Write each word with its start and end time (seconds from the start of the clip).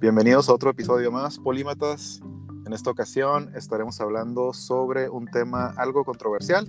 Bienvenidos 0.00 0.48
a 0.48 0.54
otro 0.54 0.70
episodio 0.70 1.10
más, 1.10 1.38
Polímatas. 1.38 2.20
En 2.66 2.72
esta 2.72 2.90
ocasión 2.90 3.50
estaremos 3.54 4.00
hablando 4.00 4.52
sobre 4.52 5.08
un 5.08 5.26
tema 5.26 5.74
algo 5.76 6.04
controversial. 6.04 6.68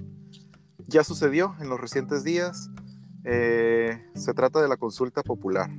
Ya 0.88 1.04
sucedió 1.04 1.56
en 1.60 1.70
los 1.70 1.80
recientes 1.80 2.24
días. 2.24 2.70
Eh, 3.24 4.02
se 4.14 4.34
trata 4.34 4.62
de 4.62 4.68
la 4.68 4.78
consulta 4.78 5.24
popular. 5.24 5.70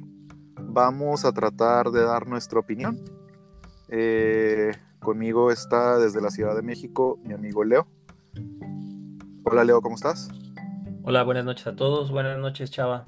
Vamos 0.61 1.25
a 1.25 1.33
tratar 1.33 1.91
de 1.91 2.03
dar 2.03 2.27
nuestra 2.27 2.61
opinión. 2.61 3.01
Eh, 3.89 4.73
conmigo 5.01 5.51
está 5.51 5.99
desde 5.99 6.21
la 6.21 6.31
Ciudad 6.31 6.55
de 6.55 6.63
México 6.63 7.19
mi 7.25 7.33
amigo 7.35 7.65
Leo. 7.65 7.87
Hola 9.45 9.65
Leo, 9.65 9.81
¿cómo 9.81 9.95
estás? 9.95 10.29
Hola, 11.05 11.23
buenas 11.23 11.45
noches 11.45 11.67
a 11.67 11.77
todos. 11.77 12.11
Buenas 12.11 12.39
noches, 12.39 12.71
Chava. 12.71 13.05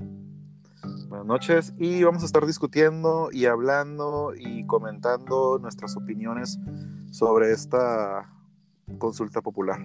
Noches 1.29 1.75
y 1.77 2.03
vamos 2.05 2.23
a 2.23 2.25
estar 2.25 2.47
discutiendo 2.47 3.29
y 3.31 3.45
hablando 3.45 4.33
y 4.35 4.65
comentando 4.67 5.59
nuestras 5.59 5.95
opiniones 5.95 6.59
sobre 7.11 7.53
esta 7.53 8.33
consulta 8.97 9.43
popular. 9.43 9.79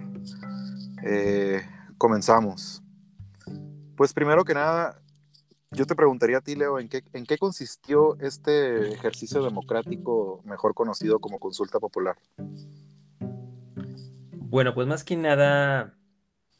Eh, 1.04 1.60
comenzamos. 1.98 2.82
Pues 3.94 4.14
primero 4.14 4.42
que 4.42 4.54
nada, 4.54 5.02
yo 5.70 5.84
te 5.84 5.94
preguntaría 5.94 6.38
a 6.38 6.40
ti, 6.40 6.54
Leo, 6.54 6.78
¿en 6.78 6.88
qué, 6.88 7.04
¿en 7.12 7.26
qué 7.26 7.36
consistió 7.36 8.18
este 8.20 8.94
ejercicio 8.94 9.42
democrático 9.42 10.40
mejor 10.46 10.72
conocido 10.72 11.18
como 11.18 11.38
consulta 11.38 11.78
popular? 11.78 12.16
Bueno, 14.30 14.72
pues 14.72 14.86
más 14.86 15.04
que 15.04 15.18
nada, 15.18 15.92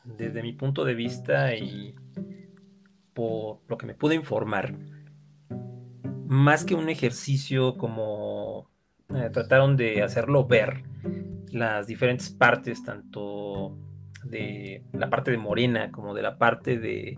desde 0.04 0.42
mi 0.42 0.52
punto 0.52 0.84
de 0.84 0.92
vista 0.92 1.54
y 1.54 1.94
por 3.14 3.60
lo 3.68 3.78
que 3.78 3.86
me 3.86 3.94
pude 3.94 4.14
informar, 4.14 4.74
más 6.26 6.64
que 6.64 6.74
un 6.74 6.88
ejercicio 6.88 7.76
como 7.76 8.68
eh, 9.14 9.30
trataron 9.32 9.76
de 9.76 10.02
hacerlo 10.02 10.46
ver 10.46 10.82
las 11.52 11.86
diferentes 11.86 12.30
partes, 12.30 12.82
tanto 12.82 13.78
de 14.24 14.82
la 14.92 15.10
parte 15.10 15.30
de 15.30 15.38
Morena 15.38 15.92
como 15.92 16.14
de 16.14 16.22
la 16.22 16.38
parte 16.38 16.78
de, 16.78 17.16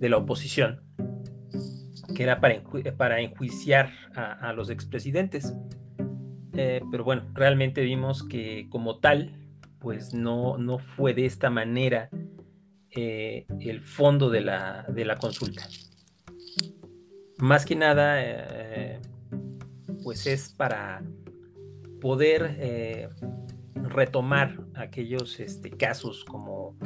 la 0.00 0.16
oposición, 0.16 0.80
que 2.16 2.22
era 2.22 2.40
para, 2.40 2.60
para 2.96 3.20
enjuiciar 3.20 3.92
a, 4.14 4.52
los 4.52 4.70
expresidentes. 4.70 5.54
Eh, 6.54 6.82
pero 6.90 7.04
bueno, 7.04 7.26
realmente 7.32 7.82
vimos 7.82 8.24
que 8.24 8.66
como 8.70 8.98
tal, 8.98 9.36
pues 9.78 10.14
no, 10.14 10.58
no 10.58 10.78
fue 10.78 11.14
de 11.14 11.26
esta 11.26 11.48
manera 11.48 12.10
eh, 12.92 13.46
el 13.60 13.80
fondo 13.80 14.30
de 14.30 14.40
la, 14.40 15.16
consulta. 15.20 15.62
Más 17.38 17.64
que 17.64 17.76
nada, 17.76 18.16
eh, 18.20 19.00
pues 20.02 20.26
es 20.26 20.52
para 20.52 21.02
poder 22.00 22.56
eh, 22.58 23.08
retomar 23.74 24.58
aquellos 24.74 25.38
este, 25.40 25.70
casos 25.70 26.24
como 26.24 26.76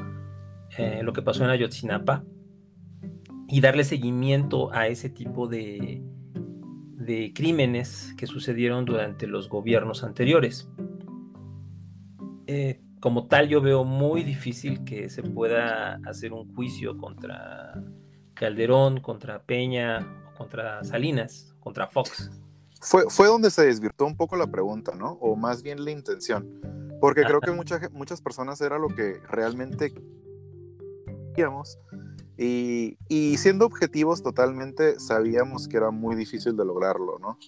lo 1.03 1.13
que 1.13 1.23
pasó 1.23 1.45
en 1.45 1.51
Ayotzinapa 1.51 2.25
y 3.47 3.61
darle 3.61 3.85
seguimiento 3.85 4.73
a 4.73 4.89
ese 4.89 5.09
tipo 5.09 5.47
de, 5.47 6.03
de 6.97 7.33
crímenes 7.33 8.13
que 8.17 8.27
sucedieron 8.27 8.85
durante 8.85 9.29
los 9.29 9.49
gobiernos 9.49 10.03
anteriores 10.03 10.69
como 13.05 13.27
tal 13.27 13.51
yo 13.51 13.61
veo 13.61 13.85
muy 13.85 14.23
difícil 14.23 14.83
que 14.83 15.11
se 15.11 15.23
pueda 15.23 16.01
hacer 16.07 16.33
un 16.33 16.55
juicio 16.55 16.97
contra 16.97 17.75
Calderón, 18.33 19.03
contra 19.03 19.43
Peña, 19.43 20.33
contra 20.39 20.83
Salinas, 20.85 21.55
contra 21.61 21.87
Fox. 21.87 22.31
Fue, 22.81 23.05
fue 23.11 23.27
donde 23.27 23.51
se 23.51 23.67
desvirtuó 23.67 24.07
un 24.07 24.17
poco 24.17 24.37
la 24.37 24.47
pregunta, 24.47 24.95
¿no? 24.95 25.19
O 25.21 25.37
más 25.37 25.63
bien 25.63 25.85
la 25.85 25.91
intención. 25.91 26.49
Porque 26.99 27.25
creo 27.25 27.43
que 27.43 27.51
muchas 27.91 28.23
personas 28.23 28.59
era 28.63 28.79
lo 28.79 28.89
que 28.89 29.21
realmente 29.29 29.93
queríamos. 31.35 31.79
Y, 32.39 32.97
y 33.11 33.37
siendo 33.37 33.67
objetivos 33.67 34.23
totalmente, 34.23 34.99
sabíamos 34.99 35.69
que 35.69 35.77
era 35.77 35.91
muy 35.91 36.17
difícil 36.17 36.57
de 36.57 36.65
lograrlo, 36.65 37.19
¿no? 37.19 37.39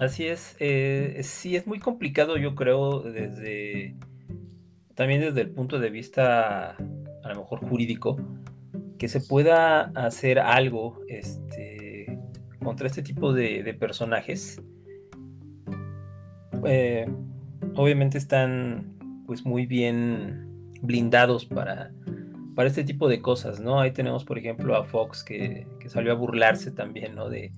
Así 0.00 0.26
es, 0.26 0.56
eh, 0.60 1.20
sí 1.22 1.56
es 1.56 1.66
muy 1.66 1.78
complicado 1.78 2.38
yo 2.38 2.54
creo 2.54 3.00
desde, 3.00 3.94
también 4.94 5.20
desde 5.20 5.42
el 5.42 5.50
punto 5.50 5.78
de 5.78 5.90
vista 5.90 6.70
a 6.70 7.28
lo 7.28 7.40
mejor 7.40 7.60
jurídico, 7.68 8.16
que 8.98 9.08
se 9.08 9.20
pueda 9.20 9.92
hacer 9.94 10.38
algo 10.38 11.02
este, 11.06 12.18
contra 12.64 12.86
este 12.86 13.02
tipo 13.02 13.34
de, 13.34 13.76
personajes. 13.78 14.62
Eh, 16.64 17.06
obviamente 17.74 18.16
están 18.16 18.94
pues 19.26 19.44
muy 19.44 19.66
bien 19.66 20.72
blindados 20.80 21.44
para, 21.44 21.92
para 22.54 22.70
este 22.70 22.84
tipo 22.84 23.06
de 23.06 23.20
cosas, 23.20 23.60
¿no? 23.60 23.80
Ahí 23.80 23.90
tenemos 23.90 24.24
por 24.24 24.38
ejemplo 24.38 24.76
a 24.76 24.84
Fox 24.84 25.22
que, 25.22 25.66
salió 25.88 26.12
a 26.12 26.14
burlarse 26.14 26.70
también, 26.70 27.16
¿no? 27.16 27.28
De, 27.28 27.52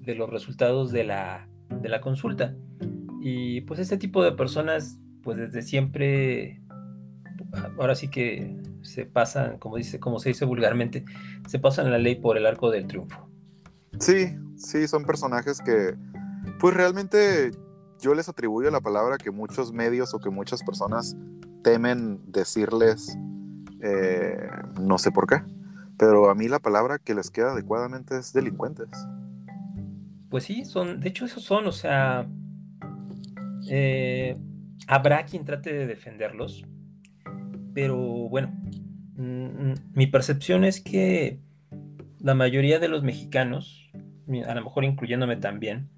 de 0.00 0.14
los 0.16 0.28
resultados 0.28 0.90
de 0.90 1.04
la 1.04 1.46
de 1.68 1.88
la 1.88 2.00
consulta. 2.00 2.54
Y 3.20 3.62
pues 3.62 3.80
este 3.80 3.96
tipo 3.96 4.22
de 4.22 4.32
personas, 4.32 4.98
pues 5.22 5.36
desde 5.36 5.62
siempre, 5.62 6.62
ahora 7.78 7.94
sí 7.94 8.08
que 8.08 8.56
se 8.82 9.06
pasan, 9.06 9.58
como, 9.58 9.76
dice, 9.76 9.98
como 9.98 10.18
se 10.18 10.30
dice 10.30 10.44
vulgarmente, 10.44 11.04
se 11.48 11.58
pasan 11.58 11.90
la 11.90 11.98
ley 11.98 12.16
por 12.16 12.36
el 12.36 12.46
arco 12.46 12.70
del 12.70 12.86
triunfo. 12.86 13.28
Sí, 13.98 14.36
sí, 14.56 14.86
son 14.86 15.04
personajes 15.04 15.60
que, 15.60 15.94
pues 16.60 16.74
realmente 16.74 17.50
yo 18.00 18.14
les 18.14 18.28
atribuyo 18.28 18.70
la 18.70 18.80
palabra 18.80 19.16
que 19.16 19.30
muchos 19.30 19.72
medios 19.72 20.14
o 20.14 20.18
que 20.20 20.30
muchas 20.30 20.62
personas 20.62 21.16
temen 21.62 22.20
decirles, 22.30 23.16
eh, 23.80 24.48
no 24.80 24.98
sé 24.98 25.10
por 25.10 25.26
qué, 25.26 25.42
pero 25.98 26.30
a 26.30 26.34
mí 26.34 26.46
la 26.46 26.58
palabra 26.58 26.98
que 26.98 27.14
les 27.14 27.30
queda 27.30 27.52
adecuadamente 27.52 28.18
es 28.18 28.32
delincuentes 28.32 28.88
pues 30.36 30.44
sí, 30.44 30.66
son, 30.66 31.00
de 31.00 31.08
hecho 31.08 31.24
esos 31.24 31.42
son, 31.44 31.66
o 31.66 31.72
sea, 31.72 32.28
eh, 33.70 34.36
habrá 34.86 35.24
quien 35.24 35.46
trate 35.46 35.72
de 35.72 35.86
defenderlos, 35.86 36.66
pero 37.72 37.96
bueno, 37.96 38.48
mm, 39.16 39.72
mi 39.94 40.06
percepción 40.08 40.64
es 40.64 40.82
que 40.82 41.40
la 42.20 42.34
mayoría 42.34 42.78
de 42.78 42.88
los 42.88 43.02
mexicanos, 43.02 43.90
a 44.46 44.54
lo 44.54 44.62
mejor 44.62 44.84
incluyéndome 44.84 45.36
también, 45.36 45.88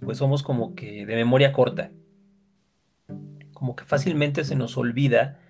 pues 0.00 0.16
somos 0.16 0.42
como 0.42 0.74
que 0.74 1.04
de 1.04 1.16
memoria 1.16 1.52
corta, 1.52 1.90
como 3.52 3.76
que 3.76 3.84
fácilmente 3.84 4.44
se 4.44 4.56
nos 4.56 4.78
olvida 4.78 5.40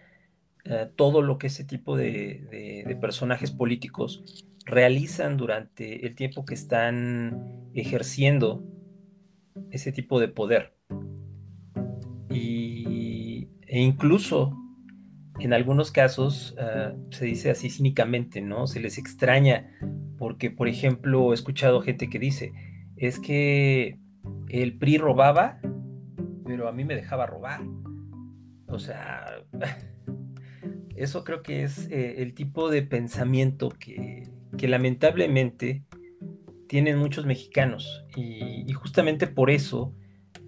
eh, 0.65 0.91
todo 0.97 1.23
lo 1.23 1.39
que 1.39 1.47
ese 1.47 1.63
tipo 1.63 1.97
de 1.97 2.99
personajes 3.01 3.53
políticos 3.53 4.45
realizan 4.69 5.37
durante 5.37 6.07
el 6.07 6.15
tiempo 6.15 6.45
que 6.45 6.55
están 6.55 7.71
ejerciendo 7.75 8.63
ese 9.71 9.93
tipo 9.93 10.21
de 10.21 10.29
poder. 10.29 10.75
Y, 12.31 13.49
e 13.67 13.81
incluso 13.81 14.57
en 15.41 15.53
algunos 15.53 15.91
casos 15.91 16.55
ah, 16.59 16.95
se 17.11 17.25
dice 17.25 17.51
así 17.51 17.71
cínicamente, 17.71 18.41
¿no? 18.41 18.67
Se 18.67 18.81
les 18.81 18.99
extraña 18.99 19.71
porque, 20.19 20.51
por 20.51 20.69
ejemplo, 20.69 21.33
he 21.33 21.35
escuchado 21.35 21.81
gente 21.81 22.11
que 22.11 22.19
dice, 22.19 22.53
es 22.97 23.21
que 23.21 23.99
el 24.49 24.77
PRI 24.77 24.99
robaba, 24.99 25.61
pero 26.45 26.69
a 26.69 26.73
mí 26.73 26.85
me 26.85 26.97
dejaba 26.97 27.27
robar. 27.27 27.63
O 28.67 28.79
sea, 28.79 29.45
eso 30.97 31.25
creo 31.25 31.43
que 31.43 31.63
es 31.63 31.89
eh, 31.91 32.23
el 32.23 32.35
tipo 32.35 32.69
de 32.69 32.83
pensamiento 32.83 33.71
que, 33.71 34.29
que 34.59 34.69
lamentablemente 34.69 35.85
tienen 36.69 36.99
muchos 36.99 37.25
mexicanos 37.25 38.05
y, 38.15 38.71
justamente 38.75 39.27
por 39.27 39.51
eso 39.51 39.95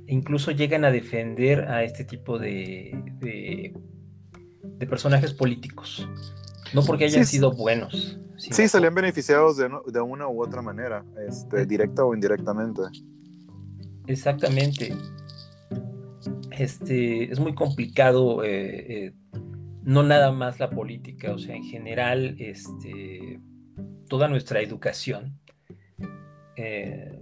incluso 0.06 0.50
llegan 0.50 0.84
a 0.84 0.90
defender 0.90 1.68
a 1.68 1.82
este 1.84 2.04
tipo 2.04 2.38
de, 2.38 2.92
de, 3.20 4.86
personajes 4.86 5.32
políticos. 5.32 6.06
No 6.74 6.82
porque 6.82 7.04
hayan 7.04 7.24
sido 7.24 7.52
buenos. 7.52 8.18
Sí, 8.36 8.68
salían 8.68 8.94
beneficiados 8.94 9.56
de, 9.56 9.70
de, 9.86 10.00
una 10.00 10.28
u 10.28 10.42
otra 10.42 10.62
manera, 10.62 11.04
este, 11.28 11.64
directa 11.64 12.04
o 12.04 12.14
indirectamente. 12.14 12.82
Exactamente. 14.06 14.94
Este, 16.50 17.30
es 17.30 17.38
muy 17.38 17.54
complicado, 17.54 18.42
eh, 18.42 19.06
eh, 19.06 19.12
no 19.84 20.02
nada 20.02 20.32
más 20.32 20.58
la 20.58 20.70
política, 20.70 21.32
o 21.32 21.38
sea, 21.38 21.54
en 21.54 21.64
general, 21.64 22.34
este, 22.38 23.40
toda 24.10 24.28
nuestra 24.28 24.60
educación, 24.60 25.40
eh, 26.56 27.18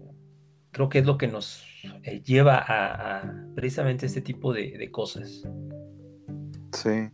creo 0.73 0.89
que 0.89 0.99
es 0.99 1.07
lo 1.07 1.19
que 1.19 1.29
nos 1.29 1.63
eh, 2.03 2.23
lleva 2.23 2.65
a, 2.67 3.47
precisamente 3.55 4.07
este 4.07 4.23
tipo 4.23 4.53
de, 4.53 4.91
cosas. 4.91 5.43
Sí. 6.73 7.11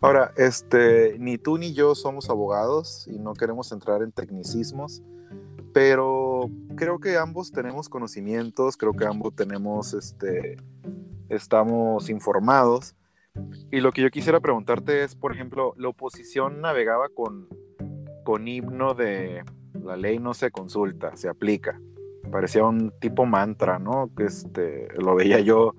Ahora, 0.00 0.32
este, 0.36 1.18
ni 1.18 1.38
tú 1.38 1.56
ni 1.56 1.72
yo 1.72 1.94
somos 1.94 2.28
abogados 2.28 3.08
y 3.08 3.18
no 3.18 3.32
queremos 3.32 3.72
entrar 3.72 4.02
en 4.02 4.12
tecnicismos, 4.12 5.02
pero 5.72 6.50
creo 6.76 7.00
que 7.00 7.16
ambos 7.16 7.50
tenemos 7.50 7.88
conocimientos, 7.88 8.76
creo 8.76 8.92
que 8.92 9.06
ambos 9.06 9.34
tenemos, 9.34 9.94
este, 9.94 10.56
estamos 11.30 12.10
informados. 12.10 12.94
Y 13.72 13.80
lo 13.80 13.90
que 13.90 14.02
yo 14.02 14.10
quisiera 14.10 14.38
preguntarte 14.38 15.02
es, 15.02 15.16
por 15.16 15.32
ejemplo, 15.32 15.74
la 15.78 15.88
oposición 15.88 16.60
navegaba 16.60 17.08
con, 17.08 17.48
con 18.24 18.48
himno 18.48 18.94
de 18.94 19.44
la 19.82 19.96
ley 19.96 20.18
no 20.18 20.34
se 20.34 20.50
consulta, 20.50 21.16
se 21.16 21.28
aplica. 21.28 21.80
Parecía 22.30 22.64
un 22.64 22.92
tipo 23.00 23.26
mantra, 23.26 23.78
¿no? 23.78 24.10
Que 24.16 24.24
este, 24.24 24.88
lo 24.98 25.14
veía 25.14 25.40
yo, 25.40 25.74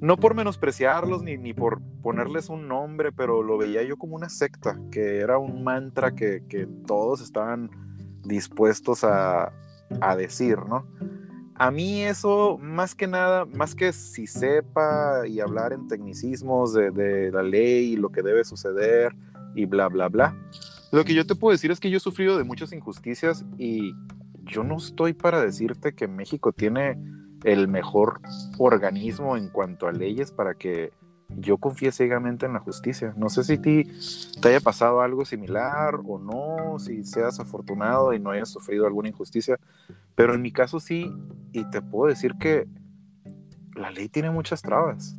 no 0.00 0.16
por 0.16 0.34
menospreciarlos 0.34 1.22
ni, 1.22 1.36
ni 1.36 1.52
por 1.54 1.80
ponerles 2.02 2.48
un 2.48 2.68
nombre, 2.68 3.10
pero 3.12 3.42
lo 3.42 3.58
veía 3.58 3.82
yo 3.82 3.96
como 3.96 4.16
una 4.16 4.28
secta, 4.28 4.78
que 4.90 5.18
era 5.18 5.38
un 5.38 5.64
mantra 5.64 6.14
que, 6.14 6.44
que 6.48 6.66
todos 6.86 7.20
estaban 7.20 7.70
dispuestos 8.22 9.04
a, 9.04 9.52
a 10.00 10.16
decir, 10.16 10.58
¿no? 10.68 10.86
A 11.56 11.70
mí 11.70 12.02
eso, 12.02 12.58
más 12.60 12.94
que 12.94 13.06
nada, 13.06 13.44
más 13.44 13.74
que 13.74 13.92
si 13.92 14.26
sepa 14.26 15.26
y 15.26 15.38
hablar 15.40 15.72
en 15.72 15.86
tecnicismos 15.86 16.74
de, 16.74 16.90
de, 16.90 17.30
la 17.30 17.44
ley 17.44 17.92
y 17.92 17.96
lo 17.96 18.10
que 18.10 18.22
debe 18.22 18.42
suceder 18.44 19.14
y 19.54 19.64
bla, 19.64 19.88
bla, 19.88 20.08
bla, 20.08 20.36
lo 20.94 21.04
que 21.04 21.14
yo 21.14 21.26
te 21.26 21.34
puedo 21.34 21.52
decir 21.52 21.70
es 21.70 21.80
que 21.80 21.90
yo 21.90 21.96
he 21.96 22.00
sufrido 22.00 22.38
de 22.38 22.44
muchas 22.44 22.72
injusticias 22.72 23.44
y 23.58 23.94
yo 24.44 24.62
no 24.62 24.76
estoy 24.76 25.12
para 25.12 25.40
decirte 25.40 25.94
que 25.94 26.06
México 26.06 26.52
tiene 26.52 26.96
el 27.42 27.66
mejor 27.66 28.20
organismo 28.58 29.36
en 29.36 29.48
cuanto 29.48 29.88
a 29.88 29.92
leyes 29.92 30.30
para 30.30 30.54
que 30.54 30.92
yo 31.28 31.58
confíe 31.58 31.90
ciegamente 31.90 32.46
en 32.46 32.52
la 32.52 32.60
justicia. 32.60 33.12
No 33.16 33.28
sé 33.28 33.42
si 33.42 33.58
ti 33.58 33.90
te 34.40 34.48
haya 34.50 34.60
pasado 34.60 35.00
algo 35.00 35.24
similar 35.24 35.96
o 36.06 36.18
no, 36.18 36.78
si 36.78 37.02
seas 37.02 37.40
afortunado 37.40 38.12
y 38.12 38.20
no 38.20 38.30
hayas 38.30 38.50
sufrido 38.50 38.86
alguna 38.86 39.08
injusticia, 39.08 39.58
pero 40.14 40.34
en 40.34 40.42
mi 40.42 40.52
caso 40.52 40.78
sí, 40.78 41.10
y 41.52 41.64
te 41.70 41.82
puedo 41.82 42.08
decir 42.08 42.34
que 42.38 42.68
la 43.74 43.90
ley 43.90 44.08
tiene 44.08 44.30
muchas 44.30 44.62
trabas, 44.62 45.16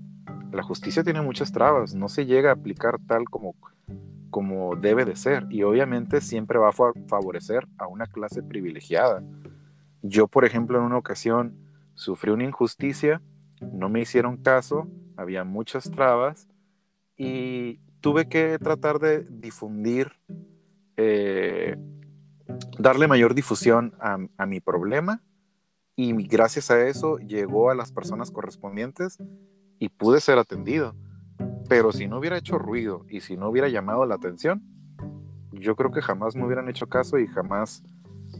la 0.53 0.63
justicia 0.63 1.03
tiene 1.03 1.21
muchas 1.21 1.51
trabas, 1.51 1.93
no 1.93 2.07
se 2.07 2.25
llega 2.25 2.51
a 2.51 2.53
aplicar 2.53 2.97
tal 3.05 3.25
como, 3.25 3.55
como 4.35 4.75
debe 4.75 5.05
de 5.05 5.15
ser, 5.15 5.47
y 5.49 5.63
obviamente 5.63 6.19
siempre 6.19 6.59
va 6.59 6.67
a 6.67 6.73
favorecer 6.73 7.65
a 7.77 7.87
una 7.87 8.05
clase 8.05 8.43
privilegiada. 8.43 9.23
Yo, 10.01 10.27
por 10.27 10.43
ejemplo, 10.43 10.77
en 10.77 10.83
una 10.83 10.97
ocasión 10.97 11.55
sufrí 11.93 12.31
una 12.31 12.43
injusticia, 12.43 13.21
no 13.61 13.87
me 13.87 14.01
hicieron 14.01 14.35
caso, 14.35 14.89
había 15.15 15.45
muchas 15.45 15.89
trabas 15.89 16.49
y 17.15 17.79
tuve 18.01 18.27
que 18.27 18.59
tratar 18.59 18.99
de 18.99 19.23
difundir, 19.23 20.11
eh, 20.97 21.77
darle 22.77 23.07
mayor 23.07 23.35
difusión 23.35 23.93
a, 24.01 24.17
a, 24.35 24.45
mi 24.45 24.59
problema 24.59 25.23
y 25.95 26.11
gracias 26.27 26.71
a 26.71 26.85
eso 26.85 27.19
llegó 27.19 27.69
a 27.69 27.75
las 27.75 27.93
personas 27.93 28.31
correspondientes 28.31 29.17
y 29.79 29.87
pude 29.87 30.19
ser 30.19 30.39
atendido. 30.39 30.93
Pero 31.67 31.91
si 31.91 32.07
no 32.07 32.19
hubiera 32.19 32.37
hecho 32.37 32.57
ruido 32.57 33.05
y 33.09 33.21
si 33.21 33.37
no 33.37 33.49
hubiera 33.49 33.69
llamado 33.69 34.05
la 34.05 34.15
atención, 34.15 34.63
yo 35.51 35.75
creo 35.75 35.91
que 35.91 36.01
jamás 36.01 36.35
me 36.35 36.45
hubieran 36.45 36.69
hecho 36.69 36.87
caso 36.87 37.17
y 37.17 37.27
jamás 37.27 37.83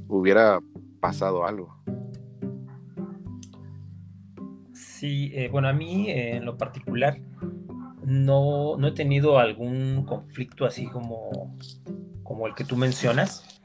hubiera 0.07 0.60
pasado 1.00 1.45
algo. 1.45 1.75
Sí, 4.74 5.31
eh, 5.33 5.50
bueno, 5.51 5.68
a 5.68 5.74
mí 5.74 6.10
eh, 6.10 6.38
en 6.38 6.45
lo 6.45 6.57
particular 6.57 7.19
no, 8.06 8.77
no, 8.77 8.88
he 8.88 8.92
tenido 8.92 9.39
algún 9.39 10.06
conflicto 10.06 10.66
así 10.66 10.88
como, 10.88 11.57
como 12.24 12.48
el 12.48 12.56
que 12.56 12.63
tú 12.63 12.78
mencionas, 12.78 13.62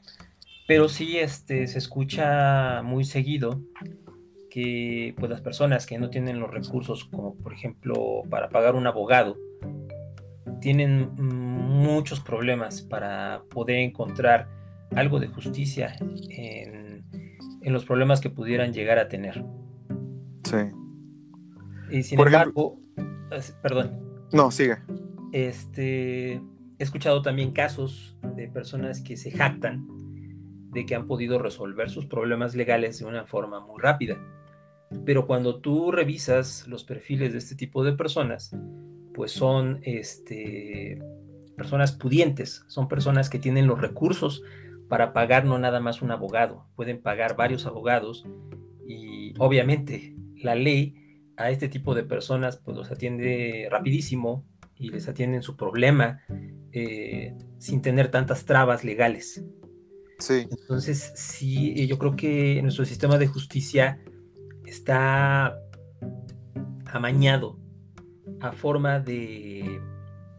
pero 0.67 0.89
sí 0.89 1.17
este, 1.17 1.67
se 1.67 1.77
escucha 1.77 2.81
muy 2.83 3.03
seguido 3.03 3.61
que 4.49 5.15
pues, 5.17 5.29
las 5.29 5.41
personas 5.41 5.85
que 5.85 5.97
no 5.97 6.09
tienen 6.09 6.39
los 6.39 6.51
recursos, 6.51 7.05
como 7.05 7.35
por 7.35 7.53
ejemplo 7.53 8.23
para 8.29 8.49
pagar 8.49 8.75
un 8.75 8.87
abogado, 8.87 9.37
tienen 10.61 11.13
muchos 11.15 12.19
problemas 12.19 12.81
para 12.81 13.43
poder 13.49 13.79
encontrar 13.79 14.47
algo 14.95 15.19
de 15.19 15.27
justicia 15.27 15.95
en, 16.29 17.03
en 17.61 17.73
los 17.73 17.85
problemas 17.85 18.21
que 18.21 18.29
pudieran 18.29 18.73
llegar 18.73 18.99
a 18.99 19.07
tener. 19.07 19.43
Sí. 20.43 20.57
Y 21.91 22.03
sin 22.03 22.19
embargo, 22.19 22.79
perdón. 23.61 23.99
No, 24.31 24.49
sigue. 24.51 24.77
Este, 25.33 26.33
he 26.33 26.41
escuchado 26.79 27.21
también 27.21 27.51
casos 27.51 28.17
de 28.35 28.47
personas 28.47 29.01
que 29.01 29.17
se 29.17 29.31
jactan 29.31 29.87
de 30.71 30.85
que 30.85 30.95
han 30.95 31.05
podido 31.05 31.37
resolver 31.37 31.89
sus 31.89 32.05
problemas 32.05 32.55
legales 32.55 32.99
de 32.99 33.05
una 33.05 33.25
forma 33.25 33.59
muy 33.59 33.81
rápida. 33.81 34.17
Pero 35.05 35.27
cuando 35.27 35.59
tú 35.59 35.91
revisas 35.91 36.67
los 36.67 36.83
perfiles 36.83 37.33
de 37.33 37.39
este 37.39 37.55
tipo 37.55 37.83
de 37.83 37.93
personas, 37.93 38.55
pues 39.13 39.31
son 39.31 39.79
este, 39.83 40.99
personas 41.55 41.91
pudientes, 41.91 42.63
son 42.67 42.87
personas 42.87 43.29
que 43.29 43.39
tienen 43.39 43.67
los 43.67 43.79
recursos 43.79 44.43
para 44.89 45.13
pagar 45.13 45.45
no 45.45 45.57
nada 45.57 45.79
más 45.79 46.01
un 46.01 46.11
abogado, 46.11 46.65
pueden 46.75 47.01
pagar 47.01 47.35
varios 47.35 47.65
abogados 47.65 48.25
y 48.87 49.33
obviamente 49.37 50.15
la 50.35 50.55
ley 50.55 50.95
a 51.37 51.49
este 51.49 51.69
tipo 51.69 51.95
de 51.95 52.03
personas 52.03 52.57
pues 52.57 52.75
los 52.75 52.91
atiende 52.91 53.67
rapidísimo 53.71 54.45
y 54.75 54.89
les 54.89 55.07
atienden 55.07 55.43
su 55.43 55.55
problema 55.55 56.21
eh, 56.71 57.35
sin 57.59 57.81
tener 57.81 58.09
tantas 58.09 58.45
trabas 58.45 58.83
legales. 58.83 59.43
Sí. 60.19 60.47
Entonces, 60.49 61.13
sí, 61.15 61.87
yo 61.87 61.97
creo 61.97 62.15
que 62.15 62.61
nuestro 62.61 62.85
sistema 62.85 63.17
de 63.17 63.27
justicia 63.27 63.99
está 64.65 65.55
amañado 66.85 67.60
a 68.41 68.51
forma 68.51 68.99
de, 68.99 69.81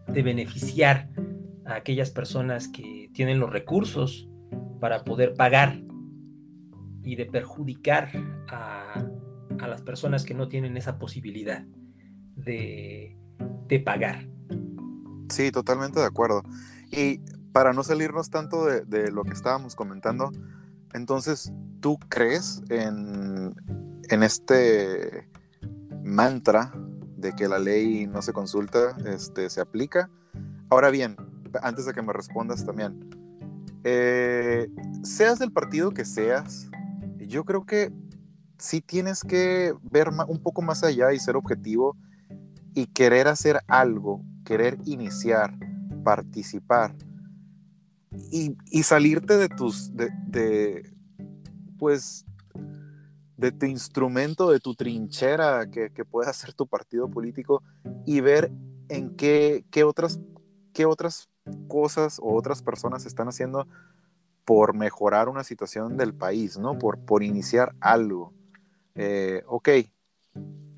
de 0.08 0.22
beneficiar 0.22 1.08
a 1.64 1.76
aquellas 1.76 2.10
personas 2.10 2.68
que 2.68 3.10
tienen 3.14 3.38
los 3.38 3.50
recursos 3.50 4.28
para 4.80 5.04
poder 5.04 5.34
pagar 5.34 5.80
y 7.04 7.16
de 7.16 7.26
perjudicar 7.26 8.10
a 8.48 9.04
a 9.62 9.68
las 9.68 9.82
personas 9.82 10.24
que 10.24 10.34
no 10.34 10.48
tienen 10.48 10.76
esa 10.76 10.98
posibilidad 10.98 11.64
de, 12.36 13.16
pagar. 13.86 14.28
Sí, 15.30 15.50
totalmente 15.50 15.98
de 15.98 16.04
acuerdo. 16.04 16.42
Y 16.90 17.20
para 17.52 17.72
no 17.72 17.82
salirnos 17.82 18.28
tanto 18.28 18.66
de, 18.66 19.10
lo 19.10 19.24
que 19.24 19.32
estábamos 19.32 19.74
comentando, 19.74 20.30
entonces, 20.92 21.52
¿tú 21.80 21.98
crees 22.10 22.62
en, 22.68 23.54
en, 24.10 24.22
este 24.22 25.26
mantra 26.04 26.70
de 27.22 27.32
que 27.32 27.48
la 27.48 27.58
ley 27.58 28.06
no 28.06 28.20
se 28.20 28.32
consulta, 28.32 28.96
este, 29.06 29.48
se 29.48 29.60
aplica? 29.60 30.10
Ahora 30.68 30.90
bien, 30.90 31.16
antes 31.62 31.86
de 31.86 31.94
que 31.94 32.02
me 32.02 32.12
respondas 32.12 32.66
también, 32.66 33.08
eh, 33.84 34.68
seas 35.02 35.38
del 35.38 35.52
partido 35.52 35.92
que 35.92 36.04
seas, 36.04 36.68
yo 37.18 37.44
creo 37.44 37.64
que 37.64 37.92
sí 38.58 38.80
tienes 38.80 39.22
que 39.22 39.72
ver 39.82 40.10
un 40.28 40.42
poco 40.42 40.60
más 40.62 40.84
allá 40.84 41.12
y 41.12 41.18
ser 41.18 41.36
objetivo 41.36 41.96
y 42.74 42.86
querer 42.86 43.28
hacer 43.28 43.60
algo, 43.68 44.22
querer 44.44 44.78
iniciar, 44.84 45.56
participar 46.04 46.94
y, 48.30 48.82
salirte 48.82 49.36
de 49.36 49.48
tus, 49.48 49.90
de, 49.94 50.90
pues, 51.78 52.26
de 53.42 53.50
tu 53.50 53.66
instrumento, 53.66 54.52
de 54.52 54.60
tu 54.60 54.74
trinchera 54.76 55.68
que, 55.68 55.90
que 55.90 56.04
ser 56.32 56.54
tu 56.54 56.68
partido 56.68 57.08
político 57.08 57.60
y 58.06 58.20
ver 58.20 58.52
en 58.88 59.16
qué, 59.16 59.64
qué, 59.72 59.82
otras, 59.82 60.20
qué 60.72 60.86
otras 60.86 61.28
cosas 61.66 62.20
o 62.22 62.36
otras 62.36 62.62
personas 62.62 63.04
están 63.04 63.26
haciendo 63.26 63.66
por 64.44 64.76
mejorar 64.76 65.28
una 65.28 65.42
situación 65.42 65.96
del 65.96 66.14
país, 66.14 66.56
¿no? 66.56 66.78
Por, 66.78 67.00
por 67.00 67.24
iniciar 67.24 67.74
algo. 67.80 68.32
Eh, 68.94 69.42
ok, 69.48 69.68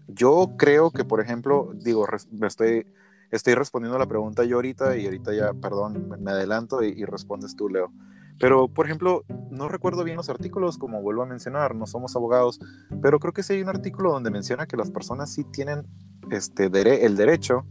yo 0.09 0.55
creo 0.57 0.91
que, 0.91 1.05
por 1.05 1.21
ejemplo, 1.21 1.71
digo, 1.75 2.07
estoy, 2.47 2.87
estoy 3.31 3.55
respondiendo 3.55 3.97
a 3.97 3.99
la 3.99 4.07
pregunta 4.07 4.45
yo 4.45 4.57
ahorita 4.57 4.97
y 4.97 5.05
ahorita 5.05 5.35
ya, 5.35 5.53
perdón, 5.53 6.17
me 6.19 6.31
adelanto 6.31 6.83
y, 6.83 7.05
respondes 7.05 7.57
tú, 7.57 7.69
Leo. 7.69 7.93
Pero, 8.41 8.69
por 8.69 8.87
ejemplo, 8.87 9.25
no 9.51 9.69
recuerdo 9.69 10.05
bien 10.05 10.17
los 10.17 10.29
artículos, 10.29 10.79
como 10.79 11.01
vuelvo 11.03 11.23
a 11.23 11.27
mencionar, 11.27 11.75
no 11.75 11.87
somos 11.87 12.17
abogados, 12.17 12.59
pero 13.01 13.21
creo 13.21 13.33
que 13.33 13.43
sí 13.43 13.55
hay 13.55 13.63
un 13.63 13.69
artículo 13.69 14.13
donde 14.13 14.31
menciona 14.31 14.67
que 14.67 14.77
las 14.77 14.91
personas 14.91 15.33
sí 15.33 15.45
tienen 15.45 15.87
este, 16.31 16.65
el 16.67 17.17
derecho 17.17 17.65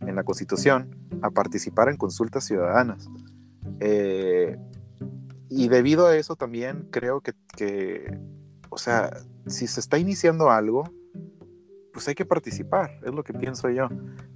en 0.00 0.16
la 0.16 0.24
Constitución 0.24 0.96
a 1.22 1.30
participar 1.30 1.88
en 1.88 1.96
consultas 1.96 2.44
ciudadanas. 2.44 3.08
Eh, 3.80 4.58
y 5.48 5.68
debido 5.68 6.06
a 6.06 6.16
eso 6.16 6.36
también 6.36 6.88
creo 6.90 7.20
que, 7.20 7.32
que, 7.56 8.18
o 8.70 8.78
sea, 8.78 9.10
si 9.46 9.66
se 9.66 9.80
está 9.80 9.98
iniciando 9.98 10.50
algo, 10.50 10.84
pues 11.92 12.06
hay 12.08 12.14
que 12.14 12.26
participar, 12.26 12.90
es 13.04 13.14
lo 13.14 13.24
que 13.24 13.32
pienso 13.32 13.70
yo. 13.70 13.88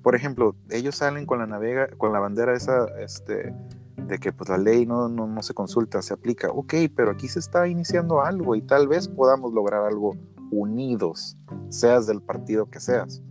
Por 0.03 0.17
ejemplo, 0.17 0.57
ellos 0.71 0.97
salen 0.97 1.27
con 1.27 1.39
la 1.39 1.47
navega, 1.47 1.89
con 1.97 2.12
la 2.12 2.19
bandera 2.19 2.57
esa, 2.57 2.87
este, 2.99 3.55
de 3.97 4.19
que 4.19 4.33
pues 4.33 4.49
la 4.51 4.59
ley 4.59 4.87
no, 4.87 5.09
no, 5.09 5.27
no, 5.27 5.43
se 5.43 5.55
consulta, 5.55 6.03
se 6.03 6.15
aplica. 6.15 6.51
Ok, 6.51 6.75
pero 6.95 7.11
aquí 7.11 7.29
se 7.29 7.39
está 7.39 7.69
iniciando 7.69 8.23
algo 8.23 8.55
y 8.55 8.63
tal 8.63 8.89
vez 8.89 9.09
podamos 9.09 9.53
lograr 9.53 9.85
algo 9.85 10.17
unidos, 10.51 11.37
seas 11.69 12.07
del 12.07 12.23
partido 12.23 12.71
que 12.71 12.81
seas. 12.81 13.23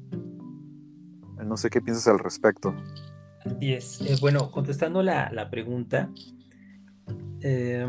No 1.46 1.58
sé 1.58 1.70
qué 1.70 1.82
piensas 1.82 2.08
al 2.08 2.20
respecto. 2.20 2.74
Y 3.60 3.74
es, 3.74 4.02
eh, 4.02 4.16
bueno, 4.22 4.52
contestando 4.52 5.02
la, 5.02 5.32
la 5.32 5.50
pregunta, 5.50 6.12
eh, 7.42 7.88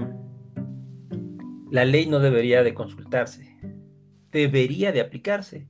la 1.70 1.84
ley 1.84 2.06
no 2.06 2.20
debería 2.20 2.62
de 2.62 2.74
consultarse, 2.74 3.56
debería 4.30 4.92
de 4.92 5.00
aplicarse, 5.00 5.68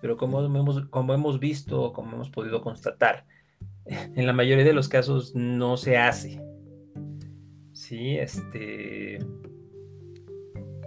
pero 0.00 0.16
como 0.16 0.44
hemos, 0.44 0.86
como 0.88 1.14
hemos 1.14 1.38
visto, 1.38 1.92
como 1.92 2.14
hemos 2.14 2.30
podido 2.30 2.62
constatar, 2.62 3.26
en 3.86 4.26
la 4.26 4.32
mayoría 4.32 4.64
de 4.64 4.72
los 4.72 4.88
casos 4.88 5.34
no 5.34 5.76
se 5.76 5.96
hace. 5.96 6.40
Sí, 7.72 8.16
este. 8.16 9.18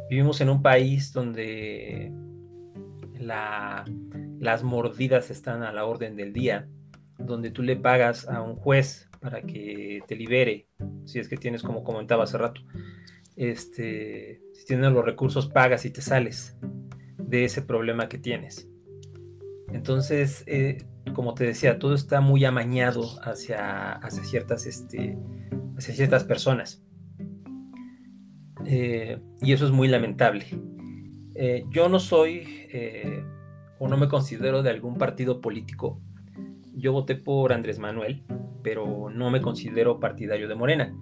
Vivimos 0.09 0.39
en 0.41 0.49
un 0.49 0.61
país 0.61 1.11
donde 1.11 2.13
la, 3.19 3.83
las 4.39 4.63
mordidas 4.63 5.31
están 5.31 5.63
a 5.63 5.73
la 5.73 5.85
orden 5.85 6.15
del 6.15 6.31
día, 6.31 6.69
donde 7.17 7.49
tú 7.49 7.63
le 7.63 7.75
pagas 7.75 8.27
a 8.29 8.41
un 8.41 8.55
juez 8.55 9.09
para 9.19 9.41
que 9.41 10.03
te 10.07 10.15
libere, 10.15 10.67
si 11.05 11.19
es 11.19 11.27
que 11.27 11.37
tienes, 11.37 11.63
como 11.63 11.83
comentaba 11.83 12.25
hace 12.25 12.37
rato, 12.37 12.61
este, 13.35 14.41
si 14.53 14.65
tienes 14.65 14.91
los 14.91 15.03
recursos, 15.03 15.49
pagas 15.49 15.85
y 15.85 15.89
te 15.89 16.01
sales 16.01 16.55
de 17.17 17.45
ese 17.45 17.63
problema 17.63 18.07
que 18.07 18.19
tienes. 18.19 18.69
Entonces, 19.71 20.43
eh, 20.45 20.85
como 21.13 21.33
te 21.33 21.45
decía, 21.45 21.79
todo 21.79 21.93
está 21.93 22.21
muy 22.21 22.45
amañado 22.45 23.03
hacia, 23.23 23.93
hacia, 23.93 24.23
ciertas, 24.23 24.65
este, 24.65 25.17
hacia 25.77 25.93
ciertas 25.93 26.23
personas. 26.23 26.83
Eh, 28.65 29.19
y 29.41 29.53
eso 29.53 29.65
es 29.65 29.71
muy 29.71 29.87
lamentable. 29.87 30.45
Eh, 31.35 31.65
yo 31.69 31.89
no 31.89 31.99
soy 31.99 32.67
o 33.79 33.87
no 33.87 33.97
me 33.97 34.07
considero 34.07 34.63
de 34.63 34.69
algún 34.69 34.97
partido 34.97 35.41
político. 35.41 36.01
Yo 36.73 36.91
voté 36.91 37.15
por 37.15 37.53
Andrés 37.53 37.79
Manuel, 37.79 38.23
pero 38.63 39.09
no 39.09 39.29
me 39.29 39.41
considero 39.41 39.99
partidario 39.99 40.47
de 40.47 40.55
Morena. 40.55 40.95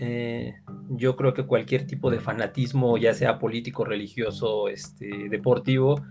Eh, 0.00 0.54
yo 0.90 1.16
creo 1.16 1.34
que 1.34 1.46
cualquier 1.46 1.86
tipo 1.86 2.10
de 2.10 2.20
fanatismo, 2.20 2.96
ya 2.98 3.14
sea 3.14 3.38
político, 3.38 3.84
religioso, 3.84 4.68
este, 4.68 5.28
deportivo, 5.28 6.02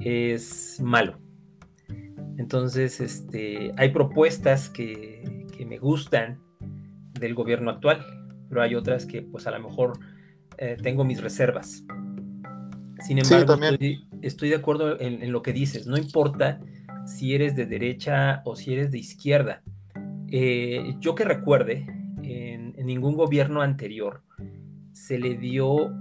es 0.00 0.80
malo. 0.82 1.18
Entonces, 2.38 3.00
este, 3.00 3.72
hay 3.76 3.90
propuestas 3.90 4.68
que, 4.68 5.46
que, 5.56 5.66
me 5.66 5.78
gustan 5.78 6.40
del 7.18 7.34
gobierno 7.34 7.70
actual, 7.70 8.04
pero 8.48 8.62
hay 8.62 8.74
otras 8.74 9.06
que 9.06 9.22
pues 9.22 9.46
a 9.46 9.50
lo 9.50 9.60
mejor 9.60 9.98
eh, 10.58 10.76
tengo 10.82 11.04
mis 11.04 11.22
reservas. 11.22 11.84
Sin 13.00 13.18
embargo, 13.18 13.56
estoy, 14.22 14.48
de 14.48 14.56
acuerdo 14.56 15.00
en, 15.00 15.22
en, 15.22 15.32
lo 15.32 15.42
que 15.42 15.52
dices. 15.52 15.86
No 15.86 15.96
importa 15.96 16.60
si 17.06 17.34
eres 17.34 17.56
de 17.56 17.66
derecha 17.66 18.42
o 18.44 18.56
si 18.56 18.72
eres 18.72 18.90
de 18.92 18.98
izquierda. 18.98 19.62
Eh, 20.34 20.94
yo 21.00 21.14
que 21.14 21.24
recuerde, 21.24 21.86
en, 22.22 22.72
ningún 22.86 23.16
gobierno 23.16 23.60
anterior 23.60 24.22
se 24.92 25.18
le 25.18 25.36
dio 25.36 25.94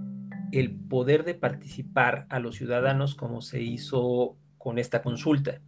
el 0.51 0.71
poder 0.71 1.23
de 1.25 1.35
participar 1.35 2.25
a 2.29 2.39
los 2.39 2.55
ciudadanos 2.55 3.13
como 3.15 3.41
se 3.41 3.61
hizo 3.61 4.37
con 4.57 4.79
esta 4.79 5.01
consulta. 5.01 5.61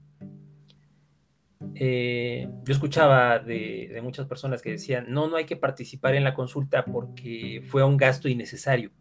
Eh, 1.76 2.48
yo 2.64 2.74
escuchaba 2.74 3.40
de, 3.40 4.00
muchas 4.04 4.28
personas 4.28 4.62
que 4.62 4.72
decían, 4.72 5.06
no, 5.10 5.28
no 5.28 5.36
hay 5.36 5.46
que 5.46 5.56
participar 5.56 6.16
en 6.16 6.24
la 6.24 6.34
consulta 6.34 6.86
porque 6.86 7.64
fue 7.68 7.84
un 7.84 7.98
gasto 7.98 8.28
innecesario. 8.28 8.92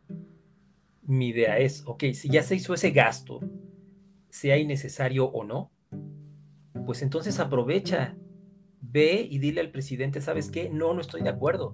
Mi 1.02 1.28
idea 1.28 1.58
es, 1.58 1.82
ok, 1.86 2.04
si 2.14 2.28
ya 2.28 2.42
se 2.42 2.54
hizo 2.54 2.74
ese 2.74 2.90
gasto, 2.90 3.40
sea 4.30 4.56
innecesario 4.56 5.26
o 5.26 5.44
no, 5.44 5.72
pues 6.86 7.02
entonces 7.02 7.38
aprovecha 7.38 8.16
ve 8.82 9.26
y 9.28 9.38
dile 9.38 9.60
al 9.60 9.70
presidente, 9.70 10.20
¿sabes 10.20 10.50
qué? 10.50 10.68
No, 10.68 10.92
no 10.92 11.00
estoy 11.00 11.22
de 11.22 11.30
acuerdo. 11.30 11.72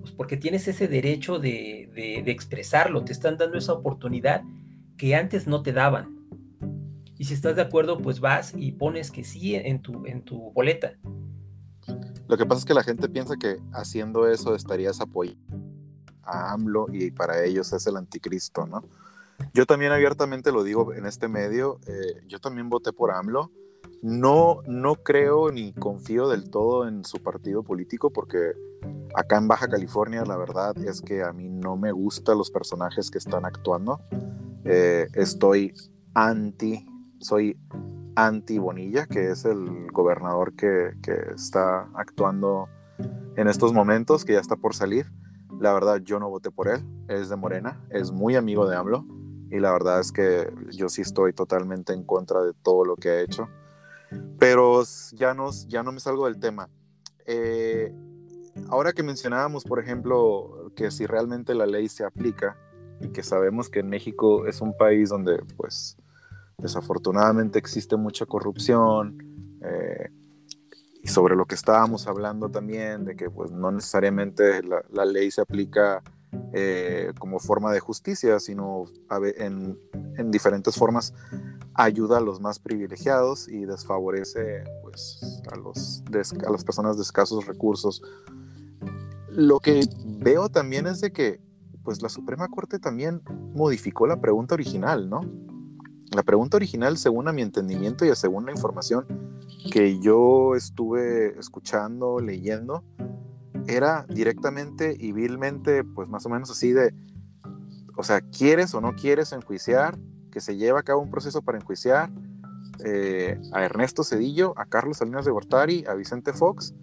Pues 0.00 0.12
porque 0.12 0.36
tienes 0.36 0.68
ese 0.68 0.88
derecho 0.88 1.38
de, 1.38 2.22
expresarlo, 2.26 3.04
te 3.04 3.12
están 3.12 3.36
dando 3.38 3.56
esa 3.56 3.72
oportunidad 3.72 4.42
que 4.96 5.14
antes 5.14 5.46
no 5.46 5.62
te 5.62 5.72
daban. 5.72 6.17
Y 7.18 7.24
si 7.24 7.34
estás 7.34 7.56
de 7.56 7.62
acuerdo, 7.62 7.98
pues 7.98 8.20
vas 8.20 8.54
y 8.56 8.72
pones 8.72 9.10
que 9.10 9.24
sí 9.24 9.54
en 9.54 9.82
tu, 9.82 10.06
en 10.06 10.22
tu 10.22 10.52
boleta. 10.52 10.92
Lo 12.28 12.36
que 12.36 12.46
pasa 12.46 12.60
es 12.60 12.64
que 12.64 12.74
la 12.74 12.84
gente 12.84 13.08
piensa 13.08 13.36
que 13.36 13.58
haciendo 13.72 14.28
eso 14.28 14.54
estarías 14.54 15.00
apoyando 15.00 15.40
a 16.22 16.52
AMLO 16.52 16.86
y 16.92 17.10
para 17.10 17.44
ellos 17.44 17.72
es 17.72 17.86
el 17.86 17.96
anticristo, 17.96 18.66
¿no? 18.66 18.82
Yo 19.54 19.66
también 19.66 19.92
abiertamente 19.92 20.52
lo 20.52 20.62
digo 20.62 20.92
en 20.92 21.06
este 21.06 21.28
medio, 21.28 21.80
eh, 21.86 22.22
yo 22.26 22.38
también 22.38 22.68
voté 22.68 22.92
por 22.92 23.10
AMLO 23.10 23.50
no, 24.02 24.60
no 24.66 24.96
creo 24.96 25.50
ni 25.50 25.72
confío 25.72 26.28
del 26.28 26.50
todo 26.50 26.86
en 26.86 27.04
su 27.04 27.22
partido 27.22 27.62
político 27.62 28.10
porque 28.10 28.52
acá 29.14 29.38
en 29.38 29.48
Baja 29.48 29.68
California 29.68 30.24
la 30.24 30.36
verdad 30.36 30.76
es 30.78 31.00
que 31.00 31.22
a 31.22 31.32
mí 31.32 31.48
no 31.48 31.76
me 31.76 31.90
gustan 31.90 32.38
los 32.38 32.50
personajes 32.50 33.10
que 33.10 33.18
están 33.18 33.44
actuando. 33.44 34.00
Eh, 34.64 35.08
estoy 35.14 35.74
anti, 36.14 36.86
soy 37.20 37.58
anti 38.16 38.58
Bonilla, 38.58 39.06
que 39.06 39.30
es 39.30 39.44
el 39.44 39.90
gobernador 39.92 40.54
que, 40.54 40.92
está 41.34 41.88
actuando 41.94 42.68
en 43.36 43.46
estos 43.46 43.72
momentos, 43.72 44.24
que 44.24 44.32
ya 44.34 44.40
está 44.40 44.56
por 44.56 44.74
salir. 44.74 45.06
La 45.60 45.72
verdad 45.72 46.00
yo 46.02 46.18
no 46.18 46.28
voté 46.28 46.50
por 46.50 46.68
él, 46.68 46.84
es 47.08 47.28
de 47.28 47.36
Morena, 47.36 47.80
es 47.90 48.10
muy 48.10 48.36
amigo 48.36 48.68
de 48.68 48.76
AMLO 48.76 49.04
y 49.50 49.60
la 49.60 49.72
verdad 49.72 50.00
es 50.00 50.12
que 50.12 50.52
yo 50.72 50.88
sí 50.88 51.02
estoy 51.02 51.32
totalmente 51.32 51.92
en 51.92 52.04
contra 52.04 52.42
de 52.42 52.52
todo 52.54 52.84
lo 52.84 52.96
que 52.96 53.08
ha 53.08 53.20
hecho. 53.20 53.48
Pero 54.38 54.82
ya, 55.12 55.34
nos, 55.34 55.66
ya 55.68 55.82
no 55.82 55.92
me 55.92 56.00
salgo 56.00 56.26
del 56.26 56.38
tema. 56.38 56.68
Eh, 57.26 57.92
ahora 58.68 58.92
que 58.92 59.02
mencionábamos, 59.02 59.64
por 59.64 59.78
ejemplo, 59.78 60.72
que 60.74 60.90
si 60.90 61.06
realmente 61.06 61.54
la 61.54 61.66
ley 61.66 61.88
se 61.88 62.04
aplica 62.04 62.56
y 63.00 63.08
que 63.08 63.22
sabemos 63.22 63.68
que 63.68 63.80
en 63.80 63.88
México 63.88 64.46
es 64.46 64.60
un 64.60 64.76
país 64.76 65.10
donde, 65.10 65.42
pues, 65.56 65.96
desafortunadamente 66.58 67.58
existe 67.58 67.96
mucha 67.96 68.26
corrupción, 68.26 69.18
eh, 69.62 70.10
y 71.02 71.08
sobre 71.08 71.36
lo 71.36 71.46
que 71.46 71.54
estábamos 71.54 72.06
hablando 72.06 72.50
también, 72.50 73.04
de 73.04 73.16
que 73.16 73.30
pues 73.30 73.50
no 73.50 73.70
necesariamente 73.70 74.62
la, 74.62 75.04
ley 75.04 75.30
se 75.30 75.40
aplica 75.40 76.02
eh, 76.52 77.12
como 77.18 77.38
forma 77.38 77.72
de 77.72 77.80
justicia, 77.80 78.40
sino 78.40 78.84
en, 79.36 79.78
en, 80.16 80.30
diferentes 80.30 80.76
formas 80.76 81.14
ayuda 81.74 82.18
a 82.18 82.20
los 82.20 82.40
más 82.40 82.58
privilegiados 82.58 83.48
y 83.48 83.64
desfavorece 83.64 84.64
pues, 84.82 85.40
a, 85.52 85.56
los 85.56 86.02
a 86.44 86.50
las 86.50 86.64
personas 86.64 86.96
de 86.96 87.02
escasos 87.02 87.46
recursos. 87.46 88.02
Lo 89.30 89.60
que 89.60 89.86
veo 90.04 90.48
también 90.48 90.88
es 90.88 91.00
de 91.00 91.12
que 91.12 91.40
pues 91.84 92.02
la 92.02 92.08
Suprema 92.08 92.48
Corte 92.48 92.78
también 92.78 93.22
modificó 93.54 94.06
la 94.06 94.20
pregunta 94.20 94.54
original, 94.54 95.08
¿no? 95.08 95.20
La 96.12 96.22
pregunta 96.22 96.56
original, 96.56 96.96
según 96.96 97.28
a 97.28 97.32
mi 97.32 97.42
entendimiento 97.42 98.04
y 98.04 98.14
según 98.14 98.46
la 98.46 98.52
información 98.52 99.06
que 99.70 100.00
yo 100.00 100.54
estuve 100.54 101.38
escuchando, 101.38 102.20
leyendo, 102.20 102.82
era 103.66 104.06
directamente 104.08 104.96
y 104.98 105.12
vilmente, 105.12 105.84
pues 105.84 106.08
más 106.08 106.24
o 106.24 106.30
menos 106.30 106.50
así 106.50 106.72
de, 106.72 106.94
o 107.96 108.02
sea, 108.02 108.22
quieres 108.22 108.74
o 108.74 108.80
no 108.80 108.94
quieres 108.94 109.32
enjuiciar, 109.32 109.98
que 110.30 110.40
se 110.40 110.56
lleva 110.56 110.80
a 110.80 110.82
cabo 110.82 111.02
un 111.02 111.10
proceso 111.10 111.42
para 111.42 111.58
enjuiciar 111.58 112.10
eh, 112.84 113.38
a 113.52 113.64
Ernesto 113.64 114.04
Cedillo, 114.04 114.54
a 114.56 114.64
Carlos 114.64 114.98
Salinas 114.98 115.24
de 115.24 115.32
Gortari, 115.32 115.84
a 115.86 115.94
Vicente 115.94 116.32
Fox 116.32 116.74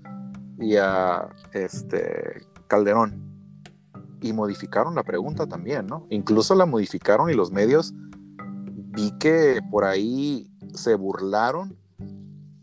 y 0.59 0.75
a 0.75 1.29
este 1.53 2.45
Calderón. 2.67 3.23
Y 4.21 4.33
modificaron 4.33 4.95
la 4.95 5.03
pregunta 5.03 5.47
también, 5.47 5.87
¿no? 5.87 6.05
Incluso 6.09 6.55
la 6.55 6.65
modificaron 6.65 7.29
y 7.29 7.33
los 7.33 7.51
medios 7.51 7.93
vi 8.95 9.11
que 9.19 9.59
por 9.69 9.83
ahí 9.85 10.49
se 10.73 10.95
burlaron 10.95 11.77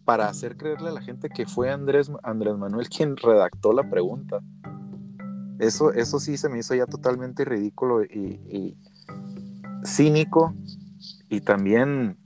para 0.04 0.28
hacer 0.28 0.56
creerle 0.56 0.88
a 0.88 0.92
la 0.92 1.02
gente 1.02 1.28
que 1.28 1.46
fue 1.46 1.70
Andrés, 1.70 2.10
Andrés 2.22 2.56
Manuel 2.56 2.88
quien 2.88 3.16
redactó 3.16 3.72
la 3.72 3.88
pregunta. 3.88 4.40
Eso, 5.58 5.92
eso 5.92 6.18
sí 6.18 6.36
se 6.36 6.48
me 6.48 6.58
hizo 6.58 6.74
ya 6.74 6.86
totalmente 6.86 7.44
ridículo 7.44 8.02
y, 8.02 8.76
cínico 9.84 10.54
y 11.28 11.40
también 11.40 12.18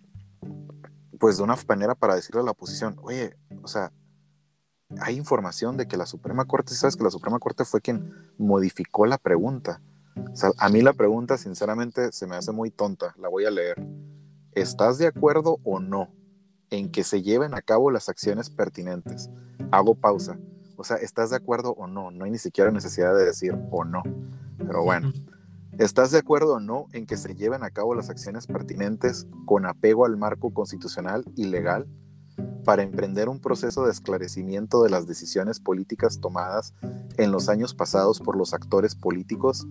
pues 1.18 1.38
de 1.38 1.42
una 1.42 1.56
manera 1.68 1.94
para 1.94 2.14
decirle 2.14 2.42
a 2.42 2.44
la 2.44 2.50
oposición, 2.50 2.96
oye, 3.02 3.36
o 3.62 3.68
sea, 3.68 3.90
hay 5.00 5.16
información 5.16 5.76
de 5.76 5.88
que 5.88 5.96
la 5.96 6.06
Suprema 6.06 6.44
Corte, 6.44 6.74
sabes 6.74 6.96
que 6.96 7.04
la 7.04 7.10
Suprema 7.10 7.38
Corte 7.38 7.64
fue 7.64 7.80
quien 7.80 8.12
modificó 8.38 9.06
la 9.06 9.18
pregunta. 9.18 9.80
O 10.32 10.36
sea, 10.36 10.50
a 10.58 10.68
mí 10.68 10.82
la 10.82 10.92
pregunta 10.92 11.38
sinceramente 11.38 12.12
se 12.12 12.26
me 12.26 12.36
hace 12.36 12.52
muy 12.52 12.70
tonta, 12.70 13.14
la 13.18 13.28
voy 13.28 13.44
a 13.44 13.50
leer. 13.50 13.86
¿Estás 14.52 14.98
de 14.98 15.06
acuerdo 15.06 15.58
o 15.64 15.80
no? 15.80 16.10
en 16.70 16.90
que 16.90 17.04
se 17.04 17.22
lleven 17.22 17.54
a 17.54 17.62
cabo 17.62 17.90
las 17.90 18.08
acciones 18.08 18.50
pertinentes. 18.50 19.30
Hago 19.70 19.94
pausa. 19.94 20.38
O 20.76 20.84
sea, 20.84 20.96
¿estás 20.96 21.30
de 21.30 21.36
acuerdo 21.36 21.72
o 21.72 21.86
no? 21.86 22.10
No 22.10 22.24
hay 22.24 22.30
ni 22.30 22.38
siquiera 22.38 22.70
necesidad 22.70 23.16
de 23.16 23.24
decir 23.24 23.56
o 23.70 23.84
no. 23.84 24.02
Pero 24.58 24.82
bueno, 24.82 25.12
¿estás 25.78 26.10
de 26.10 26.18
acuerdo 26.18 26.54
o 26.54 26.60
no 26.60 26.86
en 26.92 27.06
que 27.06 27.16
se 27.16 27.34
lleven 27.34 27.62
a 27.62 27.70
cabo 27.70 27.94
las 27.94 28.10
acciones 28.10 28.46
pertinentes 28.46 29.26
con 29.44 29.66
apego 29.66 30.04
al 30.04 30.16
marco 30.16 30.52
constitucional 30.52 31.24
y 31.34 31.44
legal 31.44 31.86
para 32.64 32.82
emprender 32.82 33.28
un 33.28 33.40
proceso 33.40 33.84
de 33.84 33.92
esclarecimiento 33.92 34.82
de 34.82 34.90
las 34.90 35.06
decisiones 35.06 35.60
políticas 35.60 36.20
tomadas 36.20 36.74
en 37.16 37.32
los 37.32 37.48
años 37.48 37.74
pasados 37.74 38.20
por 38.20 38.36
los 38.36 38.52
actores 38.52 38.94
políticos 38.94 39.66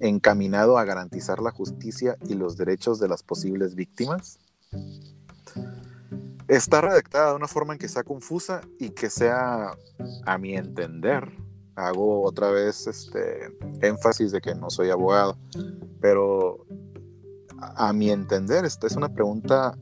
encaminado 0.00 0.78
a 0.78 0.84
garantizar 0.84 1.40
la 1.40 1.52
justicia 1.52 2.16
y 2.26 2.34
los 2.34 2.56
derechos 2.56 2.98
de 2.98 3.08
las 3.08 3.22
posibles 3.22 3.74
víctimas? 3.74 4.38
Está 6.48 6.80
redactada 6.80 7.30
de 7.30 7.36
una 7.36 7.46
forma 7.46 7.74
en 7.74 7.78
que 7.78 7.88
sea 7.88 8.02
confusa 8.02 8.62
y 8.78 8.90
que 8.90 9.08
sea, 9.08 9.76
a 10.26 10.38
mi 10.38 10.56
entender, 10.56 11.30
hago 11.76 12.22
otra 12.22 12.50
vez 12.50 12.86
este 12.86 13.56
énfasis 13.80 14.32
de 14.32 14.40
que 14.40 14.54
no 14.54 14.70
soy 14.70 14.90
abogado, 14.90 15.38
pero 16.00 16.66
a, 17.58 17.92
mi 17.92 18.10
entender, 18.10 18.64
esta 18.64 18.86
es 18.86 18.96
una 18.96 19.10
pregunta 19.10 19.78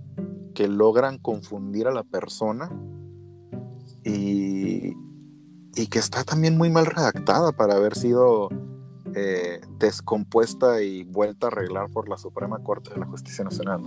que 0.55 0.69
logran 0.69 1.19
confundir 1.19 1.87
a 1.87 1.93
la 1.93 2.03
persona 2.03 2.71
y, 4.05 4.95
y 5.75 5.87
que 5.89 5.99
está 5.99 6.25
también 6.25 6.59
muy 6.59 6.71
mal 6.71 6.87
redactada 6.87 7.53
para 7.53 7.77
haber 7.77 7.97
sido 7.97 8.49
eh, 9.15 9.61
descompuesta 9.79 10.83
y 10.83 11.05
vuelta 11.05 11.47
a 11.47 11.51
arreglar 11.51 11.91
por 11.91 12.09
la 12.09 12.19
Suprema 12.19 12.63
Corte 12.63 12.91
de 12.91 13.01
la 13.01 13.07
Justicia 13.07 13.45
Nacional. 13.45 13.81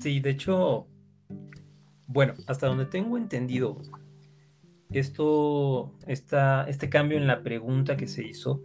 Sí, 0.00 0.20
de 0.20 0.30
hecho, 0.30 0.86
bueno, 2.06 2.34
hasta 2.46 2.66
donde 2.66 2.86
tengo 2.86 3.16
entendido, 3.16 3.80
esto, 4.90 5.94
esta, 6.06 6.64
este 6.68 6.88
cambio 6.88 7.18
en 7.18 7.26
la 7.26 7.42
pregunta 7.42 7.96
que 7.96 8.08
se 8.08 8.26
hizo, 8.26 8.62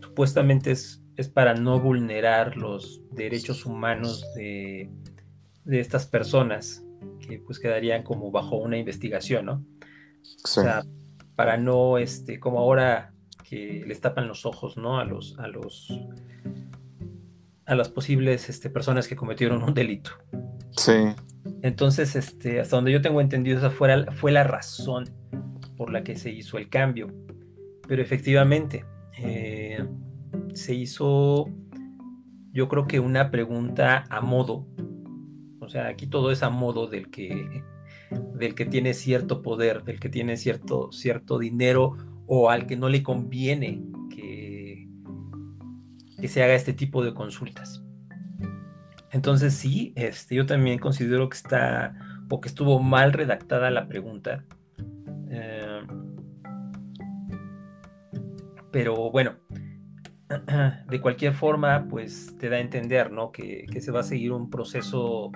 supuestamente 0.00 0.72
es, 0.72 1.02
es 1.16 1.28
para 1.28 1.54
no 1.54 1.80
vulnerar 1.80 2.56
los 2.56 3.00
derechos 3.12 3.64
humanos 3.64 4.24
de, 4.34 4.90
de, 5.64 5.80
estas 5.80 6.06
personas 6.06 6.84
que 7.20 7.38
pues 7.38 7.58
quedarían 7.58 8.02
como 8.02 8.30
bajo 8.30 8.56
una 8.56 8.76
investigación, 8.76 9.46
¿no? 9.46 9.64
O 10.44 10.46
sea, 10.46 10.84
para 11.36 11.56
no, 11.56 11.98
este, 11.98 12.40
como 12.40 12.58
ahora 12.58 13.14
que 13.48 13.84
les 13.86 14.00
tapan 14.00 14.28
los 14.28 14.44
ojos, 14.44 14.76
¿no? 14.76 14.98
A 14.98 15.04
los, 15.04 15.38
a 15.38 15.46
los, 15.48 15.88
a 17.64 17.74
las 17.74 17.88
posibles 17.88 18.48
este, 18.48 18.68
personas 18.68 19.08
que 19.08 19.16
cometieron 19.16 19.62
un 19.62 19.72
delito. 19.72 20.10
Sí. 20.76 21.14
Entonces, 21.62 22.14
este, 22.14 22.60
hasta 22.60 22.76
donde 22.76 22.92
yo 22.92 23.00
tengo 23.00 23.20
entendido, 23.20 23.58
esa 23.58 23.70
fue 23.70 23.88
la, 23.88 24.12
fue 24.12 24.32
la 24.32 24.44
razón 24.44 25.08
por 25.76 25.90
la 25.90 26.04
que 26.04 26.16
se 26.16 26.30
hizo 26.30 26.58
el 26.58 26.68
cambio. 26.68 27.08
Pero 27.86 28.02
efectivamente, 28.02 28.84
eh, 29.18 29.82
se 30.52 30.74
hizo, 30.74 31.48
yo 32.52 32.68
creo 32.68 32.86
que 32.86 33.00
una 33.00 33.30
pregunta 33.30 34.04
a 34.10 34.20
modo. 34.20 34.66
O 35.60 35.68
sea, 35.70 35.86
aquí 35.88 36.06
todo 36.06 36.30
es 36.32 36.42
a 36.42 36.50
modo 36.50 36.86
del 36.86 37.10
que, 37.10 37.62
del 38.34 38.54
que 38.54 38.66
tiene 38.66 38.92
cierto 38.92 39.40
poder, 39.40 39.84
del 39.84 40.00
que 40.00 40.10
tiene 40.10 40.36
cierto, 40.36 40.92
cierto 40.92 41.38
dinero 41.38 41.96
o 42.28 42.50
al 42.50 42.66
que 42.66 42.76
no 42.76 42.88
le 42.88 43.02
conviene 43.02 43.82
que, 44.14 44.86
que 46.20 46.28
se 46.28 46.42
haga 46.42 46.54
este 46.54 46.72
tipo 46.72 47.02
de 47.02 47.14
consultas. 47.14 47.82
Entonces 49.10 49.54
sí, 49.54 49.92
este, 49.96 50.34
yo 50.36 50.46
también 50.46 50.78
considero 50.78 51.28
que 51.28 51.36
está 51.36 51.94
o 52.30 52.40
que 52.40 52.48
estuvo 52.48 52.80
mal 52.80 53.12
redactada 53.12 53.70
la 53.70 53.88
pregunta. 53.88 54.44
Eh, 55.30 55.80
pero 58.70 59.10
bueno, 59.10 59.36
de 60.88 61.00
cualquier 61.00 61.32
forma, 61.32 61.86
pues 61.88 62.36
te 62.38 62.48
da 62.48 62.56
a 62.56 62.60
entender, 62.60 63.10
¿no? 63.10 63.32
Que, 63.32 63.66
se 63.80 63.90
va 63.90 64.00
a 64.00 64.04
seguir 64.04 64.32
un 64.32 64.50
proceso 64.50 65.32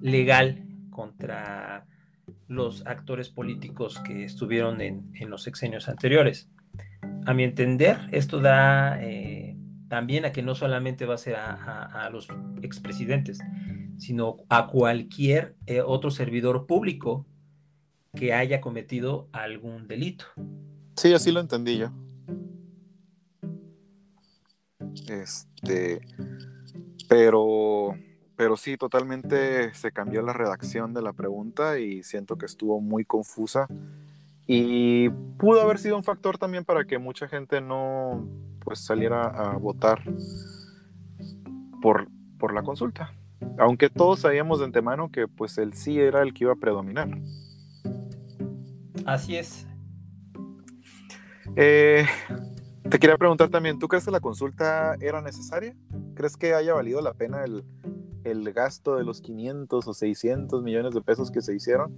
legal 0.00 0.64
contra 0.90 1.86
los 2.48 2.86
actores 2.86 3.28
políticos 3.28 4.00
que 4.00 4.24
estuvieron 4.24 4.80
en, 4.80 5.12
los 5.28 5.42
sexenios 5.42 5.88
anteriores. 5.88 6.48
A 7.24 7.34
mi 7.34 7.44
entender, 7.44 7.98
esto 8.12 8.40
da 8.40 9.02
eh, 9.02 9.56
también 9.88 10.24
a 10.24 10.32
que 10.32 10.42
no 10.42 10.54
solamente 10.54 11.06
va 11.06 11.14
a 11.14 11.18
ser 11.18 11.36
a, 11.36 12.08
los 12.10 12.28
expresidentes, 12.62 13.38
sino 13.98 14.36
a 14.48 14.68
cualquier 14.68 15.56
eh, 15.66 15.80
otro 15.80 16.10
servidor 16.10 16.66
público 16.66 17.26
que 18.14 18.32
haya 18.32 18.60
cometido 18.60 19.28
algún 19.32 19.88
delito. 19.88 20.24
Sí, 20.96 21.12
así 21.12 21.32
lo 21.32 21.40
entendí 21.40 21.78
yo. 21.78 21.90
Este, 25.08 26.00
pero 27.08 27.94
pero 28.36 28.56
sí, 28.56 28.76
totalmente 28.76 29.72
se 29.74 29.92
cambió 29.92 30.20
la 30.22 30.34
redacción 30.34 30.92
de 30.92 31.02
la 31.02 31.12
pregunta 31.14 31.78
y 31.78 32.02
siento 32.02 32.36
que 32.36 32.46
estuvo 32.46 32.80
muy 32.80 33.04
confusa. 33.04 33.66
Y 34.46 35.08
pudo 35.38 35.62
haber 35.62 35.78
sido 35.78 35.96
un 35.96 36.04
factor 36.04 36.38
también 36.38 36.64
para 36.64 36.84
que 36.84 36.98
mucha 36.98 37.28
gente 37.28 37.60
no 37.60 38.28
pues 38.60 38.80
saliera 38.80 39.24
a 39.26 39.56
votar 39.56 40.02
por, 41.80 42.08
por 42.38 42.52
la 42.52 42.62
consulta. 42.62 43.12
Aunque 43.58 43.88
todos 43.88 44.20
sabíamos 44.20 44.58
de 44.58 44.66
antemano 44.66 45.10
que 45.10 45.26
pues 45.28 45.56
el 45.58 45.72
sí 45.72 45.98
era 45.98 46.22
el 46.22 46.34
que 46.34 46.44
iba 46.44 46.52
a 46.52 46.56
predominar. 46.56 47.08
Así 49.04 49.36
es. 49.36 49.66
Eh, 51.54 52.06
te 52.90 52.98
quería 52.98 53.16
preguntar 53.16 53.48
también, 53.48 53.78
¿tú 53.78 53.88
crees 53.88 54.04
que 54.04 54.10
la 54.10 54.20
consulta 54.20 54.96
era 55.00 55.22
necesaria? 55.22 55.74
¿Crees 56.14 56.36
que 56.36 56.54
haya 56.54 56.74
valido 56.74 57.00
la 57.00 57.14
pena 57.14 57.44
el, 57.44 57.64
el 58.30 58.52
gasto 58.52 58.96
de 58.96 59.04
los 59.04 59.20
500 59.20 59.86
o 59.86 59.94
600 59.94 60.62
millones 60.62 60.94
de 60.94 61.00
pesos 61.00 61.30
que 61.30 61.40
se 61.40 61.54
hicieron? 61.54 61.96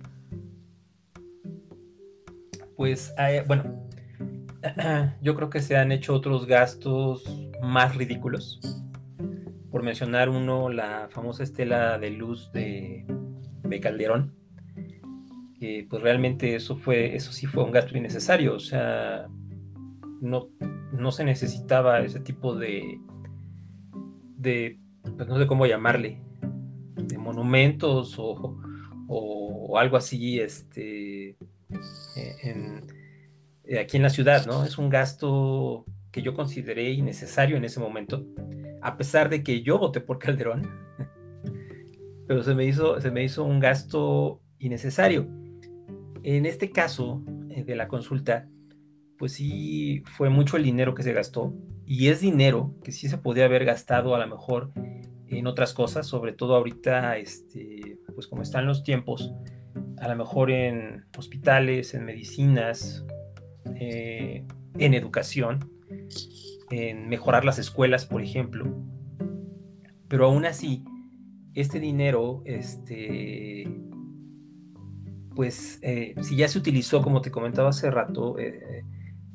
Pues, 2.77 3.13
eh, 3.19 3.45
bueno, 3.47 3.89
yo 5.23 5.35
creo 5.35 5.51
que 5.51 5.61
se 5.61 5.77
han 5.77 5.91
hecho 5.93 6.15
otros 6.15 6.47
gastos 6.47 7.25
más 7.63 7.97
ridículos. 7.97 8.61
Por 9.71 9.83
mencionar 9.83 10.29
uno, 10.29 10.69
la 10.69 11.09
famosa 11.11 11.43
estela 11.43 11.99
de 11.99 12.11
luz 12.11 12.53
de, 12.53 13.05
de 13.65 13.81
Calderón. 13.81 14.35
Que 15.59 15.87
pues 15.91 16.03
realmente 16.03 16.55
eso 16.55 16.77
fue, 16.77 17.17
eso 17.17 17.33
sí 17.33 17.47
fue 17.47 17.65
un 17.65 17.73
gasto 17.73 17.97
innecesario. 17.97 18.55
O 18.55 18.61
sea, 18.61 19.27
no, 20.21 20.49
no 20.93 21.11
se 21.11 21.25
necesitaba 21.25 22.01
ese 22.01 22.21
tipo 22.21 22.55
de, 22.55 23.01
de 24.37 24.79
pues 25.17 25.29
no 25.29 25.39
sé 25.39 25.47
cómo 25.47 25.67
llamarle, 25.67 26.21
de 26.97 27.19
monumentos 27.19 28.17
o, 28.19 28.57
algo 29.77 29.97
así, 29.97 30.41
este, 30.41 31.37
eh, 32.17 32.83
eh, 33.65 33.79
aquí 33.79 33.97
en 33.97 34.03
la 34.03 34.11
ciudad, 34.11 34.47
¿no? 34.47 34.65
Es 34.65 34.79
un 34.79 34.89
gasto 34.89 35.85
que 36.11 36.23
yo 36.23 36.35
consideré 36.35 36.91
innecesario 36.91 37.57
en 37.57 37.65
ese 37.65 37.81
momento, 37.81 38.27
a 38.81 38.97
pesar 38.97 39.29
de 39.29 39.43
que 39.43 39.63
yo 39.63 39.79
voté 39.79 40.01
por 40.01 40.19
Calderón, 40.19 40.69
pero 42.27 42.43
se 42.43 42.55
me 42.55 42.65
hizo, 42.65 43.01
se 43.01 43.11
me 43.11 43.23
hizo 43.25 43.45
un 43.45 43.61
gasto 43.61 44.41
innecesario. 44.59 45.29
En 46.23 46.47
este 46.47 46.71
caso 46.71 47.23
eh, 47.51 47.63
de 47.63 47.77
la 47.77 47.89
consulta, 47.89 48.49
pues 49.19 49.33
sí 49.33 50.03
fue 50.17 50.31
mucho 50.31 50.57
el 50.57 50.65
dinero 50.65 50.95
que 50.95 51.03
se 51.03 51.13
gastó 51.13 51.55
y 51.89 52.09
es 52.09 52.21
dinero 52.21 52.75
que 52.85 52.93
sí 52.93 53.09
se 53.09 53.17
podía 53.17 53.47
haber 53.47 53.65
gastado 53.65 54.15
a 54.15 54.19
lo 54.19 54.27
mejor 54.27 54.73
en 55.27 55.47
otras 55.47 55.73
cosas, 55.73 56.07
sobre 56.07 56.35
todo 56.35 56.55
ahorita, 56.55 57.17
este, 57.17 57.99
pues 58.15 58.27
como 58.27 58.43
están 58.43 58.67
los 58.67 58.83
tiempos, 58.83 59.33
a 59.99 60.07
lo 60.09 60.15
mejor 60.15 60.51
en 60.51 61.07
hospitales, 61.17 61.95
en 61.95 62.05
medicinas, 62.05 63.07
eh, 63.77 64.45
en 64.79 64.93
educación, 64.93 65.73
en 66.71 67.09
mejorar 67.09 67.47
las 67.47 67.59
escuelas, 67.59 68.05
por 68.05 68.21
ejemplo. 68.21 68.67
Pero 70.09 70.27
aún 70.27 70.45
así, 70.45 70.85
este 71.55 71.81
dinero, 71.81 72.43
este, 72.45 73.67
pues 75.35 75.79
eh, 75.81 76.15
si 76.21 76.37
ya 76.37 76.49
se 76.49 76.59
utilizó, 76.59 77.01
como 77.01 77.23
te 77.23 77.31
comentaba 77.31 77.71
hace 77.71 77.91
rato, 77.91 78.39
eh, 78.39 78.83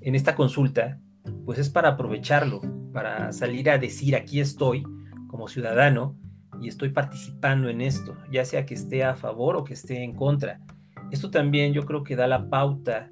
en 0.01 0.13
esta 0.13 0.35
consulta, 0.35 0.99
pues 1.45 1.59
es 1.59 1.69
para 1.69 1.89
aprovecharlo, 1.89 2.61
para 2.91 3.31
salir 3.33 3.69
a 3.69 3.77
decir 3.77 4.15
aquí 4.15 4.39
estoy 4.39 4.83
como 5.27 5.47
ciudadano 5.47 6.15
y 6.61 6.67
estoy 6.67 6.89
participando 6.89 7.69
en 7.69 7.81
esto, 7.81 8.15
ya 8.31 8.45
sea 8.45 8.65
que 8.65 8.73
esté 8.73 9.03
a 9.03 9.15
favor 9.15 9.55
o 9.55 9.63
que 9.63 9.73
esté 9.73 10.03
en 10.03 10.13
contra. 10.13 10.61
Esto 11.11 11.29
también 11.29 11.73
yo 11.73 11.85
creo 11.85 12.03
que 12.03 12.15
da 12.15 12.27
la 12.27 12.49
pauta 12.49 13.11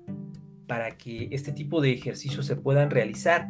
para 0.67 0.91
que 0.91 1.28
este 1.32 1.52
tipo 1.52 1.82
de 1.82 1.91
ejercicios 1.91 2.45
se 2.45 2.56
puedan 2.56 2.89
realizar, 2.89 3.47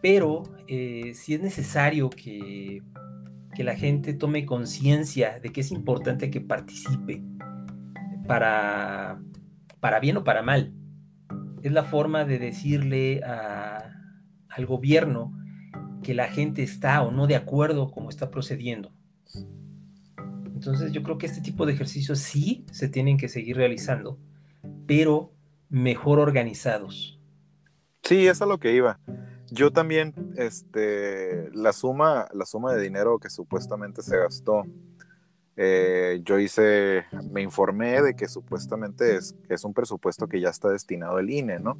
pero 0.00 0.44
eh, 0.68 1.12
si 1.14 1.34
es 1.34 1.42
necesario 1.42 2.10
que, 2.10 2.82
que 3.54 3.64
la 3.64 3.74
gente 3.74 4.14
tome 4.14 4.46
conciencia 4.46 5.40
de 5.40 5.50
que 5.50 5.62
es 5.62 5.72
importante 5.72 6.30
que 6.30 6.40
participe 6.40 7.22
para, 8.28 9.20
para 9.80 9.98
bien 9.98 10.18
o 10.18 10.24
para 10.24 10.42
mal. 10.42 10.72
Es 11.68 11.74
la 11.74 11.84
forma 11.84 12.24
de 12.24 12.38
decirle 12.38 13.20
al 13.22 14.64
gobierno 14.64 15.38
que 16.02 16.14
la 16.14 16.28
gente 16.28 16.62
está 16.62 17.02
o 17.02 17.10
no 17.10 17.26
de 17.26 17.36
acuerdo 17.36 17.90
como 17.90 18.08
está 18.08 18.30
procediendo. 18.30 18.90
Entonces 20.46 20.92
yo 20.92 21.02
creo 21.02 21.18
que 21.18 21.26
este 21.26 21.42
tipo 21.42 21.66
de 21.66 21.74
ejercicios 21.74 22.20
sí 22.20 22.64
se 22.72 22.88
tienen 22.88 23.18
que 23.18 23.28
seguir 23.28 23.58
realizando, 23.58 24.18
pero 24.86 25.34
mejor 25.68 26.20
organizados. 26.20 27.20
Sí, 28.02 28.26
es 28.26 28.40
a 28.40 28.46
lo 28.46 28.58
que 28.58 28.74
iba. 28.74 28.98
Yo 29.50 29.70
también, 29.70 30.14
este, 30.38 31.50
la 31.52 31.74
suma, 31.74 32.28
la 32.32 32.46
suma 32.46 32.72
de 32.72 32.82
dinero 32.82 33.18
que 33.18 33.28
supuestamente 33.28 34.00
se 34.00 34.16
gastó, 34.16 34.64
eh, 35.60 36.20
yo 36.24 36.38
hice, 36.38 37.04
me 37.32 37.42
informé 37.42 38.00
de 38.00 38.14
que 38.14 38.28
supuestamente 38.28 39.16
es, 39.16 39.64
un 39.64 39.74
presupuesto 39.74 40.28
que 40.28 40.40
ya 40.40 40.50
está 40.50 40.68
destinado 40.68 41.16
al 41.16 41.28
INE, 41.28 41.58
¿no? 41.58 41.76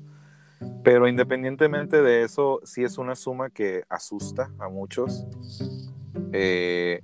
Pero 0.82 1.06
independientemente 1.06 2.02
de 2.02 2.24
eso, 2.24 2.60
sí 2.64 2.82
es 2.82 2.98
una 2.98 3.14
suma 3.14 3.50
que 3.50 3.84
asusta 3.88 4.50
a 4.58 4.68
muchos. 4.68 5.24
Eh, 6.32 7.02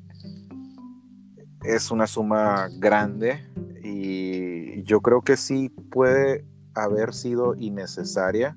es 1.63 1.93
una 1.93 2.09
suma 2.09 2.69
grande 2.77 3.49
y 3.85 4.83
yo 4.83 5.01
creo 5.01 5.23
que 5.23 5.37
sí 5.37 5.69
puede 5.69 6.45
haber 6.75 7.15
sido 7.15 7.55
innecesaria 7.55 8.57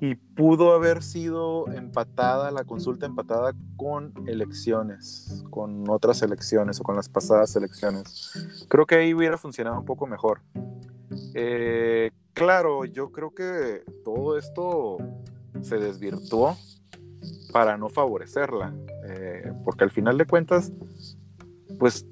y 0.00 0.14
pudo 0.14 0.72
haber 0.72 1.02
sido 1.02 1.70
empatada, 1.72 2.50
la 2.50 2.64
consulta 2.64 3.06
empatada 3.06 3.54
con 3.76 4.12
elecciones, 4.26 5.42
con 5.50 5.88
otras 5.88 6.22
elecciones 6.22 6.80
o 6.80 6.82
con 6.82 6.96
las 6.96 7.08
pasadas 7.08 7.56
elecciones. 7.56 8.66
Creo 8.68 8.86
que 8.86 8.96
ahí 8.96 9.14
hubiera 9.14 9.38
funcionado 9.38 9.78
un 9.78 9.86
poco 9.86 10.06
mejor. 10.06 10.40
Eh, 11.34 12.10
claro, 12.34 12.84
yo 12.84 13.10
creo 13.10 13.34
que 13.34 13.84
todo 14.04 14.36
esto 14.36 14.98
se 15.62 15.78
desvirtuó 15.78 16.56
para 17.52 17.78
no 17.78 17.88
favorecerla, 17.88 18.74
eh, 19.04 19.50
porque 19.64 19.84
al 19.84 19.90
final 19.90 20.18
de 20.18 20.26
cuentas, 20.26 20.72
pues 21.78 22.06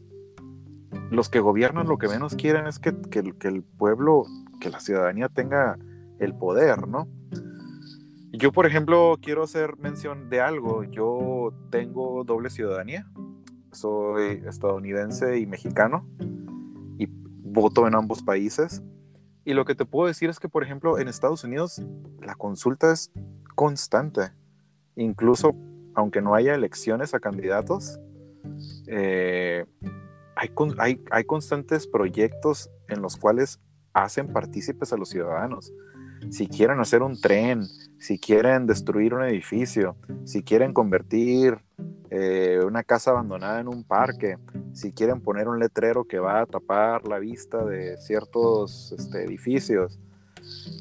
los 1.10 1.28
que 1.28 1.40
gobiernan 1.40 1.86
lo 1.86 1.98
que 1.98 2.08
menos 2.08 2.34
quieren 2.34 2.66
es 2.66 2.78
que, 2.78 2.94
que 3.10 3.48
el 3.48 3.62
pueblo, 3.62 4.24
que 4.60 4.70
la 4.70 4.80
ciudadanía 4.80 5.28
tenga 5.28 5.78
el 6.18 6.34
poder, 6.34 6.88
¿no? 6.88 7.08
Yo, 8.36 8.50
por 8.50 8.66
ejemplo, 8.66 9.16
quiero 9.22 9.44
hacer 9.44 9.76
mención 9.76 10.28
de 10.28 10.40
algo. 10.40 10.82
Yo 10.82 11.54
tengo 11.70 12.24
doble 12.24 12.50
ciudadanía. 12.50 13.06
Soy 13.70 14.42
estadounidense 14.44 15.38
y 15.38 15.46
mexicano 15.46 16.08
y 16.98 17.06
voto 17.08 17.86
en 17.86 17.94
ambos 17.94 18.24
países. 18.24 18.82
Y 19.44 19.54
lo 19.54 19.64
que 19.64 19.76
te 19.76 19.84
puedo 19.84 20.08
decir 20.08 20.30
es 20.30 20.40
que, 20.40 20.48
por 20.48 20.64
ejemplo, 20.64 20.98
en 20.98 21.06
Estados 21.06 21.44
Unidos 21.44 21.80
la 22.20 22.34
consulta 22.34 22.90
es 22.90 23.12
constante. 23.54 24.32
Incluso 24.96 25.54
aunque 25.94 26.20
no 26.20 26.34
haya 26.34 26.56
elecciones 26.56 27.14
a 27.14 27.20
candidatos, 27.20 28.00
eh, 28.88 29.64
hay, 30.34 30.50
hay, 30.78 31.04
hay 31.12 31.24
constantes 31.24 31.86
proyectos 31.86 32.68
en 32.88 33.00
los 33.00 33.16
cuales 33.16 33.60
hacen 33.92 34.32
partícipes 34.32 34.92
a 34.92 34.96
los 34.96 35.10
ciudadanos 35.10 35.72
si 36.30 36.46
quieren 36.46 36.80
hacer 36.80 37.02
un 37.02 37.20
tren, 37.20 37.66
si 37.98 38.18
quieren 38.18 38.66
destruir 38.66 39.14
un 39.14 39.24
edificio, 39.24 39.96
si 40.24 40.42
quieren 40.42 40.72
convertir 40.72 41.58
eh, 42.10 42.60
una 42.64 42.82
casa 42.82 43.10
abandonada 43.10 43.60
en 43.60 43.68
un 43.68 43.84
parque, 43.84 44.38
si 44.72 44.92
quieren 44.92 45.20
poner 45.20 45.48
un 45.48 45.58
letrero 45.58 46.04
que 46.04 46.18
va 46.18 46.40
a 46.40 46.46
tapar 46.46 47.08
la 47.08 47.18
vista 47.18 47.64
de 47.64 47.96
ciertos 47.96 48.94
este, 48.98 49.24
edificios, 49.24 49.98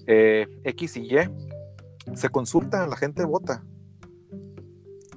eh, 0.05 0.47
X 0.63 0.97
y 0.97 1.15
Y, 1.15 2.15
se 2.15 2.29
consulta, 2.29 2.85
la 2.87 2.97
gente 2.97 3.23
vota. 3.23 3.63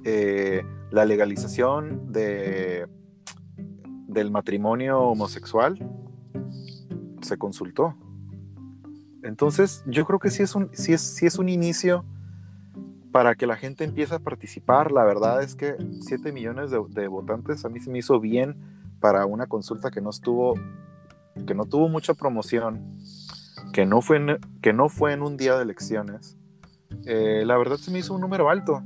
Eh, 0.03 0.63
la 0.89 1.03
legalización 1.03 2.13
de, 2.13 2.87
del 4.07 4.31
matrimonio 4.31 5.01
homosexual 5.01 5.77
se 7.21 7.37
consultó 7.37 7.95
entonces, 9.27 9.83
yo 9.85 10.05
creo 10.05 10.19
que 10.19 10.29
sí 10.29 10.41
es 10.41 10.55
un, 10.55 10.69
sí 10.73 10.93
es, 10.93 11.21
es 11.21 11.37
un 11.37 11.49
inicio 11.49 12.05
para 13.11 13.35
que 13.35 13.45
la 13.45 13.57
gente 13.57 13.83
empiece 13.83 14.15
a 14.15 14.19
participar. 14.19 14.93
La 14.93 15.03
verdad 15.03 15.43
es 15.43 15.55
que 15.55 15.75
7 15.99 16.31
millones 16.31 16.71
de, 16.71 17.07
votantes 17.07 17.65
a 17.65 17.69
mí 17.69 17.81
se 17.81 17.89
me 17.89 17.99
hizo 17.99 18.21
bien 18.21 18.55
para 19.01 19.25
una 19.25 19.47
consulta 19.47 19.91
que 19.91 19.99
no 19.99 20.11
estuvo, 20.11 20.53
que 21.45 21.53
no 21.53 21.65
tuvo 21.65 21.89
mucha 21.89 22.13
promoción, 22.13 22.93
que 23.73 23.85
no 23.85 24.01
fue 24.01 24.17
en, 24.17 24.39
que 24.61 24.71
no 24.71 24.87
fue 24.87 25.11
en 25.11 25.21
un 25.21 25.35
día 25.35 25.57
de 25.57 25.63
elecciones. 25.63 26.37
Eh, 27.05 27.43
la 27.45 27.57
verdad 27.57 27.75
se 27.75 27.91
me 27.91 27.99
hizo 27.99 28.13
un 28.13 28.21
número 28.21 28.49
alto. 28.49 28.81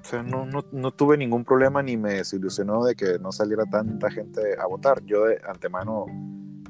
O 0.00 0.04
sea, 0.04 0.22
no, 0.22 0.46
no, 0.46 0.64
no, 0.72 0.90
tuve 0.90 1.18
ningún 1.18 1.44
problema 1.44 1.82
ni 1.82 1.98
me 1.98 2.14
desilusionó 2.14 2.82
de 2.82 2.94
que 2.94 3.18
no 3.18 3.30
saliera 3.30 3.66
tanta 3.66 4.10
gente 4.10 4.40
a 4.58 4.66
votar. 4.66 5.04
Yo 5.04 5.26
de 5.26 5.38
antemano 5.46 6.06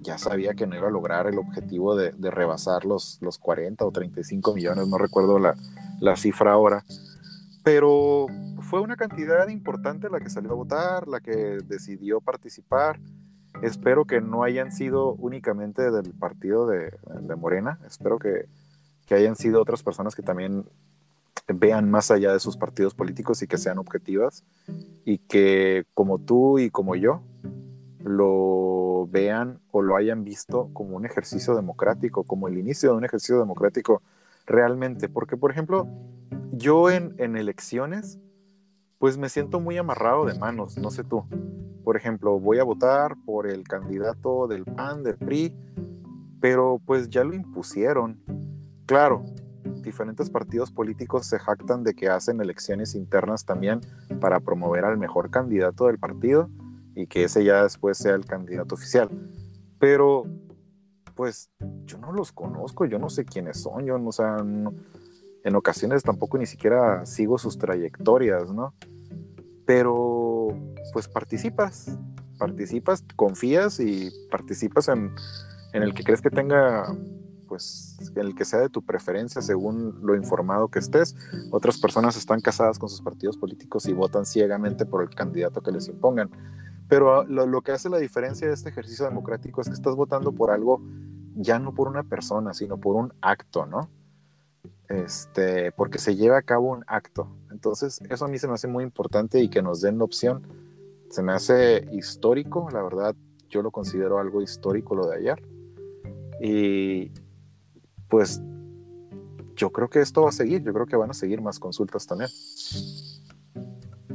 ya 0.03 0.19
sabía 0.19 0.55
que 0.55 0.67
no 0.67 0.77
iba 0.77 0.89
a 0.89 0.91
lograr 0.91 1.27
el 1.27 1.39
objetivo 1.39 1.97
de, 1.97 2.13
rebasar 2.31 2.85
los, 2.85 3.19
los 3.21 3.39
40 3.39 3.85
o 3.85 3.91
35 3.91 4.55
millones, 4.55 4.89
no 4.89 4.99
recuerdo 4.99 5.39
la, 5.39 5.55
la 6.01 6.17
cifra 6.17 6.53
ahora, 6.53 6.85
pero 7.65 8.27
fue 8.61 8.81
una 8.81 8.97
cantidad 8.97 9.49
importante 9.49 10.09
la 10.11 10.21
que 10.21 10.31
salió 10.31 10.53
a 10.53 10.55
votar, 10.55 11.09
la 11.09 11.21
que 11.21 11.59
decidió 11.65 12.21
participar. 12.21 12.99
Espero 13.63 14.05
que 14.05 14.21
no 14.21 14.43
hayan 14.43 14.73
sido 14.73 15.15
únicamente 15.15 15.91
del 15.91 16.13
partido 16.15 16.67
de, 16.67 16.93
de 17.21 17.37
Morena, 17.37 17.79
espero 17.87 18.19
que, 18.19 18.47
que 19.07 19.15
hayan 19.15 19.37
sido 19.37 19.61
otras 19.61 19.83
personas 19.83 20.15
que 20.15 20.23
también 20.23 20.65
vean 21.49 21.91
más 21.91 22.11
allá 22.11 22.33
de 22.33 22.41
sus 22.41 22.57
partidos 22.57 22.95
políticos 22.95 23.43
y 23.43 23.47
que 23.47 23.59
sean 23.59 23.79
objetivas 23.79 24.45
y 25.05 25.19
que 25.19 25.87
como 25.95 26.19
tú 26.19 26.59
y 26.59 26.71
como 26.71 26.95
yo 26.95 27.23
lo 28.01 29.09
vean 29.11 29.61
o 29.71 29.83
lo 29.83 29.97
hayan 29.97 30.25
visto 30.25 30.71
como 30.73 30.97
un 30.97 31.07
ejercicio 31.07 31.55
democrático, 31.55 32.25
como 32.25 32.49
el 32.49 32.59
inicio 32.59 32.91
de 32.91 32.97
un 32.97 33.05
ejercicio 33.05 33.39
democrático 33.39 34.03
realmente. 34.47 35.09
Porque, 35.09 35.37
por 35.37 35.51
ejemplo, 35.51 35.89
yo 36.53 36.91
en, 36.91 37.15
elecciones, 37.19 38.19
pues 38.99 39.19
me 39.19 39.29
siento 39.29 39.61
muy 39.61 39.77
amarrado 39.79 40.25
de 40.25 40.39
manos, 40.39 40.79
no 40.79 40.91
sé 40.91 41.05
tú. 41.05 41.25
Por 41.85 41.97
ejemplo, 41.97 42.39
voy 42.39 42.59
a 42.59 42.65
votar 42.65 43.17
por 43.25 43.47
el 43.47 43.67
candidato 43.67 44.47
del 44.47 44.65
PAN, 44.65 45.03
del 45.03 45.17
PRI, 45.17 45.55
pero 46.41 46.81
pues 46.85 47.09
ya 47.09 47.25
lo 47.25 47.35
impusieron. 47.35 48.21
Claro, 48.87 49.25
diferentes 49.83 50.31
partidos 50.31 50.71
políticos 50.71 51.27
se 51.27 51.39
jactan 51.39 51.83
de 51.83 51.95
que 51.95 52.09
hacen 52.09 52.41
elecciones 52.41 52.95
internas 52.95 53.45
también 53.45 53.81
para 54.21 54.41
promover 54.41 54.85
al 54.85 54.99
mejor 54.99 55.31
candidato 55.31 55.87
del 55.87 55.99
partido 55.99 56.51
y 56.99 57.07
que 57.07 57.25
ese 57.25 57.45
ya 57.45 57.63
después 57.63 57.97
sea 57.97 58.15
el 58.15 58.25
candidato 58.25 58.75
oficial. 58.75 59.09
Pero, 59.79 60.25
pues, 61.15 61.51
yo 61.85 61.99
no 61.99 62.13
los 62.13 62.33
conozco, 62.33 62.85
yo 62.87 62.99
no 62.99 63.09
sé 63.09 63.25
quiénes 63.25 63.61
son, 63.61 63.85
yo 63.87 63.99
no, 63.99 64.09
o 64.09 64.13
sea, 64.13 64.37
en 64.39 65.57
ocasiones 65.57 66.03
tampoco 66.03 66.39
ni 66.39 66.47
siquiera 66.47 67.07
sigo 67.07 67.39
sus 67.39 67.59
trayectorias, 67.59 68.53
¿no? 68.53 68.75
Pero, 69.65 70.49
pues 70.93 71.09
participas, 71.09 71.97
participas, 72.39 73.05
confías 73.15 73.79
y 73.81 74.11
participas 74.31 74.89
en, 74.89 75.15
en 75.73 75.83
el 75.83 75.95
que 75.95 76.03
crees 76.03 76.21
que 76.21 76.31
tenga 76.31 76.93
pues 77.49 77.97
el 78.15 78.35
que 78.35 78.45
sea 78.45 78.61
de 78.61 78.69
tu 78.69 78.85
preferencia 78.85 79.41
según 79.41 79.99
lo 80.03 80.15
informado 80.15 80.69
que 80.69 80.79
estés. 80.79 81.17
Otras 81.51 81.79
personas 81.79 82.17
están 82.17 82.41
casadas 82.41 82.79
con 82.79 82.89
sus 82.89 83.01
partidos 83.01 83.37
políticos 83.39 83.87
y 83.87 83.95
votan 83.95 84.27
ciegamente 84.27 84.85
por 84.85 85.03
el 85.03 85.09
candidato 85.09 85.63
que 85.63 85.73
les 85.73 85.89
impongan. 85.89 86.31
Pero 86.88 87.24
lo, 87.24 87.61
que 87.62 87.72
hace 87.72 87.90
la 87.90 87.98
diferencia 87.98 88.48
de 88.48 88.55
este 88.55 88.70
ejercicio 88.70 89.05
democrático 89.05 89.61
es 89.61 89.68
que 89.68 89.74
estás 89.74 89.94
votando 89.94 90.33
por 90.33 90.51
algo, 90.51 90.81
ya 91.37 91.59
no 91.59 91.74
por 91.74 91.87
una 91.87 92.03
persona, 92.03 92.55
sino 92.55 92.79
por 92.79 92.96
un 92.96 93.12
acto, 93.20 93.66
¿no? 93.66 93.90
Este, 94.88 95.70
porque 95.72 95.98
se 95.98 96.16
lleva 96.16 96.38
a 96.38 96.42
cabo 96.42 96.70
un 96.70 96.85
acto. 96.87 97.29
Entonces, 97.51 98.01
eso 98.09 98.24
a 98.24 98.29
mí 98.29 98.38
se 98.38 98.48
me 98.48 98.55
hace 98.55 98.68
muy 98.68 98.85
importante 98.85 99.38
y 99.40 99.51
que 99.51 99.61
nos 99.61 99.83
den 99.83 99.98
la 99.98 100.05
opción. 100.05 100.46
Se 101.11 101.22
me 101.22 101.33
hace 101.33 101.87
histórico, 101.92 102.68
la 102.72 102.83
verdad, 102.83 103.14
yo 103.51 103.62
lo 103.62 103.70
considero 103.70 104.18
algo 104.18 104.40
histórico 104.40 104.94
lo 104.94 105.07
de 105.09 105.16
ayer. 105.16 105.42
Y 106.40 107.12
pues 108.09 108.40
yo 109.57 109.70
creo 109.70 109.90
que 109.90 110.01
esto 110.01 110.22
va 110.22 110.31
a 110.31 110.33
seguir, 110.33 110.62
yo 110.62 110.72
creo 110.72 110.87
que 110.87 110.96
van 110.96 111.11
a 111.11 111.14
seguir 111.14 111.42
más 111.42 111.59
consultas 111.59 112.07
también. 112.07 112.31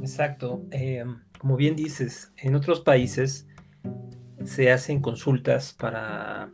Exacto. 0.03 0.65
Eh, 0.71 1.05
como 1.39 1.55
bien 1.55 1.77
dices, 1.77 2.33
en 2.35 2.55
otros 2.55 2.81
países 2.81 3.47
se 4.43 4.69
hacen 4.69 4.99
consultas 5.01 5.73
para 5.73 6.51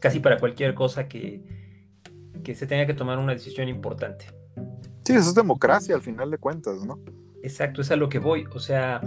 casi 0.00 0.18
para 0.18 0.38
cualquier 0.38 0.74
cosa 0.74 1.06
que, 1.06 1.44
que 2.42 2.56
se 2.56 2.66
tenga 2.66 2.86
que 2.86 2.94
tomar 2.94 3.18
una 3.18 3.32
decisión 3.32 3.68
importante. 3.68 4.26
Sí, 5.04 5.12
eso 5.12 5.28
es 5.28 5.34
democracia 5.36 5.94
al 5.94 6.02
final 6.02 6.28
de 6.30 6.38
cuentas, 6.38 6.84
¿no? 6.84 7.00
Exacto, 7.44 7.82
es 7.82 7.90
a 7.92 7.96
lo 7.96 8.08
que 8.08 8.18
voy. 8.18 8.46
O 8.52 8.58
sea, 8.58 9.00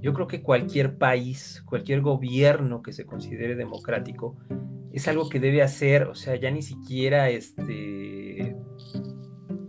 yo 0.00 0.12
creo 0.12 0.26
que 0.26 0.42
cualquier 0.42 0.98
país, 0.98 1.62
cualquier 1.64 2.02
gobierno 2.02 2.82
que 2.82 2.92
se 2.92 3.06
considere 3.06 3.56
democrático, 3.56 4.36
es 4.92 5.08
algo 5.08 5.30
que 5.30 5.40
debe 5.40 5.62
hacer, 5.62 6.02
o 6.04 6.14
sea, 6.14 6.36
ya 6.36 6.50
ni 6.50 6.60
siquiera 6.60 7.30
este, 7.30 8.56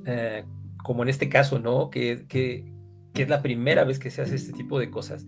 eh, 0.06 0.44
como 0.88 1.04
en 1.04 1.10
este 1.10 1.28
caso, 1.28 1.60
¿no? 1.60 1.90
Que, 1.90 2.26
que, 2.30 2.64
es 3.14 3.28
la 3.28 3.42
primera 3.42 3.84
vez 3.84 4.00
que 4.00 4.10
se 4.10 4.22
hace 4.22 4.36
este 4.36 4.54
tipo 4.54 4.80
de 4.80 4.90
cosas. 4.90 5.28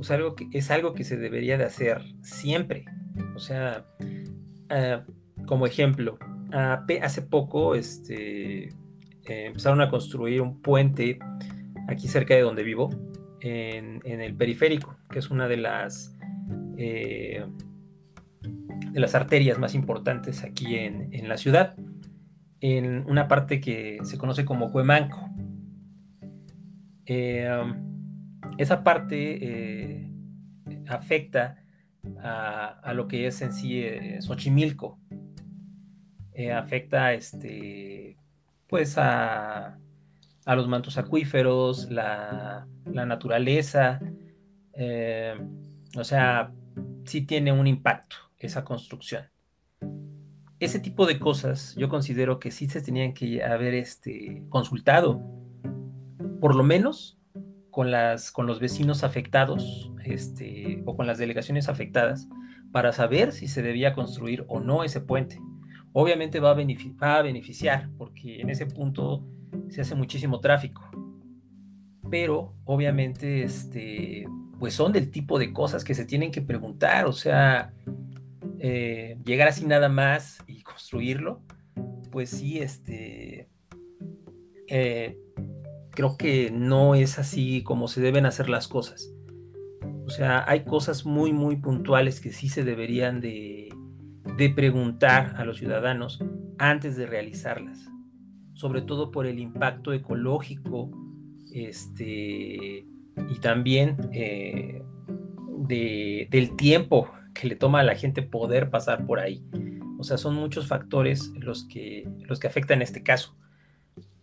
Sea, 0.00 0.16
algo 0.16 0.34
que, 0.34 0.48
es 0.52 0.70
algo 0.70 0.94
que 0.94 1.04
se 1.04 1.18
debería 1.18 1.58
de 1.58 1.64
hacer 1.64 2.00
siempre. 2.22 2.86
O 3.36 3.38
sea, 3.38 3.84
eh, 4.70 5.02
como 5.46 5.66
ejemplo, 5.66 6.18
hace 6.52 7.20
poco 7.20 7.74
este, 7.74 8.70
empezaron 9.26 9.82
a 9.82 9.90
construir 9.90 10.40
un 10.40 10.62
puente 10.62 11.18
aquí 11.86 12.08
cerca 12.08 12.34
de 12.34 12.40
donde 12.40 12.62
vivo, 12.62 12.88
en, 13.40 14.00
el 14.04 14.34
periférico, 14.34 14.96
que 15.10 15.18
es 15.18 15.30
una 15.30 15.48
de 15.48 15.58
las, 15.58 16.16
eh, 16.78 17.44
de 18.90 19.00
las 19.00 19.14
arterias 19.14 19.58
más 19.58 19.74
importantes 19.74 20.44
aquí 20.44 20.76
en, 20.76 21.28
la 21.28 21.36
ciudad, 21.36 21.76
en 22.66 23.04
una 23.10 23.28
parte 23.28 23.60
que 23.60 23.98
se 24.04 24.16
conoce 24.16 24.46
como 24.46 24.72
Cuemanco. 24.72 25.28
Eh, 27.04 27.46
esa 28.56 28.82
parte 28.82 29.38
eh, 29.42 30.10
afecta 30.88 31.62
a, 32.22 32.92
lo 32.94 33.06
que 33.06 33.26
es 33.26 33.42
en 33.42 33.52
sí 33.52 33.84
Xochimilco. 34.20 34.98
afecta 36.54 37.12
este, 37.12 38.16
pues 38.66 38.96
a 38.96 39.76
los 40.46 40.66
mantos 40.66 40.96
acuíferos, 40.96 41.90
la, 41.90 42.66
naturaleza. 42.86 44.00
Eh, 44.72 45.34
o 45.98 46.04
sea, 46.04 46.50
sí 47.04 47.26
tiene 47.26 47.52
un 47.52 47.66
impacto 47.66 48.16
esa 48.38 48.64
construcción. 48.64 49.33
Ese 50.60 50.78
tipo 50.78 51.06
de 51.06 51.18
cosas 51.18 51.74
yo 51.76 51.88
considero 51.88 52.38
que 52.38 52.50
sí 52.50 52.68
se 52.68 52.80
tenían 52.80 53.12
que 53.12 53.42
haber 53.42 53.74
este, 53.74 54.44
consultado, 54.48 55.20
por 56.40 56.54
lo 56.54 56.62
menos 56.62 57.18
con, 57.70 57.90
las, 57.90 58.30
con 58.30 58.46
los 58.46 58.60
vecinos 58.60 59.02
afectados 59.02 59.92
este, 60.04 60.82
o 60.86 60.96
con 60.96 61.06
las 61.06 61.18
delegaciones 61.18 61.68
afectadas, 61.68 62.28
para 62.72 62.92
saber 62.92 63.32
si 63.32 63.48
se 63.48 63.62
debía 63.62 63.94
construir 63.94 64.44
o 64.48 64.60
no 64.60 64.84
ese 64.84 65.00
puente. 65.00 65.40
Obviamente 65.92 66.40
va 66.40 66.50
a, 66.50 66.54
va 66.54 67.16
a 67.16 67.22
beneficiar, 67.22 67.90
porque 67.96 68.40
en 68.40 68.50
ese 68.50 68.66
punto 68.66 69.24
se 69.68 69.80
hace 69.80 69.94
muchísimo 69.94 70.40
tráfico. 70.40 70.82
Pero 72.10 72.54
obviamente, 72.64 73.44
este, 73.44 74.26
pues 74.58 74.74
son 74.74 74.92
del 74.92 75.10
tipo 75.10 75.38
de 75.38 75.52
cosas 75.52 75.84
que 75.84 75.94
se 75.94 76.04
tienen 76.04 76.30
que 76.30 76.42
preguntar, 76.42 77.06
o 77.06 77.12
sea, 77.12 77.72
eh, 78.66 79.18
llegar 79.24 79.48
así 79.48 79.66
nada 79.66 79.88
más 79.88 80.38
y 80.46 80.62
construirlo, 80.62 81.42
pues 82.10 82.30
sí, 82.30 82.60
este, 82.60 83.50
eh, 84.68 85.18
creo 85.90 86.16
que 86.16 86.50
no 86.50 86.94
es 86.94 87.18
así 87.18 87.62
como 87.62 87.88
se 87.88 88.00
deben 88.00 88.24
hacer 88.24 88.48
las 88.48 88.68
cosas. 88.68 89.12
O 90.06 90.08
sea, 90.08 90.44
hay 90.48 90.64
cosas 90.64 91.04
muy, 91.04 91.32
muy 91.32 91.56
puntuales 91.56 92.20
que 92.20 92.32
sí 92.32 92.48
se 92.48 92.64
deberían 92.64 93.20
de, 93.20 93.68
de 94.36 94.50
preguntar 94.50 95.34
a 95.36 95.44
los 95.44 95.58
ciudadanos 95.58 96.22
antes 96.58 96.96
de 96.96 97.06
realizarlas 97.06 97.90
sobre 98.54 98.82
todo 98.82 99.10
por 99.10 99.26
el 99.26 99.38
impacto 99.38 99.92
ecológico 99.92 100.90
este, 101.52 102.86
y 103.28 103.38
también 103.40 103.96
eh, 104.12 104.82
del 105.58 106.56
tiempo 106.56 107.10
que 107.34 107.48
le 107.48 107.56
toma 107.56 107.80
a 107.80 107.84
la 107.84 107.96
gente 107.96 108.22
poder 108.22 108.70
pasar 108.70 109.06
por 109.06 109.18
ahí. 109.18 109.44
O 109.98 110.04
sea, 110.04 110.16
son 110.18 110.34
muchos 110.34 110.66
factores 110.66 111.30
los 111.36 111.64
que, 111.64 112.08
los 112.20 112.38
que 112.38 112.46
afectan 112.46 112.82
este 112.82 113.02
caso. 113.02 113.36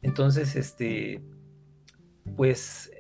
Entonces, 0.02 0.56
este, 0.56 1.24
pues 2.36 2.92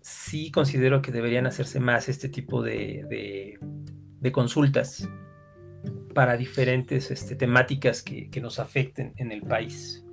sí 0.00 0.50
considero 0.50 1.02
que 1.02 1.12
deberían 1.12 1.46
hacerse 1.46 1.80
más 1.80 2.08
este 2.08 2.28
tipo 2.28 2.62
de, 2.62 3.58
consultas 4.32 5.08
para 6.14 6.36
diferentes 6.36 7.10
este, 7.10 7.34
temáticas 7.34 8.02
que, 8.02 8.30
que, 8.30 8.40
nos 8.40 8.58
afecten 8.58 9.12
en 9.16 9.32
el 9.32 9.42
país. 9.42 10.04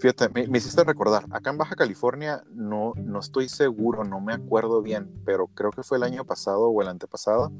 Fíjate, 0.00 0.28
me, 0.48 0.58
hiciste 0.58 0.84
recordar, 0.84 1.24
acá 1.30 1.50
en 1.50 1.56
Baja 1.56 1.76
California 1.76 2.44
no, 2.52 2.92
no 2.96 3.20
estoy 3.20 3.48
seguro, 3.48 4.04
no 4.04 4.20
me 4.20 4.34
acuerdo 4.34 4.82
bien, 4.82 5.10
pero 5.24 5.46
creo 5.46 5.70
que 5.70 5.82
fue 5.82 5.96
el 5.96 6.04
año 6.04 6.24
pasado 6.24 6.68
o 6.68 6.82
el 6.82 6.88
antepasado, 6.88 7.50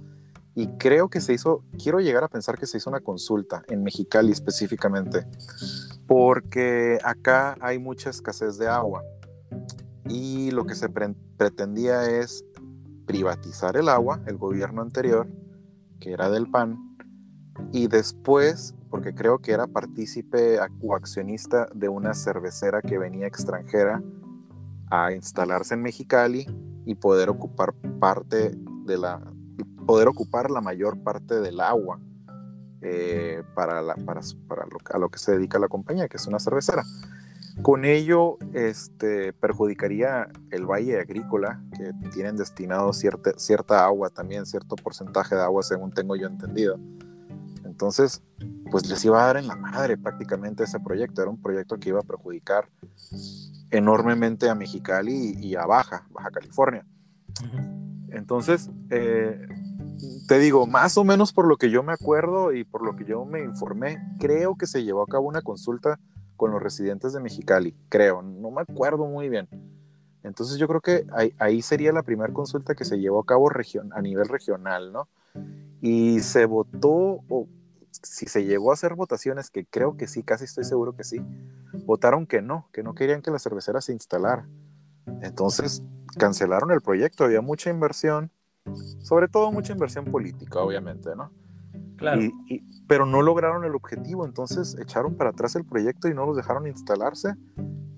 y 0.55 0.69
creo 0.79 1.09
que 1.09 1.21
se 1.21 1.33
hizo, 1.33 1.65
quiero 1.83 2.01
llegar 2.01 2.25
a 2.25 2.29
pensar 2.29 2.59
que 2.59 2.67
se 2.67 2.79
hizo 2.79 2.91
una 2.91 3.01
consulta 3.01 3.65
en 3.69 3.83
Mexicali 3.83 4.31
específicamente, 4.33 5.27
porque 6.07 6.99
acá 7.05 7.57
hay 7.61 7.79
mucha 7.79 8.11
escasez 8.11 8.59
de 8.59 8.69
agua 8.69 9.03
y 10.09 10.51
lo 10.51 10.65
que 10.65 10.75
se 10.75 10.89
pretendía 10.89 12.09
es 12.11 12.45
privatizar 13.07 13.77
el 13.77 13.89
agua, 13.89 14.21
el 14.27 14.37
gobierno 14.37 14.83
anterior, 14.83 15.29
que 16.01 16.13
era 16.13 16.31
del 16.31 16.51
PAN, 16.51 16.79
y 17.73 17.89
después 17.89 18.75
porque 18.95 19.13
creo 19.13 19.41
que 19.41 19.51
era 19.51 19.67
partícipe 19.67 20.57
o 20.81 20.95
accionista 20.95 21.67
de 21.75 21.89
una 21.89 22.15
cervecera 22.15 22.81
que 22.81 22.97
venía 22.97 23.27
extranjera 23.27 24.01
a 24.89 25.13
instalarse 25.13 25.75
en 25.75 25.83
Mexicali 25.83 26.47
y 26.85 26.95
poder 26.95 27.29
ocupar 27.29 27.75
parte 27.99 28.55
de 28.85 28.97
la 28.97 29.21
poder 29.87 30.09
ocupar 30.09 30.51
la 30.51 30.61
mayor 30.61 31.03
parte 31.03 31.41
del 31.41 31.61
agua 31.61 32.01
eh, 32.81 33.43
para, 33.55 33.81
la, 33.83 33.95
para, 33.95 34.21
para 34.47 34.67
lo, 34.67 34.79
a 34.93 34.99
lo 34.99 35.09
que 35.09 35.19
se 35.19 35.33
dedica 35.33 35.59
la 35.59 35.69
compañía, 35.69 36.09
que 36.09 36.17
es 36.17 36.27
una 36.27 36.39
cervecera. 36.39 36.85
Con 37.63 37.85
ello 37.85 38.37
este, 38.53 39.33
perjudicaría 39.33 40.29
el 40.51 40.67
valle 40.67 40.99
agrícola, 40.99 41.63
que 41.77 41.93
tienen 42.13 42.37
destinado 42.37 42.93
cierta, 42.93 43.33
cierta 43.37 43.85
agua 43.85 44.11
también, 44.11 44.45
cierto 44.45 44.75
porcentaje 44.75 45.37
de 45.37 45.43
agua, 45.43 45.63
según 45.63 45.93
tengo 45.93 46.17
yo 46.17 46.27
entendido. 46.27 46.79
Entonces, 47.65 48.23
pues 48.71 48.89
les 48.89 49.05
iba 49.05 49.23
a 49.23 49.27
dar 49.27 49.37
en 49.37 49.47
la 49.47 49.57
madre 49.57 49.97
prácticamente 49.97 50.65
ese 50.65 50.81
proyecto. 50.81 51.23
Era 51.23 51.31
un 51.31 51.41
proyecto 51.41 51.79
que 51.79 51.91
iba 51.91 52.01
a 52.01 52.03
perjudicar 52.03 52.69
enormemente 53.71 54.49
a 54.51 54.55
Mexicali 54.55 55.37
y, 55.39 55.55
a 55.55 55.65
Baja, 55.65 56.07
Baja 56.11 56.31
California. 56.31 56.85
Entonces, 58.11 58.71
eh, 58.91 59.47
te 60.27 60.39
digo, 60.39 60.67
más 60.67 60.97
o 60.99 61.05
menos 61.05 61.33
por 61.33 61.47
lo 61.47 61.57
que 61.57 61.71
yo 61.71 61.83
me 61.83 61.93
acuerdo 61.93 62.53
y 62.53 62.65
por 62.65 62.85
lo 62.85 62.97
que 62.97 63.05
yo 63.05 63.25
me 63.25 63.41
informé, 63.41 63.99
creo 64.19 64.57
que 64.57 64.67
se 64.67 64.85
llevó 64.85 65.03
a 65.03 65.07
cabo 65.07 65.29
una 65.29 65.43
consulta 65.43 65.99
con 66.37 66.51
los 66.51 66.63
residentes 66.63 67.13
de 67.13 67.21
Mexicali, 67.21 67.77
creo, 67.89 68.23
no 68.23 68.51
me 68.51 68.63
acuerdo 68.63 69.07
muy 69.07 69.29
bien. 69.29 69.49
Entonces 70.23 70.59
yo 70.59 70.67
creo 70.67 70.81
que 70.81 71.07
ahí, 71.39 71.63
sería 71.63 71.93
la 71.93 72.03
primera 72.03 72.33
consulta 72.33 72.75
que 72.75 72.85
se 72.85 72.99
llevó 72.99 73.21
a 73.21 73.27
cabo 73.27 73.51
a 73.51 74.03
nivel 74.03 74.29
regional, 74.29 74.91
¿no? 74.91 75.09
Y 75.83 76.21
se 76.21 76.47
votó, 76.47 77.21
o 77.29 77.47
si 77.91 78.27
se 78.27 78.45
llegó 78.45 78.71
a 78.71 78.75
hacer 78.75 78.95
votaciones, 78.95 79.51
que 79.51 79.67
creo 79.67 79.97
que 79.97 80.09
sí, 80.09 80.23
casi 80.23 80.45
estoy 80.45 80.65
seguro 80.65 80.97
que 80.97 81.05
sí, 81.05 81.21
votaron 81.85 82.27
que 82.27 82.41
no, 82.41 82.69
que 82.73 82.83
no 82.83 82.95
querían 82.95 83.21
que 83.21 83.31
la 83.31 83.39
cervecera 83.39 83.83
se 83.83 83.93
instalara. 83.93 84.49
Entonces 85.21 85.83
cancelaron 86.19 86.71
el 86.71 86.81
proyecto, 86.81 87.25
había 87.25 87.43
mucha 87.43 87.69
inversión, 87.69 88.31
sobre 89.01 89.29
todo 89.29 89.53
mucha 89.53 89.73
inversión 89.73 90.07
política, 90.07 90.61
obviamente, 90.61 91.11
¿no? 91.17 91.31
Claro. 91.97 92.23
pero 92.89 93.07
no 93.07 93.23
lograron 93.23 93.65
el 93.65 93.75
objetivo, 93.75 94.27
entonces 94.27 94.77
echaron 94.81 95.17
para 95.17 95.31
atrás 95.31 95.55
el 95.55 95.65
proyecto 95.65 96.09
y 96.09 96.15
no 96.15 96.27
los 96.27 96.37
dejaron 96.37 96.67
instalarse 96.67 97.35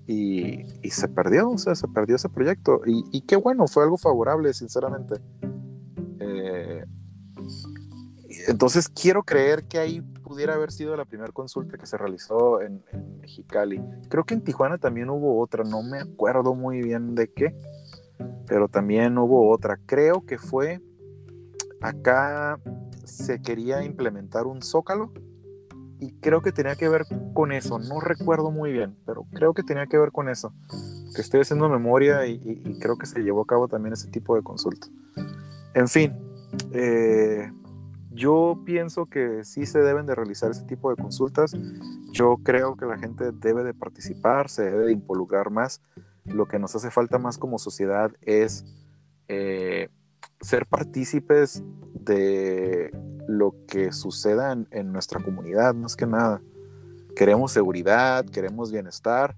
y, 0.07 0.63
se 0.89 1.09
perdió, 1.09 1.49
o 1.49 1.57
sea, 1.57 1.75
se 1.75 1.87
perdió 1.87 2.15
ese 2.15 2.29
proyecto. 2.29 2.81
Y, 2.85 3.21
qué 3.21 3.35
bueno, 3.35 3.67
fue 3.67 3.83
algo 3.83 3.97
favorable, 3.97 4.53
sinceramente. 4.53 5.15
Eh, 6.19 6.85
entonces 8.47 8.87
quiero 8.87 9.23
creer 9.23 9.65
que 9.65 9.79
ahí 9.79 10.01
pudiera 10.01 10.53
haber 10.53 10.71
sido 10.71 10.95
la 10.95 11.05
primera 11.05 11.31
consulta 11.31 11.77
que 11.77 11.85
se 11.85 11.97
realizó 11.97 12.61
en, 12.61 12.83
Mexicali. 13.19 13.81
Creo 14.09 14.23
que 14.23 14.35
en 14.35 14.43
Tijuana 14.43 14.77
también 14.77 15.09
hubo 15.09 15.39
otra, 15.41 15.65
no 15.65 15.83
me 15.83 15.99
acuerdo 15.99 16.55
muy 16.55 16.81
bien 16.81 17.13
de 17.13 17.31
qué, 17.33 17.53
pero 18.45 18.67
también 18.67 19.17
hubo 19.17 19.49
otra. 19.49 19.77
Creo 19.85 20.25
que 20.25 20.37
fue 20.37 20.81
acá 21.81 22.59
se 23.03 23.41
quería 23.41 23.83
implementar 23.83 24.47
un 24.47 24.61
zócalo 24.61 25.13
y 25.99 26.11
creo 26.19 26.41
que 26.41 26.51
tenía 26.51 26.75
que 26.75 26.89
ver 26.89 27.05
con 27.33 27.51
eso. 27.51 27.79
No 27.79 27.99
recuerdo 27.99 28.51
muy 28.51 28.71
bien, 28.71 28.95
pero 29.05 29.25
creo 29.33 29.53
que 29.53 29.63
tenía 29.63 29.87
que 29.87 29.97
ver 29.97 30.11
con 30.11 30.29
eso. 30.29 30.53
Que 31.15 31.21
estoy 31.21 31.41
haciendo 31.41 31.69
memoria 31.69 32.27
y, 32.27 32.39
y 32.43 32.79
creo 32.79 32.97
que 32.97 33.05
se 33.05 33.21
llevó 33.21 33.41
a 33.41 33.45
cabo 33.45 33.67
también 33.67 33.93
ese 33.93 34.09
tipo 34.09 34.35
de 34.35 34.43
consulta. 34.43 34.87
En 35.73 35.87
fin, 35.87 36.13
eh, 36.71 37.51
yo 38.11 38.61
pienso 38.65 39.05
que 39.05 39.43
sí 39.43 39.65
se 39.65 39.79
deben 39.79 40.05
de 40.05 40.15
realizar 40.15 40.51
ese 40.51 40.63
tipo 40.63 40.89
de 40.89 40.95
consultas. 40.95 41.55
Yo 42.11 42.37
creo 42.43 42.75
que 42.75 42.85
la 42.85 42.97
gente 42.97 43.31
debe 43.31 43.63
de 43.63 43.73
participar, 43.73 44.49
se 44.49 44.63
debe 44.63 44.85
de 44.85 44.93
involucrar 44.93 45.51
más. 45.51 45.81
Lo 46.27 46.47
que 46.47 46.59
nos 46.59 46.75
hace 46.75 46.91
falta 46.91 47.17
más 47.17 47.37
como 47.37 47.57
sociedad 47.57 48.11
es 48.21 48.65
eh, 49.27 49.89
ser 50.41 50.65
partícipes 50.65 51.63
de 51.93 52.91
lo 53.27 53.55
que 53.67 53.91
suceda 53.91 54.53
en, 54.71 54.91
nuestra 54.91 55.21
comunidad, 55.21 55.73
más 55.73 55.95
que 55.95 56.05
nada. 56.05 56.41
Queremos 57.15 57.51
seguridad, 57.51 58.25
queremos 58.25 58.71
bienestar, 58.71 59.35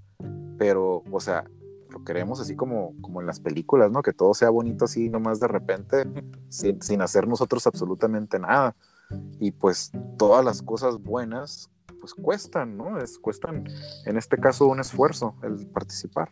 pero, 0.58 1.04
o 1.12 1.20
sea, 1.20 1.46
lo 1.90 2.04
queremos 2.04 2.40
así 2.40 2.56
como, 2.56 2.94
como 3.02 3.22
en 3.22 3.28
las 3.28 3.40
películas, 3.40 3.92
¿no? 3.92 4.02
Que 4.02 4.14
todo 4.14 4.34
sea 4.34 4.50
bonito 4.50 4.86
así 4.86 5.10
nomás 5.10 5.40
de 5.40 5.48
repente, 5.48 6.06
sin, 6.50 6.82
sin 6.82 7.02
hacer 7.02 7.28
nosotros 7.28 7.66
absolutamente 7.66 8.38
nada. 8.38 8.76
Y 9.40 9.52
pues 9.52 9.92
todas 10.18 10.46
las 10.46 10.62
cosas 10.62 11.02
buenas, 11.02 11.72
pues 12.00 12.14
cuestan, 12.14 12.78
¿no? 12.78 12.98
Es, 13.00 13.20
cuestan, 13.20 13.66
en 14.06 14.18
este 14.18 14.38
caso, 14.38 14.68
un 14.68 14.80
esfuerzo 14.80 15.36
el 15.44 15.68
participar. 15.68 16.30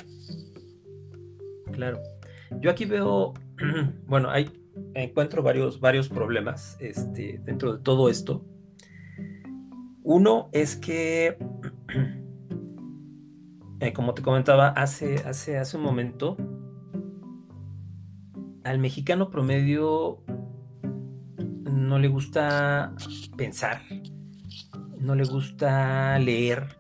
Claro. 1.72 2.02
Yo 2.62 2.72
aquí 2.72 2.86
veo, 2.86 3.34
bueno, 4.08 4.30
hay, 4.30 4.52
encuentro 4.94 5.44
varios, 5.44 5.80
varios 5.80 6.10
problemas 6.10 6.78
este, 6.80 7.40
dentro 7.44 7.74
de 7.74 7.84
todo 7.84 8.10
esto. 8.10 8.46
Uno 10.04 10.50
es 10.54 10.76
que, 10.76 11.38
eh, 13.80 13.94
como 13.94 14.14
te 14.14 14.22
comentaba 14.22 14.70
hace, 14.70 15.16
hace, 15.26 15.58
hace 15.58 15.78
un 15.78 15.84
momento, 15.84 16.38
al 18.64 18.80
mexicano 18.80 19.30
promedio 19.30 20.24
no 21.72 22.00
le 22.00 22.08
gusta 22.08 22.94
pensar, 23.38 23.82
no 25.00 25.16
le 25.16 25.24
gusta 25.24 26.18
leer, 26.20 26.78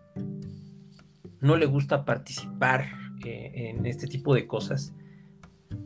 no 1.41 1.55
le 1.55 1.65
gusta 1.65 2.05
participar 2.05 2.85
eh, 3.23 3.51
en 3.55 3.85
este 3.85 4.07
tipo 4.07 4.33
de 4.33 4.47
cosas, 4.47 4.93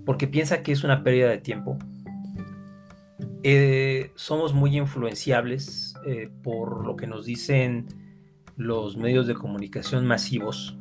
porque 0.05 0.27
piensa 0.27 0.63
que 0.63 0.71
es 0.71 0.83
una 0.83 1.03
pérdida 1.03 1.29
de 1.29 1.39
tiempo. 1.39 1.77
Eh, 3.43 4.11
somos 4.15 4.53
muy 4.53 4.77
influenciables 4.77 5.95
eh, 6.05 6.29
por 6.43 6.85
lo 6.85 6.95
que 6.95 7.07
nos 7.07 7.25
dicen 7.25 7.87
los 8.55 8.97
medios 8.97 9.27
de 9.27 9.33
comunicación 9.33 10.05
masivos, 10.05 10.77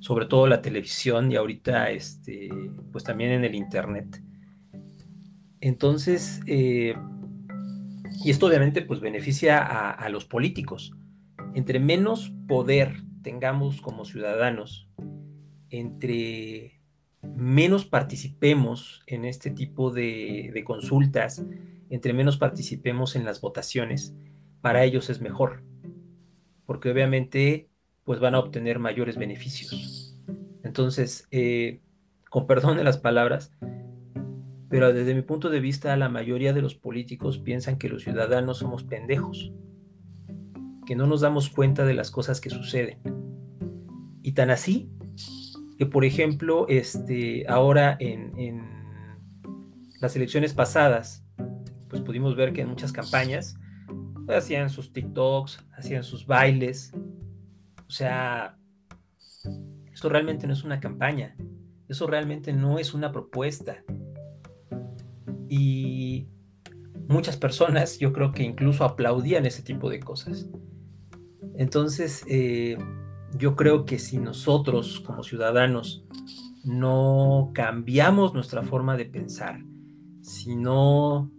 sobre 0.00 0.26
todo 0.26 0.48
la 0.48 0.62
televisión 0.62 1.30
y 1.30 1.36
ahorita 1.36 1.90
este, 1.90 2.50
pues 2.90 3.04
también 3.04 3.30
en 3.30 3.44
el 3.44 3.54
internet. 3.54 4.22
Entonces, 5.60 6.40
y 8.24 8.30
esto 8.30 8.46
obviamente 8.46 8.82
pues 8.82 9.00
beneficia 9.00 9.58
a, 9.58 10.08
los 10.08 10.24
políticos. 10.24 10.92
Entre 11.54 11.80
menos 11.80 12.32
poder 12.46 13.02
tengamos 13.22 13.80
como 13.80 14.04
ciudadanos, 14.04 14.88
entre 15.70 16.80
menos 17.22 17.84
participemos 17.84 19.02
en 19.06 19.24
este 19.24 19.50
tipo 19.50 19.90
de, 19.90 20.62
consultas, 20.64 21.44
entre 21.90 22.12
menos 22.12 22.36
participemos 22.36 23.16
en 23.16 23.24
las 23.24 23.40
votaciones, 23.40 24.14
para 24.60 24.84
ellos 24.84 25.10
es 25.10 25.20
mejor, 25.20 25.64
porque 26.66 26.90
obviamente 26.90 27.68
pues 28.04 28.20
van 28.20 28.34
a 28.34 28.38
obtener 28.38 28.78
mayores 28.78 29.16
beneficios. 29.16 30.16
Entonces, 30.64 31.26
eh, 31.30 31.80
con 32.30 32.46
perdón 32.46 32.76
de 32.76 32.84
las 32.84 32.98
palabras, 32.98 33.52
pero 34.72 34.90
desde 34.90 35.14
mi 35.14 35.20
punto 35.20 35.50
de 35.50 35.60
vista 35.60 35.94
la 35.98 36.08
mayoría 36.08 36.54
de 36.54 36.62
los 36.62 36.74
políticos 36.74 37.36
piensan 37.36 37.76
que 37.76 37.90
los 37.90 38.04
ciudadanos 38.04 38.56
somos 38.56 38.84
pendejos, 38.84 39.52
que 40.86 40.96
no 40.96 41.06
nos 41.06 41.20
damos 41.20 41.50
cuenta 41.50 41.84
de 41.84 41.92
las 41.92 42.10
cosas 42.10 42.40
que 42.40 42.48
suceden. 42.48 42.98
Y 44.22 44.32
tan 44.32 44.48
así 44.48 44.90
que, 45.76 45.84
por 45.84 46.06
ejemplo, 46.06 46.64
este, 46.70 47.46
ahora 47.48 47.98
en, 48.00 48.32
en 48.38 48.62
las 50.00 50.16
elecciones 50.16 50.54
pasadas, 50.54 51.22
pues 51.90 52.00
pudimos 52.00 52.34
ver 52.34 52.54
que 52.54 52.62
en 52.62 52.70
muchas 52.70 52.92
campañas 52.92 53.58
hacían 54.26 54.70
sus 54.70 54.90
TikToks, 54.90 55.66
hacían 55.76 56.02
sus 56.02 56.26
bailes. 56.26 56.94
O 57.86 57.90
sea, 57.90 58.56
eso 59.92 60.08
realmente 60.08 60.46
no 60.46 60.54
es 60.54 60.64
una 60.64 60.80
campaña, 60.80 61.36
eso 61.90 62.06
realmente 62.06 62.54
no 62.54 62.78
es 62.78 62.94
una 62.94 63.12
propuesta, 63.12 63.84
y 65.54 66.28
muchas 67.08 67.36
personas 67.36 67.98
yo 67.98 68.14
creo 68.14 68.32
que 68.32 68.42
incluso 68.42 68.84
aplaudían 68.84 69.44
ese 69.44 69.62
tipo 69.62 69.90
de 69.90 70.00
cosas. 70.00 70.48
Entonces, 71.58 72.24
eh, 72.26 72.78
yo 73.36 73.54
creo 73.54 73.84
que 73.84 73.98
si 73.98 74.16
nosotros 74.16 75.00
como 75.00 75.22
ciudadanos 75.22 76.06
no 76.64 77.50
cambiamos 77.52 78.32
nuestra 78.32 78.62
forma 78.62 78.96
de 78.96 79.04
pensar, 79.04 79.62
si 80.22 80.56
no 80.56 81.30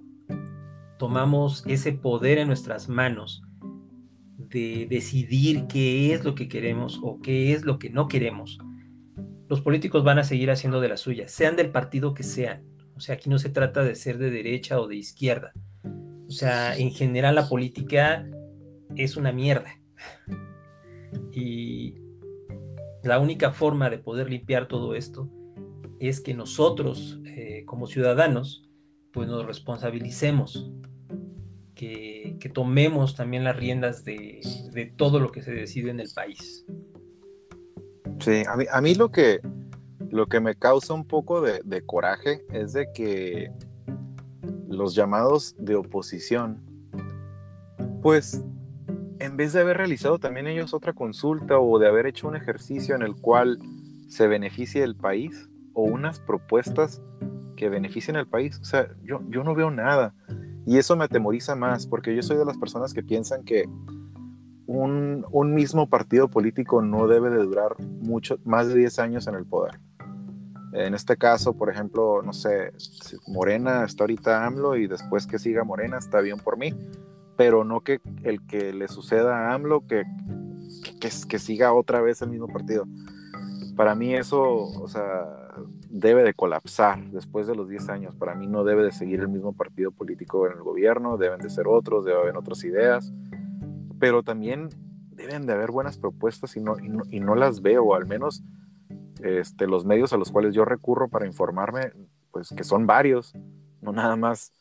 tomamos 1.00 1.64
ese 1.66 1.94
poder 1.94 2.38
en 2.38 2.46
nuestras 2.46 2.90
manos 2.90 3.42
de 4.38 4.86
decidir 4.88 5.66
qué 5.66 6.14
es 6.14 6.24
lo 6.24 6.36
que 6.36 6.48
queremos 6.48 7.00
o 7.02 7.20
qué 7.20 7.52
es 7.52 7.66
lo 7.66 7.80
que 7.80 7.90
no 7.90 8.08
queremos, 8.08 8.60
los 9.50 9.62
políticos 9.62 10.04
van 10.04 10.20
a 10.20 10.24
seguir 10.24 10.52
haciendo 10.52 10.82
de 10.82 10.90
la 10.90 10.98
suya, 10.98 11.28
sean 11.28 11.56
del 11.56 11.72
partido 11.72 12.14
que 12.14 12.22
sean. 12.22 12.73
O 12.96 13.00
sea, 13.00 13.16
aquí 13.16 13.30
no 13.30 13.40
se 13.40 13.50
trata 13.50 13.84
de 13.84 13.96
ser 13.96 14.18
de 14.18 14.30
derecha 14.30 14.80
o 14.80 14.88
de 14.88 14.96
izquierda. 14.96 15.54
O 16.28 16.32
sea, 16.32 16.78
en 16.78 16.92
general 16.92 17.36
la 17.36 17.50
política 17.50 18.26
es 18.96 19.18
una 19.18 19.32
mierda. 19.32 19.80
Y 21.32 21.96
la 23.04 23.20
única 23.20 23.52
forma 23.52 23.90
de 23.90 23.98
poder 23.98 24.30
limpiar 24.30 24.68
todo 24.68 24.96
esto 24.96 25.30
es 26.00 26.22
que 26.22 26.34
nosotros, 26.34 27.20
eh, 27.26 27.64
como 27.66 27.88
ciudadanos, 27.88 28.70
pues 29.12 29.28
nos 29.28 29.46
responsabilicemos, 29.46 30.72
que, 31.76 32.52
tomemos 32.54 33.16
también 33.16 33.44
las 33.44 33.56
riendas 33.56 34.04
de, 34.06 34.42
todo 34.98 35.20
lo 35.20 35.32
que 35.32 35.42
se 35.42 35.52
decide 35.52 35.92
en 35.92 36.00
el 36.00 36.10
país. 36.14 36.66
Sí, 38.20 38.44
a 38.48 38.56
mí, 38.56 38.66
a 38.72 38.82
mí 38.82 38.96
lo 38.96 39.12
que 39.12 39.40
lo 40.14 40.28
que 40.28 40.40
me 40.40 40.54
causa 40.54 40.94
un 40.94 41.06
poco 41.06 41.42
de, 41.42 41.82
coraje 41.88 42.46
es 42.50 42.72
de 42.74 42.92
que 42.94 43.52
los 44.68 44.94
llamados 44.94 45.56
de 45.58 45.74
oposición, 45.74 46.62
pues 48.04 48.46
en 49.18 49.38
vez 49.38 49.54
de 49.54 49.62
haber 49.62 49.78
realizado 49.78 50.20
también 50.20 50.46
ellos 50.46 50.76
otra 50.76 50.94
consulta 50.94 51.58
o 51.58 51.80
de 51.80 51.88
haber 51.88 52.06
hecho 52.06 52.28
un 52.28 52.36
ejercicio 52.36 52.94
en 52.94 53.02
el 53.02 53.16
cual 53.16 53.58
se 54.08 54.28
beneficie 54.28 54.84
el 54.84 54.96
país 54.96 55.50
o 55.74 55.82
unas 55.82 56.20
propuestas 56.20 57.02
que 57.58 57.70
beneficien 57.70 58.16
al 58.16 58.28
país, 58.28 58.60
o 58.60 58.66
sea, 58.66 58.90
yo, 59.02 59.22
yo 59.30 59.44
no 59.44 59.56
veo 59.56 59.72
nada. 59.72 60.14
Y 60.68 60.78
eso 60.78 60.96
me 60.96 61.06
atemoriza 61.06 61.56
más, 61.56 61.88
porque 61.88 62.16
yo 62.16 62.22
soy 62.22 62.38
de 62.38 62.46
las 62.46 62.60
personas 62.60 62.94
que 62.94 63.02
piensan 63.02 63.44
que 63.44 63.68
un, 64.68 65.26
un 65.32 65.56
mismo 65.56 65.90
partido 65.90 66.30
político 66.30 66.84
no 66.84 67.08
debe 67.08 67.32
de 67.32 67.44
durar 67.44 67.76
mucho, 67.80 68.38
más 68.46 68.68
de 68.68 68.76
10 68.76 69.00
años 69.00 69.26
en 69.26 69.34
el 69.34 69.46
poder. 69.46 69.80
En 70.74 70.94
este 70.96 71.18
caso, 71.18 71.54
por 71.54 71.70
ejemplo, 71.70 72.22
no 72.24 72.34
sé, 72.34 72.74
Morena 73.28 73.86
está 73.86 74.04
ahorita 74.04 74.46
AMLO 74.46 74.76
y 74.76 74.88
después 74.88 75.28
que 75.28 75.38
siga 75.38 75.64
Morena 75.64 75.98
está 75.98 76.20
bien 76.20 76.40
por 76.40 76.58
mí, 76.58 76.74
pero 77.38 77.64
no 77.64 77.82
que 77.82 78.02
el 78.24 78.46
que 78.46 78.74
le 78.74 78.88
suceda 78.88 79.50
a 79.50 79.54
AMLO 79.54 79.86
que, 79.86 80.04
que, 81.00 81.10
que 81.28 81.40
siga 81.40 81.74
otra 81.74 82.02
vez 82.02 82.22
el 82.24 82.30
mismo 82.30 82.48
partido. 82.48 82.86
Para 83.76 83.94
mí 83.94 84.16
eso, 84.16 84.42
o 84.42 84.88
sea, 84.88 85.44
debe 85.90 86.24
de 86.24 86.34
colapsar 86.34 87.12
después 87.12 87.46
de 87.46 87.56
los 87.56 87.70
10 87.70 87.90
años. 87.90 88.16
Para 88.16 88.34
mí 88.34 88.48
no 88.48 88.64
debe 88.64 88.84
de 88.84 88.92
seguir 88.92 89.20
el 89.20 89.30
mismo 89.30 89.54
partido 89.54 89.92
político 89.92 90.48
en 90.48 90.54
el 90.54 90.64
gobierno, 90.64 91.18
deben 91.18 91.40
de 91.40 91.52
ser 91.52 91.68
otros, 91.68 92.04
debe 92.04 92.20
haber 92.20 92.36
otras 92.36 92.64
ideas, 92.64 93.14
pero 94.00 94.24
también 94.24 94.70
deben 95.12 95.46
de 95.46 95.54
haber 95.54 95.70
buenas 95.70 96.00
propuestas 96.00 96.58
y 96.58 96.62
no, 96.62 96.80
y 96.80 96.90
no, 96.90 97.04
y 97.10 97.20
no 97.20 97.36
las 97.36 97.62
veo, 97.62 97.94
al 97.94 98.08
menos 98.08 98.44
este, 99.24 99.68
los 99.68 99.86
medios 99.86 100.14
a 100.14 100.18
los 100.18 100.32
cuales 100.32 100.54
yo 100.54 100.66
recurro 100.66 101.08
para 101.08 101.26
informarme, 101.26 101.92
pues 102.32 102.50
que 102.50 102.64
son 102.64 102.86
varios, 102.86 103.34
no 103.82 103.92
nada 103.92 104.16
más 104.16 104.52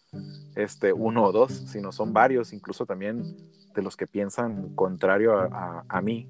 este, 0.55 0.93
uno 0.93 1.25
o 1.25 1.33
dos, 1.33 1.53
sino 1.53 1.93
son 1.93 2.13
varios, 2.13 2.53
incluso 2.53 2.87
también 2.87 3.37
de 3.75 3.83
los 3.83 3.97
que 3.97 4.07
piensan 4.07 4.75
contrario 4.75 5.35
a, 5.35 6.01
mí, 6.03 6.29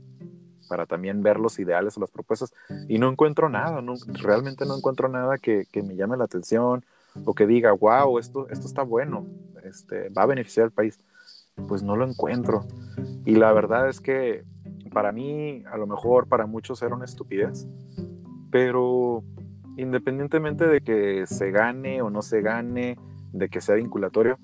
para 0.68 0.87
también 0.87 1.22
ver 1.22 1.41
los 1.41 1.59
ideales 1.59 1.97
o 1.97 2.01
las 2.01 2.11
propuestas. 2.11 2.53
Y 2.89 2.99
no 2.99 3.11
encuentro 3.11 3.49
nada, 3.49 3.83
no, 3.83 3.95
realmente 4.22 4.64
no 4.64 4.76
encuentro 4.76 5.09
nada 5.09 5.37
que, 5.39 5.66
me 5.83 5.97
llame 5.97 6.16
la 6.16 6.24
atención 6.24 6.85
o 7.24 7.35
que 7.35 7.47
diga, 7.47 7.72
wow, 7.72 8.18
esto, 8.18 8.49
esto 8.49 8.66
está 8.66 8.83
bueno, 8.83 9.26
este, 9.64 10.09
va 10.11 10.22
a 10.22 10.26
beneficiar 10.26 10.64
al 10.64 10.72
país. 10.72 11.01
Pues 11.68 11.83
no 11.83 11.97
lo 11.97 12.09
encuentro. 12.09 12.64
Y 13.26 13.35
la 13.35 13.53
verdad 13.53 13.89
es 13.89 14.01
que 14.01 14.45
para 14.93 15.12
mí, 15.12 15.64
a 15.70 15.76
lo 15.76 15.87
mejor 15.87 16.28
para 16.28 16.47
muchos 16.47 16.80
era 16.83 16.95
una 16.95 17.05
estupidez, 17.05 17.66
pero 18.53 19.24
independientemente 19.76 20.68
de 20.68 20.82
que 20.82 21.26
se 21.26 21.50
gane 21.50 22.03
o 22.03 22.11
no 22.11 22.22
se 22.22 22.42
gane, 22.42 22.98
de 23.32 23.48
que 23.48 23.62
sea 23.62 23.76
vinculatorio, 23.76 24.38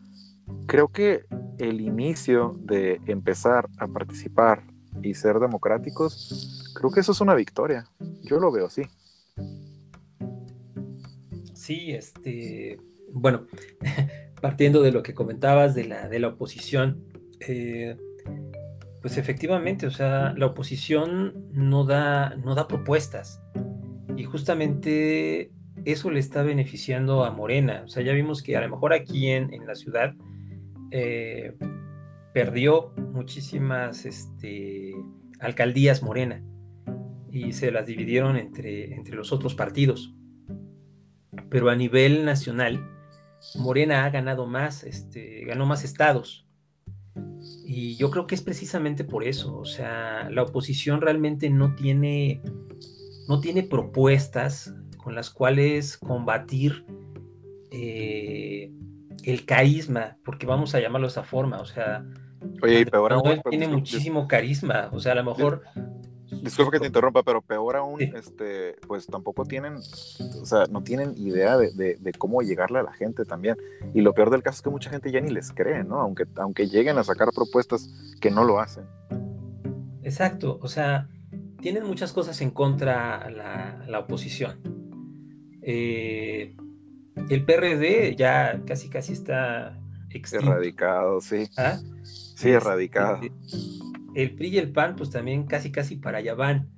creo 0.66 0.88
que 0.88 1.26
el 1.59 1.80
inicio 1.82 2.56
de 2.59 3.00
empezar 3.06 3.68
a 3.78 3.86
participar 3.86 4.64
y 5.02 5.14
ser 5.14 5.38
democráticos, 5.38 6.72
creo 6.74 6.90
que 6.90 7.00
eso 7.00 7.12
es 7.12 7.20
una 7.20 7.34
victoria. 7.34 7.84
Yo 8.22 8.40
lo 8.40 8.50
veo 8.50 8.66
así. 8.66 8.82
Sí, 11.52 11.92
este, 11.92 12.80
bueno, 13.12 13.46
partiendo 14.40 14.80
de 14.80 14.92
lo 14.92 15.02
que 15.02 15.12
comentabas 15.12 15.74
de 15.74 15.84
la, 15.84 16.09
de 16.09 16.18
la 16.18 16.28
oposición, 16.28 17.04
eh, 17.40 17.96
pues 19.02 19.18
efectivamente, 19.18 19.86
o 19.86 19.90
sea, 19.90 20.32
la 20.34 20.46
oposición 20.46 21.48
no 21.52 21.84
da, 21.84 22.36
no 22.36 22.54
da 22.54 22.66
propuestas. 22.66 23.42
Y 24.19 24.25
justamente 24.25 25.53
eso 25.85 26.11
le 26.11 26.19
está 26.19 26.43
beneficiando 26.43 27.25
a 27.25 27.31
Morena. 27.31 27.83
O 27.85 27.89
sea, 27.89 28.03
ya 28.03 28.12
vimos 28.12 28.43
que 28.43 28.57
a 28.57 28.61
lo 28.61 28.69
mejor 28.69 28.93
aquí 28.93 29.29
en, 29.29 29.55
en 29.55 29.64
la 29.64 29.77
ciudad 29.77 30.16
eh, 30.91 31.57
perdió 32.35 32.91
muchísimas 33.12 34.05
este, 34.07 34.93
alcaldías 35.39 36.03
Morena 36.03 36.43
y 37.31 37.53
se 37.53 37.71
las 37.71 37.87
dividieron 37.87 38.37
entre, 38.37 38.93
entre 38.93 39.14
los 39.14 39.33
otros 39.33 39.55
partidos. 39.55 40.12
Pero 41.49 41.71
a 41.71 41.77
nivel 41.77 42.25
nacional, 42.25 42.91
Morena 43.55 44.05
ha 44.05 44.11
ganado 44.11 44.49
más, 44.49 44.83
este, 44.83 45.45
ganó 45.45 45.64
más 45.64 45.85
estados. 45.85 46.45
Y 47.64 47.95
yo 47.97 48.11
creo 48.11 48.27
que 48.27 48.35
es 48.35 48.43
precisamente 48.43 49.05
por 49.05 49.23
eso. 49.23 49.57
O 49.57 49.64
sea, 49.64 50.29
la 50.29 50.43
oposición 50.43 51.01
realmente 51.01 51.51
no 51.51 51.77
tiene, 51.77 52.43
no 53.29 53.41
tiene 53.41 53.62
propuestas 53.62 54.74
con 54.97 55.14
las 55.14 55.31
cuales 55.31 55.99
combatir 55.99 56.85
eh, 57.70 58.72
el 59.22 59.45
carisma, 59.45 60.16
porque 60.24 60.47
vamos 60.47 60.74
a 60.74 60.81
llamarlo 60.81 61.07
de 61.07 61.12
esa 61.12 61.22
forma. 61.22 61.61
O 61.61 61.66
sea, 61.66 62.05
Oye, 62.62 62.81
y 62.81 62.85
peor 62.85 63.12
aún. 63.12 63.41
Tiene 63.49 63.68
muchísimo 63.68 64.26
carisma. 64.26 64.89
O 64.93 65.01
sea, 65.01 65.12
a 65.12 65.14
lo 65.16 65.24
mejor. 65.24 65.62
Disculpa 66.43 66.72
que 66.72 66.81
te 66.81 66.87
interrumpa, 66.87 67.22
pero 67.22 67.41
peor 67.41 67.76
aún, 67.76 68.03
este, 68.03 68.76
pues 68.87 69.07
tampoco 69.07 69.47
tienen, 69.47 69.76
o 69.76 70.45
sea, 70.45 70.66
no 70.70 70.83
tienen 70.83 71.14
idea 71.16 71.57
de, 71.57 72.12
cómo 72.18 72.43
llegarle 72.43 72.79
a 72.79 72.83
la 72.83 72.93
gente 72.93 73.24
también. 73.24 73.57
Y 73.95 74.03
lo 74.03 74.12
peor 74.12 74.31
del 74.31 74.43
caso 74.43 74.57
es 74.57 74.62
que 74.62 74.70
mucha 74.70 74.91
gente 74.91 75.11
ya 75.11 75.20
ni 75.20 75.31
les 75.31 75.53
cree, 75.53 75.85
¿no? 75.85 76.01
Aunque, 76.01 76.24
aunque 76.37 76.68
lleguen 76.68 76.99
a 76.99 77.05
sacar 77.05 77.31
propuestas 77.35 77.89
que 78.20 78.31
no 78.31 78.45
lo 78.45 78.61
hacen. 78.61 78.85
Exacto, 80.03 80.59
o 80.62 80.68
sea, 80.68 81.09
tienen 81.61 81.84
muchas 81.84 82.12
cosas 82.12 82.40
en 82.40 82.50
contra 82.50 83.30
la, 83.30 83.84
la 83.88 83.98
oposición. 84.00 84.61
Eh, 85.62 86.54
el 87.28 87.44
PRD 87.44 88.16
ya 88.16 88.62
casi 88.64 88.88
casi 88.88 89.12
está 89.12 89.78
Erradicado, 90.32 91.20
sí. 91.20 91.48
¿Ah? 91.56 91.78
Sí, 92.02 92.50
erradicado. 92.50 93.20
El 94.14 94.34
PRI 94.34 94.48
y 94.48 94.59
el 94.59 94.72
PAN, 94.72 94.96
pues 94.96 95.11
también 95.11 95.44
casi 95.44 95.70
casi 95.70 95.96
para 95.96 96.18
allá 96.18 96.34
van. 96.34 96.68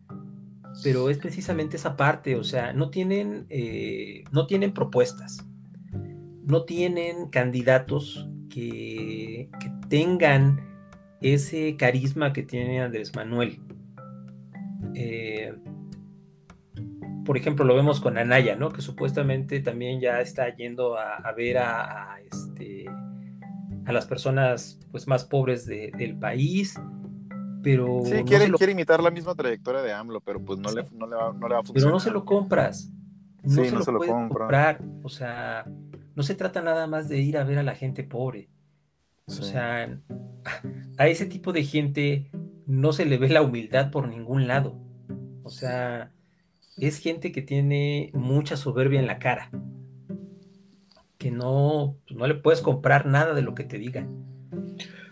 Pero 0.82 1.10
es 1.10 1.18
precisamente 1.18 1.76
esa 1.76 1.96
parte, 1.96 2.36
o 2.36 2.44
sea, 2.44 2.72
no 2.72 2.90
tienen, 2.90 3.46
eh, 3.48 4.24
no 4.32 4.46
tienen 4.46 4.72
propuestas, 4.72 5.44
no 6.44 6.64
tienen 6.64 7.28
candidatos 7.28 8.28
que, 8.48 9.48
tengan 9.88 10.60
ese 11.20 11.76
carisma 11.76 12.32
que 12.32 12.44
tiene 12.44 12.80
Andrés 12.80 13.14
Manuel. 13.14 13.60
Eh, 14.94 15.54
por 17.24 17.36
ejemplo, 17.36 17.64
lo 17.64 17.74
vemos 17.74 18.00
con 18.00 18.18
Anaya, 18.18 18.56
¿no? 18.56 18.70
Que 18.70 18.82
supuestamente 18.82 19.60
también 19.60 20.00
ya 20.00 20.20
está 20.20 20.54
yendo 20.54 20.96
a, 20.98 21.32
ver 21.36 21.58
a, 21.58 22.18
este, 22.30 22.86
a 23.84 23.92
las 23.92 24.06
personas 24.06 24.80
pues, 24.90 25.06
más 25.06 25.24
pobres 25.24 25.66
del 25.66 26.18
país, 26.18 26.80
pero... 27.62 28.00
Sí, 28.04 28.24
quiere, 28.24 28.50
quiere, 28.52 28.72
imitar 28.72 29.02
la 29.02 29.10
misma 29.10 29.34
trayectoria 29.34 29.82
de 29.82 29.92
AMLO, 29.92 30.20
pero 30.20 30.42
pues 30.44 30.58
no, 30.58 30.72
le, 30.72 30.82
no, 30.92 31.06
le, 31.06 31.16
va, 31.16 31.28
a 31.28 31.32
funcionar. 31.32 31.72
Pero 31.74 31.90
no 31.90 32.00
se 32.00 32.10
lo 32.10 32.24
compras. 32.24 32.92
No 33.42 33.64
se 33.64 33.70
no 33.70 33.78
lo 33.78 33.84
se 33.84 33.92
lo 33.92 33.98
comprar. 34.00 34.82
O 35.02 35.08
sea, 35.08 35.66
no 36.14 36.22
se 36.22 36.34
trata 36.34 36.62
nada 36.62 36.86
más 36.86 37.08
de 37.08 37.18
ir 37.18 37.38
a 37.38 37.44
ver 37.44 37.58
a 37.58 37.62
la 37.62 37.74
gente 37.74 38.02
pobre. 38.02 38.48
O 39.26 39.32
sea, 39.32 40.00
a 40.98 41.06
ese 41.06 41.26
tipo 41.26 41.52
de 41.52 41.62
gente 41.62 42.30
no 42.70 42.92
se 42.92 43.04
le 43.04 43.18
ve 43.18 43.28
la 43.28 43.42
humildad 43.42 43.90
por 43.90 44.06
ningún 44.06 44.46
lado. 44.46 44.78
O 45.42 45.50
sea, 45.50 46.12
es 46.76 46.98
gente 46.98 47.32
que 47.32 47.42
tiene 47.42 48.10
mucha 48.14 48.56
soberbia 48.56 49.00
en 49.00 49.08
la 49.08 49.18
cara 49.18 49.50
que 51.18 51.30
no, 51.30 51.98
pues, 52.06 52.18
no 52.18 52.26
le 52.26 52.34
puedes 52.34 52.62
comprar 52.62 53.06
nada 53.06 53.34
de 53.34 53.42
lo 53.42 53.54
que 53.54 53.64
te 53.64 53.78
digan. 53.78 54.24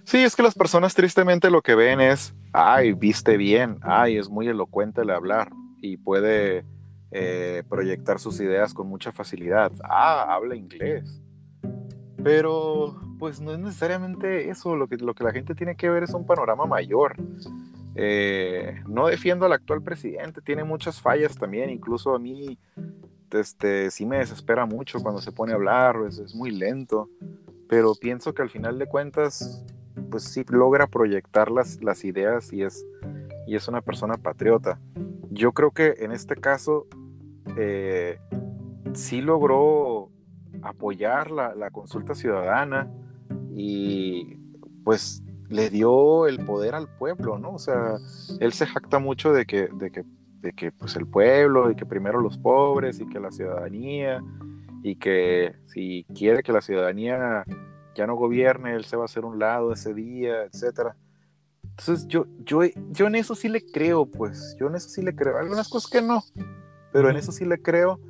Sí, 0.05 0.19
es 0.19 0.37
que 0.37 0.43
las 0.43 0.55
personas 0.55 0.95
tristemente 0.95 1.51
lo 1.51 1.61
que 1.61 1.75
ven 1.75 2.01
es, 2.01 2.35
ay, 2.53 2.93
viste 2.93 3.37
bien, 3.37 3.79
ay, 3.83 4.17
es 4.17 4.31
muy 4.31 4.49
elocuente 4.49 5.03
el 5.03 5.11
hablar 5.11 5.51
y 5.83 5.99
puede 5.99 6.65
eh, 7.11 7.63
proyectar 7.69 8.21
sus 8.21 8.41
ideas 8.41 8.73
con 8.73 8.89
mucha 8.89 9.13
facilidad. 9.13 9.71
Ah, 9.85 10.33
habla 10.35 10.57
inglés. 10.57 11.21
Pero, 12.23 13.01
pues 13.19 13.41
no 13.41 13.53
es 13.53 13.59
necesariamente 13.59 14.51
eso, 14.51 14.77
lo 14.77 14.89
que, 14.89 14.97
lo 14.97 15.15
que 15.15 15.25
la 15.25 15.33
gente 15.33 15.55
tiene 15.55 15.77
que 15.77 15.89
ver 15.89 16.03
es 16.03 16.15
un 16.15 16.27
panorama 16.27 16.67
mayor. 16.67 17.17
Eh, 17.95 18.81
no 18.87 19.09
defiendo 19.09 19.47
al 19.47 19.53
actual 19.53 19.83
presidente, 19.83 20.41
tiene 20.41 20.65
muchas 20.65 21.01
fallas 21.01 21.37
también, 21.37 21.71
incluso 21.71 22.15
a 22.15 22.19
mí 22.19 22.59
este, 23.31 23.91
sí 23.91 24.07
me 24.07 24.19
desespera 24.19 24.67
mucho 24.67 25.01
cuando 25.01 25.21
se 25.21 25.33
pone 25.33 25.53
a 25.53 25.57
hablar, 25.57 25.97
es, 26.07 26.35
muy 26.35 26.51
lento, 26.51 27.11
pero 27.69 27.95
pienso 27.95 28.35
que 28.35 28.43
al 28.43 28.51
final 28.51 28.79
de 28.79 28.87
cuentas, 28.87 29.65
pues 30.11 30.25
sí 30.25 30.45
logra 30.49 30.87
proyectar 30.87 31.51
las, 31.51 31.83
las 31.83 32.05
ideas 32.05 32.53
y 32.53 32.63
es, 32.63 32.85
y 33.47 33.57
es 33.57 33.69
una 33.69 33.81
persona 33.81 34.17
patriota. 34.17 34.79
Yo 35.31 35.53
creo 35.53 35.71
que 35.71 35.97
en 35.99 36.13
este 36.13 36.37
caso 36.37 36.87
eh, 37.57 38.19
sí 38.95 39.21
logró 39.21 40.11
apoyar 40.63 41.31
la, 41.31 41.55
la, 41.55 41.71
consulta 41.71 42.15
ciudadana 42.15 42.91
y 43.55 44.37
pues 44.85 45.23
le 45.49 45.71
dio 45.71 46.27
el 46.27 46.45
poder 46.45 46.75
al 46.75 46.89
pueblo, 46.89 47.39
¿no? 47.39 47.53
O 47.53 47.59
sea, 47.59 47.97
él 48.41 48.53
se 48.53 48.67
jacta 48.67 48.99
mucho 48.99 49.33
de 49.33 49.47
que, 49.47 49.69
de 49.69 49.91
que 49.91 50.05
de 50.41 50.53
que 50.53 50.73
pues 50.73 50.97
el 50.97 51.07
pueblo 51.07 51.71
y 51.71 51.75
que 51.75 51.87
primero 51.87 52.21
los 52.21 52.39
pobres 52.39 53.01
y 53.01 53.07
que 53.09 53.21
la 53.21 53.31
ciudadanía 53.31 54.23
y 54.83 54.97
que 54.97 55.57
si 55.67 56.07
quiere 56.15 56.43
que 56.43 56.53
la 56.53 56.61
ciudadanía 56.61 57.45
ya 57.95 58.07
no 58.07 58.15
gobierne, 58.15 58.75
él 58.75 58.85
se 58.85 58.97
va 58.97 59.03
a 59.03 59.07
hacer 59.07 59.25
un 59.25 59.39
lado 59.39 59.73
ese 59.73 59.93
día, 59.93 60.45
etcétera. 60.45 60.97
Entonces 61.65 62.07
yo, 62.07 62.27
yo, 62.45 62.61
yo 62.91 63.07
en 63.07 63.17
eso 63.17 63.35
sí 63.35 63.49
le 63.49 63.65
creo, 63.65 64.07
pues, 64.07 64.57
yo 64.59 64.69
en 64.69 64.77
eso 64.77 64.89
sí 64.89 65.03
le 65.03 65.15
creo. 65.15 65.37
Algunas 65.37 65.69
cosas 65.69 65.91
que 65.91 66.03
no, 66.03 66.23
pero 66.93 67.11
en 67.11 67.17
eso 67.17 67.33
sí 67.33 67.45
le 67.45 67.61
creo. 67.61 68.01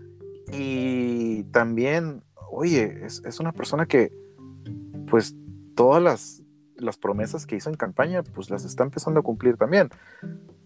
Y 0.52 1.44
también, 1.44 2.22
oye, 2.58 3.04
es, 3.04 3.22
es 3.24 3.40
una 3.40 3.52
persona 3.52 3.86
que, 3.86 4.12
pues, 5.06 5.34
todas 5.74 6.02
las, 6.02 6.42
las 6.76 6.96
promesas 6.96 7.46
que 7.46 7.56
hizo 7.56 7.70
en 7.70 7.76
campaña, 7.76 8.22
pues 8.22 8.50
las 8.50 8.64
está 8.64 8.84
empezando 8.84 9.20
a 9.20 9.22
cumplir 9.22 9.56
también, 9.56 9.90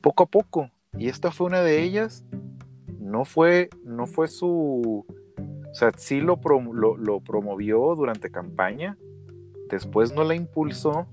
poco 0.01 0.25
a 0.25 0.27
poco. 0.27 0.71
Y 0.97 1.09
esta 1.09 1.31
fue 1.31 1.47
una 1.47 1.63
de 1.63 1.83
ellas. 1.83 2.25
No 2.99 3.25
fue, 3.25 3.71
no 3.85 4.07
fue 4.07 4.29
su. 4.29 5.05
O 5.71 5.75
sea, 5.75 5.91
sí 5.97 6.21
lo, 6.21 6.39
lo, 6.43 7.21
promovió 7.21 7.95
durante 7.95 8.31
campaña. 8.31 8.99
Después 9.69 10.15
no 10.15 10.25
la 10.25 10.35
impulsó. 10.35 11.07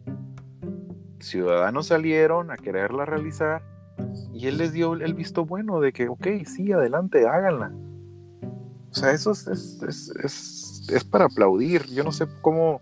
Ciudadanos 1.19 1.87
salieron 1.87 2.51
a 2.51 2.57
quererla 2.57 3.05
realizar. 3.05 3.63
Y 4.33 4.47
él 4.47 4.57
les 4.57 4.73
dio 4.73 4.93
el 4.93 5.13
visto 5.13 5.45
bueno 5.45 5.79
de 5.79 5.91
que, 5.91 6.07
ok, 6.07 6.27
sí, 6.45 6.71
adelante, 6.71 7.27
háganla. 7.27 7.73
O 8.91 8.93
sea, 8.93 9.11
eso 9.11 9.31
es, 9.31 9.47
es, 9.47 9.81
es, 9.83 10.09
es 10.23 10.58
para 11.09 11.25
aplaudir. 11.25 11.85
Yo 11.87 12.03
no 12.03 12.11
sé 12.11 12.27
cómo, 12.41 12.81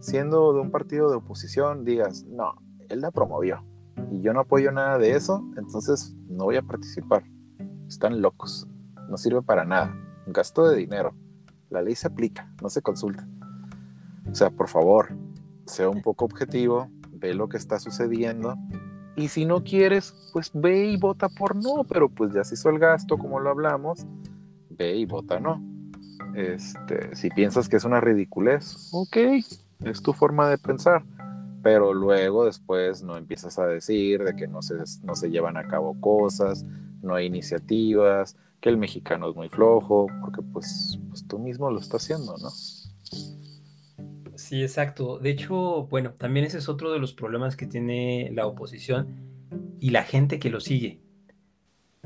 siendo 0.00 0.52
de 0.52 0.60
un 0.60 0.70
partido 0.70 1.10
de 1.10 1.16
oposición, 1.16 1.84
digas, 1.84 2.24
no, 2.24 2.54
él 2.88 3.00
la 3.00 3.10
promovió 3.10 3.64
y 4.10 4.20
yo 4.20 4.32
no 4.32 4.40
apoyo 4.40 4.72
nada 4.72 4.98
de 4.98 5.12
eso, 5.12 5.44
entonces 5.56 6.14
no 6.28 6.44
voy 6.44 6.56
a 6.56 6.62
participar. 6.62 7.24
Están 7.88 8.20
locos. 8.20 8.66
No 9.08 9.16
sirve 9.16 9.42
para 9.42 9.64
nada. 9.64 9.94
Gasto 10.26 10.68
de 10.68 10.76
dinero. 10.76 11.14
La 11.70 11.82
ley 11.82 11.94
se 11.94 12.08
aplica, 12.08 12.52
no 12.62 12.68
se 12.68 12.82
consulta. 12.82 13.26
O 14.30 14.34
sea, 14.34 14.50
por 14.50 14.68
favor, 14.68 15.16
sea 15.66 15.88
un 15.88 16.02
poco 16.02 16.24
objetivo, 16.24 16.88
ve 17.12 17.34
lo 17.34 17.48
que 17.48 17.56
está 17.56 17.78
sucediendo. 17.78 18.56
Y 19.16 19.28
si 19.28 19.46
no 19.46 19.64
quieres, 19.64 20.14
pues 20.32 20.50
ve 20.52 20.86
y 20.86 20.96
vota 20.96 21.28
por 21.28 21.56
no, 21.56 21.84
pero 21.84 22.08
pues 22.08 22.32
ya 22.34 22.44
se 22.44 22.54
hizo 22.54 22.68
el 22.70 22.78
gasto, 22.78 23.18
como 23.18 23.40
lo 23.40 23.50
hablamos, 23.50 24.06
ve 24.70 24.96
y 24.96 25.06
vota 25.06 25.40
no. 25.40 25.62
Este, 26.36 27.16
si 27.16 27.30
piensas 27.30 27.68
que 27.68 27.76
es 27.76 27.84
una 27.84 28.00
ridiculez, 28.00 28.90
ok, 28.92 29.16
es 29.84 30.02
tu 30.02 30.12
forma 30.12 30.48
de 30.50 30.58
pensar 30.58 31.02
pero 31.66 31.92
luego 31.92 32.44
después 32.44 33.02
no 33.02 33.16
empiezas 33.16 33.58
a 33.58 33.66
decir 33.66 34.22
de 34.22 34.36
que 34.36 34.46
no 34.46 34.62
se, 34.62 34.74
no 35.02 35.16
se 35.16 35.30
llevan 35.30 35.56
a 35.56 35.66
cabo 35.66 36.00
cosas, 36.00 36.64
no 37.02 37.16
hay 37.16 37.26
iniciativas, 37.26 38.36
que 38.60 38.68
el 38.68 38.76
mexicano 38.76 39.28
es 39.28 39.34
muy 39.34 39.48
flojo, 39.48 40.06
porque 40.20 40.42
pues, 40.42 40.96
pues 41.08 41.26
tú 41.26 41.40
mismo 41.40 41.68
lo 41.68 41.80
estás 41.80 42.04
haciendo, 42.04 42.36
¿no? 42.38 42.50
Sí, 44.36 44.62
exacto. 44.62 45.18
De 45.18 45.30
hecho, 45.30 45.88
bueno, 45.88 46.12
también 46.12 46.46
ese 46.46 46.58
es 46.58 46.68
otro 46.68 46.92
de 46.92 47.00
los 47.00 47.12
problemas 47.12 47.56
que 47.56 47.66
tiene 47.66 48.30
la 48.32 48.46
oposición 48.46 49.08
y 49.80 49.90
la 49.90 50.04
gente 50.04 50.38
que 50.38 50.50
lo 50.50 50.60
sigue. 50.60 51.00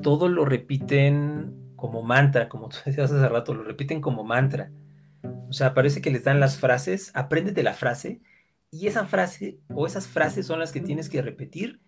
Todo 0.01 0.31
lo 0.31 0.47
repiten 0.47 1.70
como 1.81 2.03
mantra, 2.03 2.49
como 2.49 2.69
tú 2.69 2.77
decías 2.85 3.11
hace 3.11 3.29
rato, 3.29 3.55
lo 3.55 3.65
repiten 3.65 4.01
como 4.01 4.23
mantra. 4.23 4.71
O 5.49 5.53
sea, 5.53 5.75
parece 5.75 6.01
que 6.01 6.11
les 6.11 6.25
dan 6.25 6.39
las 6.39 6.59
frases, 6.59 7.11
apréndete 7.15 7.63
la 7.63 7.75
frase, 7.75 8.21
y 8.71 8.87
esa 8.87 9.05
frase 9.07 9.59
o 9.75 9.87
esas 9.87 10.07
frases 10.07 10.47
son 10.47 10.61
las 10.61 10.71
que 10.71 10.81
tienes 10.81 11.09
que 11.09 11.23
repetir 11.23 11.81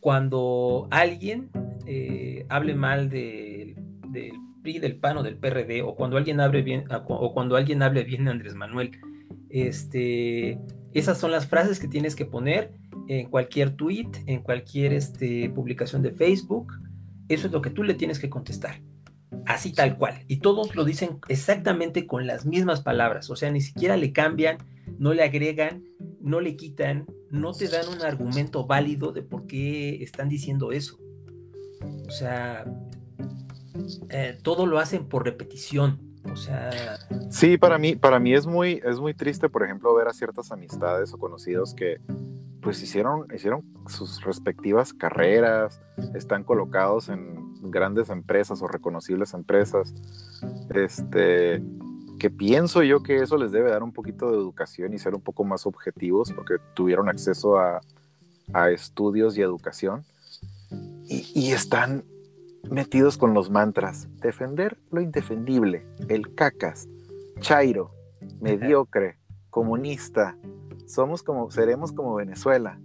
cuando 0.00 0.88
alguien 0.90 1.50
eh, 1.86 2.46
hable 2.48 2.74
mal 2.74 3.08
del, 3.08 3.76
PRI, 4.62 4.78
del 4.80 4.96
PAN 4.96 5.18
o 5.18 5.22
del 5.22 5.36
PRD, 5.36 5.82
o 5.82 5.94
cuando 5.94 6.16
alguien 6.16 6.40
hable 6.40 6.62
bien, 6.62 6.84
o 7.06 7.32
cuando 7.32 7.56
alguien 7.56 7.82
hable 7.82 8.02
bien 8.02 8.24
de 8.24 8.32
Andrés 8.32 8.54
Manuel. 8.54 8.98
Este, 9.50 10.58
esas 10.92 11.18
son 11.18 11.30
las 11.30 11.46
frases 11.46 11.78
que 11.78 11.88
tienes 11.88 12.16
que 12.16 12.24
poner 12.24 12.72
en 13.08 13.28
cualquier 13.28 13.70
tweet, 13.70 14.10
en 14.26 14.42
cualquier 14.42 14.92
este, 14.92 15.50
publicación 15.50 16.02
de 16.02 16.12
Facebook. 16.12 16.72
Eso 17.28 17.46
es 17.46 17.52
lo 17.52 17.62
que 17.62 17.70
tú 17.70 17.82
le 17.82 17.94
tienes 17.94 18.18
que 18.18 18.30
contestar. 18.30 18.80
Así 19.46 19.72
tal 19.72 19.96
cual. 19.96 20.24
Y 20.28 20.38
todos 20.38 20.74
lo 20.74 20.84
dicen 20.84 21.18
exactamente 21.28 22.06
con 22.06 22.26
las 22.26 22.46
mismas 22.46 22.82
palabras. 22.82 23.30
O 23.30 23.36
sea, 23.36 23.50
ni 23.50 23.60
siquiera 23.60 23.96
le 23.96 24.12
cambian, 24.12 24.58
no 24.98 25.14
le 25.14 25.22
agregan, 25.22 25.84
no 26.20 26.40
le 26.40 26.56
quitan, 26.56 27.06
no 27.30 27.52
te 27.52 27.68
dan 27.68 27.88
un 27.88 28.02
argumento 28.02 28.66
válido 28.66 29.12
de 29.12 29.22
por 29.22 29.46
qué 29.46 30.02
están 30.02 30.28
diciendo 30.28 30.72
eso. 30.72 30.98
O 32.06 32.10
sea, 32.10 32.64
eh, 34.10 34.38
todo 34.42 34.66
lo 34.66 34.78
hacen 34.78 35.08
por 35.08 35.24
repetición. 35.24 36.00
O 36.30 36.36
sea. 36.36 36.98
Sí, 37.30 37.56
para 37.56 37.78
mí, 37.78 37.96
para 37.96 38.18
mí 38.18 38.34
es 38.34 38.46
muy, 38.46 38.80
es 38.84 39.00
muy 39.00 39.14
triste, 39.14 39.48
por 39.48 39.64
ejemplo, 39.64 39.94
ver 39.94 40.08
a 40.08 40.12
ciertas 40.12 40.52
amistades 40.52 41.12
o 41.14 41.18
conocidos 41.18 41.74
que 41.74 42.00
pues 42.60 42.82
hicieron, 42.82 43.26
hicieron 43.34 43.64
sus 43.88 44.22
respectivas 44.22 44.92
carreras, 44.92 45.80
están 46.14 46.44
colocados 46.44 47.08
en 47.08 47.49
grandes 47.62 48.10
empresas 48.10 48.62
o 48.62 48.68
reconocibles 48.68 49.34
empresas. 49.34 49.94
Este, 50.74 51.62
que 52.18 52.30
pienso 52.30 52.82
yo 52.82 53.02
que 53.02 53.16
eso 53.16 53.36
les 53.36 53.50
debe 53.50 53.70
dar 53.70 53.82
un 53.82 53.92
poquito 53.92 54.30
de 54.30 54.36
educación 54.36 54.92
y 54.92 54.98
ser 54.98 55.14
un 55.14 55.22
poco 55.22 55.42
más 55.44 55.66
objetivos 55.66 56.30
porque 56.32 56.56
tuvieron 56.74 57.08
acceso 57.08 57.58
a, 57.58 57.80
a 58.52 58.70
estudios 58.70 59.36
y 59.36 59.42
educación 59.42 60.04
y, 61.08 61.26
y, 61.34 61.52
están 61.52 62.04
metidos 62.70 63.16
con 63.16 63.34
los 63.34 63.50
mantras. 63.50 64.08
Defender 64.20 64.78
lo 64.90 65.00
indefendible, 65.00 65.86
el 66.08 66.34
cacas, 66.34 66.88
chairo, 67.40 67.90
mediocre, 68.40 69.18
comunista. 69.48 70.36
Somos 70.86 71.22
como, 71.22 71.50
seremos 71.50 71.92
como 71.92 72.14
Venezuela. 72.14 72.78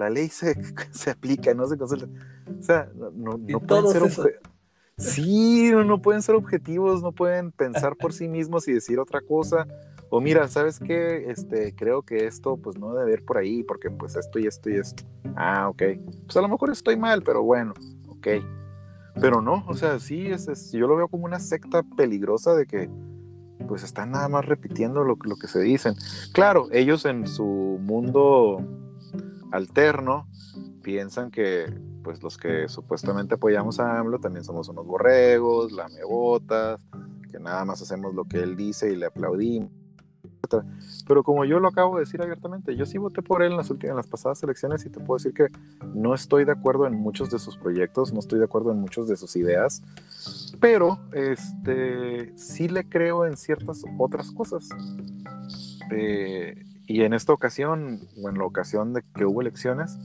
La 0.00 0.10
ley 0.10 0.28
se, 0.28 0.56
se 0.90 1.10
aplica, 1.10 1.54
no 1.54 1.66
se 1.66 1.76
consulta. 1.76 2.08
O 2.58 2.62
sea, 2.62 2.90
no, 2.94 3.38
no 3.38 3.60
pueden 3.60 4.10
ser 4.10 4.40
Sí, 5.00 5.70
no, 5.72 6.02
pueden 6.02 6.20
ser 6.20 6.34
objetivos, 6.34 7.02
no 7.02 7.12
pueden 7.12 7.52
pensar 7.52 7.96
por 7.96 8.12
sí 8.12 8.28
mismos 8.28 8.68
y 8.68 8.74
decir 8.74 8.98
otra 8.98 9.22
cosa. 9.22 9.66
O 10.10 10.20
mira, 10.20 10.46
¿sabes 10.48 10.78
qué? 10.78 11.30
Este, 11.30 11.74
creo 11.74 12.02
que 12.02 12.26
esto 12.26 12.58
pues 12.58 12.78
no 12.78 12.94
debe 12.94 13.14
ir 13.14 13.24
por 13.24 13.38
ahí 13.38 13.62
porque 13.62 13.90
pues 13.90 14.14
esto 14.16 14.38
y 14.38 14.46
esto 14.46 14.68
y 14.68 14.74
esto. 14.74 15.02
Ah, 15.36 15.70
ok. 15.70 15.82
Pues 16.26 16.36
a 16.36 16.42
lo 16.42 16.48
mejor 16.48 16.70
estoy 16.70 16.98
mal, 16.98 17.22
pero 17.22 17.42
bueno, 17.42 17.72
ok. 18.08 18.28
Pero 19.20 19.40
no, 19.40 19.64
o 19.68 19.74
sea, 19.74 19.98
sí, 19.98 20.26
es, 20.26 20.70
yo 20.70 20.86
lo 20.86 20.96
veo 20.96 21.08
como 21.08 21.24
una 21.24 21.40
secta 21.40 21.82
peligrosa 21.82 22.54
de 22.54 22.66
que 22.66 22.90
pues 23.68 23.82
están 23.84 24.10
nada 24.10 24.28
más 24.28 24.44
repitiendo 24.44 25.02
lo, 25.02 25.16
lo 25.22 25.36
que 25.36 25.48
se 25.48 25.60
dicen. 25.60 25.94
Claro, 26.32 26.68
ellos 26.72 27.06
en 27.06 27.26
su 27.26 27.78
mundo 27.80 28.58
alterno 29.52 30.26
piensan 30.82 31.30
que 31.30 31.72
pues 32.02 32.22
los 32.22 32.38
que 32.38 32.68
supuestamente 32.68 33.34
apoyamos 33.34 33.78
a 33.78 33.98
AMLO 33.98 34.18
también 34.18 34.44
somos 34.44 34.68
unos 34.68 34.86
borregos, 34.86 35.72
lamebotas, 35.72 36.80
que 37.30 37.38
nada 37.38 37.64
más 37.64 37.82
hacemos 37.82 38.14
lo 38.14 38.24
que 38.24 38.38
él 38.38 38.56
dice 38.56 38.92
y 38.92 38.96
le 38.96 39.06
aplaudimos. 39.06 39.70
Pero 41.06 41.22
como 41.22 41.44
yo 41.44 41.60
lo 41.60 41.68
acabo 41.68 41.96
de 41.96 42.00
decir 42.00 42.20
abiertamente, 42.22 42.74
yo 42.74 42.84
sí 42.84 42.98
voté 42.98 43.22
por 43.22 43.42
él 43.42 43.52
en 43.52 43.58
las 43.58 43.70
últimas, 43.70 43.92
en 43.92 43.96
las 43.96 44.06
pasadas 44.06 44.42
elecciones 44.42 44.84
y 44.84 44.90
te 44.90 44.98
puedo 44.98 45.18
decir 45.18 45.32
que 45.32 45.48
no 45.94 46.14
estoy 46.14 46.44
de 46.44 46.52
acuerdo 46.52 46.86
en 46.86 46.94
muchos 46.94 47.30
de 47.30 47.38
sus 47.38 47.56
proyectos, 47.56 48.12
no 48.12 48.20
estoy 48.20 48.38
de 48.38 48.46
acuerdo 48.46 48.72
en 48.72 48.80
muchos 48.80 49.06
de 49.06 49.16
sus 49.16 49.36
ideas, 49.36 49.82
pero 50.58 50.98
este 51.12 52.36
sí 52.36 52.68
le 52.68 52.88
creo 52.88 53.26
en 53.26 53.36
ciertas 53.36 53.84
otras 53.98 54.32
cosas. 54.32 54.68
Eh, 55.92 56.64
y 56.90 57.04
en 57.04 57.12
esta 57.12 57.32
ocasión, 57.32 58.00
o 58.20 58.28
en 58.28 58.36
la 58.36 58.44
ocasión 58.44 58.92
de 58.92 59.04
que 59.14 59.24
hubo 59.24 59.42
elecciones, 59.42 59.96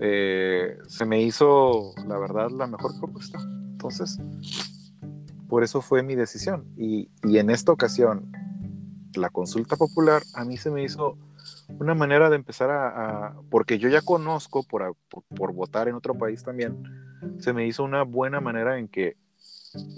eh, 0.00 0.76
se 0.88 1.04
me 1.04 1.22
hizo, 1.22 1.94
la 2.08 2.18
verdad, 2.18 2.50
la 2.50 2.66
mejor 2.66 2.98
propuesta. 2.98 3.38
Entonces, 3.70 4.18
por 5.48 5.62
eso 5.62 5.80
fue 5.80 6.02
mi 6.02 6.16
decisión. 6.16 6.64
Y, 6.76 7.08
y 7.22 7.38
en 7.38 7.48
esta 7.48 7.70
ocasión, 7.70 8.32
la 9.14 9.30
consulta 9.30 9.76
popular 9.76 10.20
a 10.34 10.44
mí 10.44 10.56
se 10.56 10.72
me 10.72 10.82
hizo 10.82 11.16
una 11.78 11.94
manera 11.94 12.28
de 12.28 12.34
empezar 12.34 12.72
a, 12.72 13.36
porque 13.48 13.78
yo 13.78 13.88
ya 13.88 14.02
conozco 14.02 14.64
por, 14.64 14.96
por, 15.08 15.54
votar 15.54 15.86
en 15.86 15.94
otro 15.94 16.14
país 16.14 16.42
también, 16.42 16.82
se 17.38 17.52
me 17.52 17.68
hizo 17.68 17.84
una 17.84 18.02
buena 18.02 18.40
manera 18.40 18.80
en 18.80 18.88
que 18.88 19.16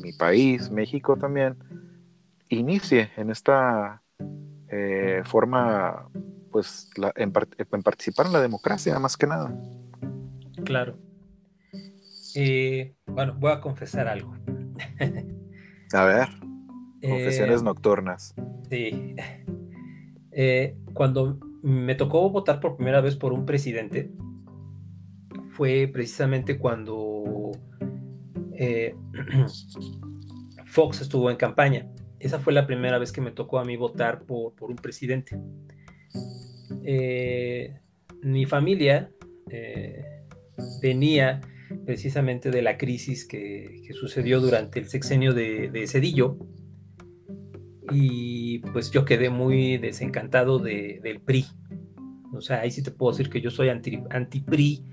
mi 0.03 0.13
país, 0.13 0.71
México 0.71 1.17
también, 1.17 1.57
inicie 2.51 3.11
en 3.17 3.31
esta 3.31 4.03
eh, 4.75 5.21
forma, 5.25 6.09
pues, 6.51 6.89
en, 7.17 7.31
participar 7.31 8.27
en 8.27 8.33
la 8.33 8.41
democracia, 8.41 8.99
más 8.99 9.19
que 9.19 9.27
nada. 9.27 9.55
Claro. 10.65 10.97
Eh, 12.35 12.95
bueno, 13.07 13.37
voy 13.39 13.53
a 13.53 13.61
confesar 13.61 14.09
algo. 14.09 14.35
a 15.93 16.05
ver. 16.05 16.29
Confesiones 17.03 17.61
eh, 17.61 17.65
nocturnas. 17.65 18.35
Sí. 18.71 19.15
Eh, 20.31 20.79
cuando 20.95 21.39
me 21.63 21.95
tocó 21.95 22.31
votar 22.31 22.59
por 22.59 22.77
primera 22.77 23.03
vez 23.03 23.17
por 23.17 23.35
un 23.35 23.45
presidente, 23.45 24.11
fue 25.51 25.91
precisamente 25.93 26.57
cuando 26.57 27.53
Fox 30.65 31.03
estuvo 31.03 31.31
en 31.31 31.37
campaña. 31.37 31.92
Esa 32.23 32.39
fue 32.39 32.53
la 32.53 32.67
primera 32.67 32.99
vez 32.99 33.13
que 33.13 33.21
me 33.21 33.33
tocó 33.33 33.59
a 33.59 33.65
mí 33.65 33.77
votar 33.77 34.23
por, 34.23 34.55
por 34.55 34.71
un 34.71 34.77
presidente. 34.77 35.39
mi 38.23 38.47
familia 38.47 39.11
venía 40.81 41.41
precisamente 41.85 42.51
de 42.51 42.63
la 42.63 42.79
crisis 42.79 43.27
que, 43.27 43.83
sucedió 43.93 44.41
durante 44.41 44.79
el 44.81 44.89
sexenio 44.89 45.35
de, 45.35 45.69
de 45.71 45.87
Cedillo 45.87 46.39
y 47.91 48.61
pues 48.61 48.91
yo 48.91 49.05
quedé 49.05 49.31
muy 49.31 49.79
desencantado 49.79 50.59
del 50.59 51.21
PRI. 51.21 51.45
O 52.33 52.41
sea, 52.41 52.61
ahí 52.61 52.71
sí 52.71 52.83
te 52.83 52.91
puedo 52.91 53.13
decir 53.13 53.29
que 53.31 53.41
yo 53.41 53.51
soy 53.51 53.69
anti-PRI 53.69 54.85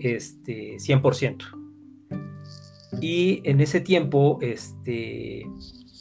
este, 0.00 0.76
100%. 0.76 1.44
Y 3.00 3.42
en 3.44 3.60
ese 3.60 3.80
tiempo, 3.80 4.38
este, 4.40 5.44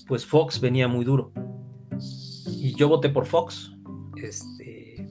pues 0.07 0.25
Fox 0.25 0.59
venía 0.59 0.87
muy 0.87 1.05
duro. 1.05 1.31
Y 2.47 2.73
yo 2.75 2.87
voté 2.87 3.09
por 3.09 3.25
Fox. 3.25 3.71
Este, 4.15 5.07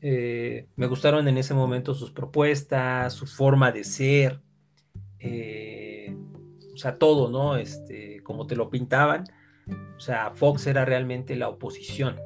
eh, 0.00 0.68
me 0.76 0.86
gustaron 0.86 1.26
en 1.28 1.36
ese 1.36 1.52
momento 1.52 1.94
sus 1.94 2.10
propuestas, 2.12 3.12
su 3.12 3.26
forma 3.26 3.72
de 3.72 3.84
ser, 3.84 4.40
eh, 5.18 6.16
o 6.72 6.76
sea, 6.76 6.98
todo, 6.98 7.30
¿no? 7.30 7.56
Este, 7.56 8.22
como 8.22 8.46
te 8.46 8.56
lo 8.56 8.70
pintaban. 8.70 9.24
O 9.96 10.00
sea, 10.00 10.30
Fox 10.30 10.66
era 10.66 10.84
realmente 10.84 11.34
la 11.36 11.48
oposición. 11.48 12.16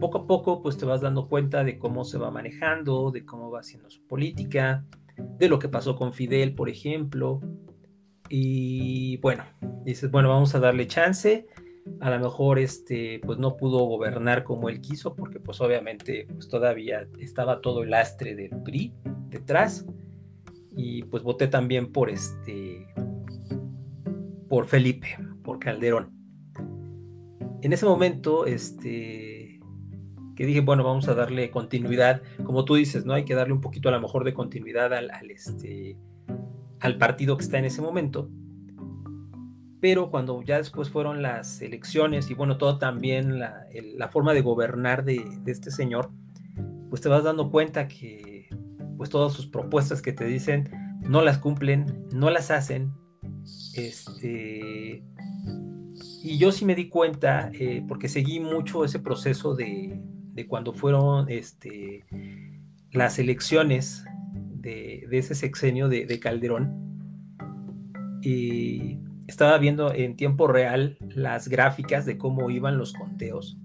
Poco 0.00 0.18
a 0.18 0.26
poco, 0.26 0.62
pues 0.62 0.76
te 0.76 0.86
vas 0.86 1.00
dando 1.00 1.28
cuenta 1.28 1.64
de 1.64 1.78
cómo 1.78 2.04
se 2.04 2.18
va 2.18 2.30
manejando, 2.30 3.10
de 3.10 3.24
cómo 3.24 3.50
va 3.50 3.60
haciendo 3.60 3.90
su 3.90 4.06
política, 4.06 4.84
de 5.16 5.48
lo 5.48 5.58
que 5.58 5.68
pasó 5.68 5.96
con 5.96 6.12
Fidel, 6.12 6.54
por 6.54 6.68
ejemplo. 6.68 7.40
Y 8.28 9.18
bueno, 9.18 9.44
dices, 9.84 10.10
bueno, 10.10 10.28
vamos 10.28 10.54
a 10.54 10.60
darle 10.60 10.86
chance. 10.86 11.46
A 12.00 12.10
lo 12.10 12.18
mejor 12.18 12.58
este, 12.58 13.20
pues 13.24 13.38
no 13.38 13.56
pudo 13.56 13.84
gobernar 13.84 14.42
como 14.42 14.68
él 14.68 14.80
quiso, 14.80 15.14
porque 15.14 15.38
pues 15.38 15.60
obviamente 15.60 16.26
pues 16.32 16.48
todavía 16.48 17.06
estaba 17.18 17.60
todo 17.60 17.82
el 17.82 17.90
lastre 17.90 18.34
del 18.34 18.50
PRI 18.62 18.94
detrás. 19.28 19.86
Y 20.76 21.04
pues 21.04 21.22
voté 21.22 21.46
también 21.46 21.92
por 21.92 22.10
este, 22.10 22.86
por 24.48 24.66
Felipe, 24.66 25.16
por 25.42 25.58
Calderón. 25.58 26.10
En 27.62 27.72
ese 27.72 27.86
momento, 27.86 28.46
este, 28.46 29.60
que 30.36 30.46
dije, 30.46 30.60
bueno, 30.60 30.84
vamos 30.84 31.08
a 31.08 31.14
darle 31.14 31.50
continuidad, 31.50 32.22
como 32.44 32.64
tú 32.64 32.74
dices, 32.74 33.04
¿no? 33.04 33.14
Hay 33.14 33.24
que 33.24 33.34
darle 33.34 33.54
un 33.54 33.60
poquito 33.60 33.88
a 33.88 33.92
lo 33.92 34.00
mejor 34.00 34.24
de 34.24 34.34
continuidad 34.34 34.92
al, 34.92 35.10
este, 35.30 35.96
al 36.84 36.98
partido 36.98 37.38
que 37.38 37.44
está 37.44 37.58
en 37.58 37.64
ese 37.64 37.80
momento. 37.80 38.28
Pero 39.80 40.10
cuando 40.10 40.42
ya 40.42 40.58
después 40.58 40.90
fueron 40.90 41.22
las 41.22 41.62
elecciones 41.62 42.30
y 42.30 42.34
bueno, 42.34 42.58
todo 42.58 42.78
también 42.78 43.38
la, 43.38 43.64
la 43.96 44.08
forma 44.08 44.34
de 44.34 44.42
gobernar 44.42 45.04
de, 45.04 45.24
de, 45.42 45.50
este 45.50 45.70
señor, 45.70 46.10
pues 46.90 47.00
te 47.00 47.08
vas 47.08 47.24
dando 47.24 47.50
cuenta 47.50 47.88
que 47.88 48.48
pues 48.98 49.08
todas 49.08 49.32
sus 49.32 49.46
propuestas 49.46 50.02
que 50.02 50.12
te 50.12 50.26
dicen, 50.26 50.70
no 51.00 51.22
las 51.22 51.38
cumplen, 51.38 52.06
no 52.12 52.28
las 52.28 52.50
hacen. 52.50 52.92
Este, 53.74 55.02
y 56.22 56.38
yo 56.38 56.52
sí 56.52 56.66
me 56.66 56.74
di 56.74 56.90
cuenta, 56.90 57.50
eh, 57.54 57.82
porque 57.88 58.08
seguí 58.08 58.40
mucho 58.40 58.84
ese 58.84 58.98
proceso 58.98 59.54
de, 59.54 60.00
cuando 60.48 60.74
fueron 60.74 61.30
este, 61.30 62.04
las 62.92 63.18
elecciones 63.18 64.04
de, 64.64 65.18
ese 65.18 65.34
sexenio 65.34 65.88
de, 65.88 66.06
de, 66.06 66.20
Calderón. 66.20 68.18
Y 68.22 68.98
estaba 69.26 69.58
viendo 69.58 69.92
en 69.92 70.16
tiempo 70.16 70.46
real 70.46 70.96
las 71.14 71.48
gráficas 71.48 72.06
de 72.06 72.16
cómo 72.18 72.50
iban 72.50 72.78
los 72.78 72.92
conteos. 72.92 73.58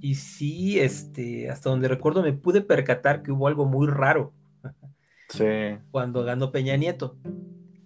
Y 0.00 0.14
sí, 0.14 0.78
este, 0.78 1.50
hasta 1.50 1.70
donde 1.70 1.88
recuerdo 1.88 2.22
me 2.22 2.32
pude 2.32 2.60
percatar 2.60 3.22
que 3.22 3.32
hubo 3.32 3.48
algo 3.48 3.66
muy 3.66 3.86
raro. 3.86 4.32
Sí. 5.28 5.44
Cuando 5.90 6.22
ganó 6.22 6.52
Peña 6.52 6.76
Nieto. 6.76 7.18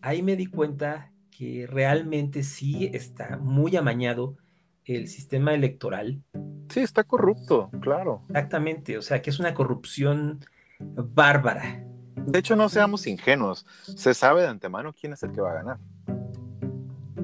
Ahí 0.03 0.23
me 0.23 0.37
di 0.37 0.45
cuenta 0.45 1.11
que 1.31 1.67
realmente 1.67 2.43
sí 2.43 2.91
está 2.93 3.39
muy 3.39 3.75
amañado 3.77 4.37
el 4.85 5.09
sistema 5.09 5.55
electoral. 5.55 6.23
Sí, 6.69 6.81
está 6.81 7.05
corrupto, 7.05 7.71
claro. 7.81 8.21
Exactamente, 8.29 8.99
o 8.99 9.03
sea 9.03 9.23
que 9.23 9.31
es 9.31 9.41
una 9.41 9.55
corrupción 9.55 10.41
bárbara. 10.81 11.83
De 12.17 12.39
hecho, 12.39 12.57
no 12.57 12.69
seamos 12.69 13.07
ingenuos, 13.07 13.67
se 13.97 14.15
sabe 14.15 14.43
de 14.43 14.49
antemano 14.49 14.93
quién 14.93 15.13
es 15.13 15.23
el 15.23 15.33
que 15.33 15.41
va 15.41 15.51
a 15.51 15.55
ganar. 15.55 15.79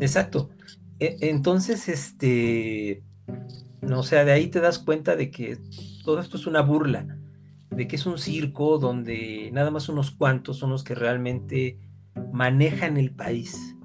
Exacto. 0.01 0.51
E, 0.99 1.17
entonces, 1.21 1.89
este, 1.89 3.03
no, 3.83 4.01
o 4.01 4.03
sea, 4.03 4.25
de 4.25 4.33
ahí 4.33 4.49
te 4.49 4.61
das 4.61 4.79
cuenta 4.79 5.17
de 5.17 5.31
que 5.31 5.59
todo 6.05 6.21
esto 6.21 6.37
es 6.37 6.47
una 6.47 6.63
burla, 6.63 7.19
de 7.71 7.87
que 7.87 7.97
es 7.97 8.07
un 8.07 8.19
circo 8.19 8.79
donde 8.79 9.51
nada 9.53 9.71
más 9.71 9.89
unos 9.89 10.11
cuantos 10.11 10.59
son 10.59 10.71
los 10.71 10.85
que 10.85 10.95
realmente 10.95 11.79
manejan 12.33 12.97
el 12.97 13.15
país 13.15 13.77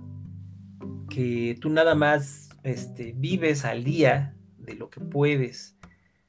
que 1.12 1.58
tú 1.60 1.70
nada 1.70 1.93
más 1.93 2.49
este, 2.64 3.14
vives 3.16 3.66
al 3.66 3.84
día 3.84 4.34
de 4.58 4.76
lo 4.76 4.89
que 4.89 5.02
puedes, 5.02 5.76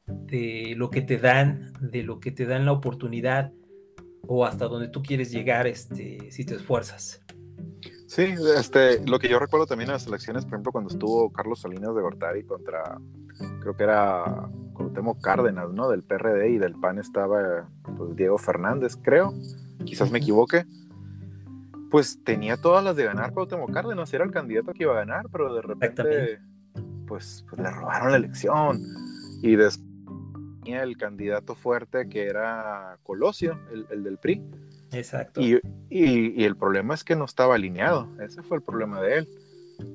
de 0.06 0.74
lo 0.76 0.90
que 0.90 1.02
te 1.02 1.18
dan, 1.18 1.72
de 1.80 2.02
lo 2.02 2.18
que 2.18 2.32
te 2.32 2.46
dan 2.46 2.66
la 2.66 2.72
oportunidad 2.72 3.52
o 4.26 4.44
hasta 4.44 4.66
donde 4.66 4.88
tú 4.88 5.02
quieres 5.02 5.30
llegar 5.30 5.66
este, 5.66 6.30
si 6.30 6.44
te 6.44 6.54
esfuerzas. 6.54 7.22
Sí, 8.06 8.34
este, 8.56 9.04
lo 9.06 9.18
que 9.18 9.28
yo 9.28 9.38
recuerdo 9.38 9.66
también 9.66 9.88
en 9.88 9.94
las 9.94 10.06
elecciones, 10.06 10.44
por 10.44 10.54
ejemplo, 10.54 10.72
cuando 10.72 10.90
estuvo 10.90 11.32
Carlos 11.32 11.60
Salinas 11.60 11.94
de 11.94 12.02
Gortari 12.02 12.44
contra, 12.44 12.98
creo 13.60 13.74
que 13.74 13.82
era 13.84 14.50
Cuauhtémoc 14.74 15.20
Cárdenas, 15.22 15.72
¿no? 15.72 15.88
Del 15.88 16.02
PRD 16.02 16.50
y 16.50 16.58
del 16.58 16.74
PAN 16.74 16.98
estaba 16.98 17.68
pues, 17.96 18.14
Diego 18.14 18.36
Fernández, 18.36 18.96
creo, 19.02 19.32
quizás 19.84 20.10
me 20.10 20.18
equivoque 20.18 20.66
pues 21.92 22.24
tenía 22.24 22.56
todas 22.56 22.82
las 22.82 22.96
de 22.96 23.04
ganar 23.04 23.34
Cuauhtémoc 23.34 23.70
Cárdenas, 23.70 24.12
era 24.14 24.24
el 24.24 24.30
candidato 24.30 24.72
que 24.72 24.84
iba 24.84 24.94
a 24.94 25.04
ganar, 25.04 25.26
pero 25.30 25.54
de 25.54 25.60
repente 25.60 26.40
pues, 27.06 27.44
pues, 27.50 27.60
le 27.60 27.70
robaron 27.70 28.12
la 28.12 28.16
elección 28.16 28.80
y 29.42 29.56
después 29.56 29.91
tenía 30.62 30.82
el 30.82 30.96
candidato 30.96 31.54
fuerte 31.54 32.08
que 32.08 32.24
era 32.26 32.98
Colosio, 33.02 33.58
el, 33.90 34.02
del 34.02 34.18
PRI. 34.18 34.42
Exacto. 34.92 35.40
Y, 35.40 36.44
el 36.44 36.56
problema 36.56 36.94
es 36.94 37.04
que 37.04 37.16
no 37.16 37.24
estaba 37.24 37.54
alineado, 37.54 38.08
ese 38.20 38.42
fue 38.42 38.58
el 38.58 38.62
problema 38.62 39.00
de 39.00 39.18
él. 39.18 39.28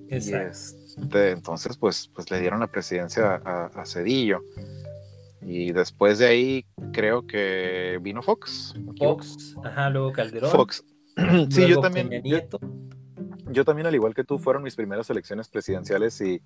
Exacto. 0.10 0.78
Este, 1.02 1.32
entonces 1.32 1.78
pues, 1.78 2.10
pues 2.14 2.30
le 2.32 2.40
dieron 2.40 2.60
la 2.60 2.68
presidencia 2.68 3.42
a, 3.46 3.66
a 3.68 3.86
Cedillo. 3.86 4.42
Y 5.42 5.72
después 5.72 6.20
de 6.20 6.26
ahí 6.26 6.66
creo 6.92 7.26
que 7.26 8.00
vino 8.02 8.22
Fox. 8.22 8.74
Fox, 8.98 9.56
ajá, 9.64 9.90
luego 9.90 10.12
Calderón. 10.12 10.52
Fox, 10.52 10.84
sí, 11.50 11.68
yo 11.68 11.80
también. 11.80 12.10
Yo, 12.24 12.40
también, 13.66 13.88
al 13.88 13.96
igual 13.96 14.14
que 14.14 14.24
tú, 14.24 14.40
fueron 14.40 14.64
mis 14.64 14.76
primeras 14.76 15.10
elecciones 15.10 15.48
presidenciales 15.50 16.20
y, 16.22 16.42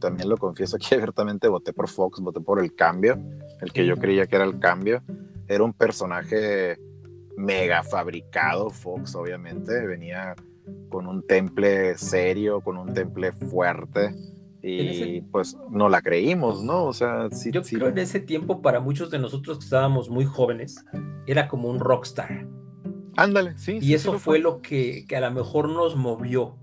también 0.00 0.28
lo 0.28 0.36
confieso 0.36 0.76
aquí 0.76 0.94
abiertamente, 0.94 1.48
voté 1.48 1.72
por 1.72 1.88
Fox, 1.88 2.20
voté 2.20 2.40
por 2.40 2.60
el 2.62 2.74
cambio, 2.74 3.18
el 3.60 3.72
que 3.72 3.84
yo 3.84 3.96
creía 3.96 4.26
que 4.26 4.36
era 4.36 4.44
el 4.44 4.58
cambio. 4.58 5.02
Era 5.48 5.64
un 5.64 5.72
personaje 5.72 6.78
mega 7.36 7.82
fabricado, 7.82 8.70
Fox, 8.70 9.14
obviamente, 9.14 9.86
venía 9.86 10.34
con 10.88 11.06
un 11.06 11.26
temple 11.26 11.96
serio, 11.96 12.60
con 12.60 12.76
un 12.76 12.92
temple 12.92 13.32
fuerte. 13.32 14.14
Y 14.60 15.20
pues 15.22 15.56
no 15.70 15.88
la 15.88 16.02
creímos, 16.02 16.62
¿no? 16.64 16.84
O 16.84 16.92
sea, 16.92 17.30
sí. 17.30 17.50
Yo 17.52 17.62
creo 17.62 17.88
en 17.88 17.98
ese 17.98 18.20
tiempo, 18.20 18.60
para 18.60 18.80
muchos 18.80 19.10
de 19.10 19.18
nosotros 19.18 19.58
que 19.58 19.64
estábamos 19.64 20.10
muy 20.10 20.24
jóvenes, 20.24 20.84
era 21.26 21.48
como 21.48 21.68
un 21.68 21.78
rockstar. 21.78 22.46
Ándale, 23.18 23.58
sí. 23.58 23.80
Y 23.82 23.94
eso 23.94 24.16
fue, 24.20 24.38
lo 24.38 24.62
que, 24.62 25.04
a 25.14 25.18
lo 25.18 25.32
mejor 25.32 25.68
nos 25.68 25.96
movió. 25.96 26.54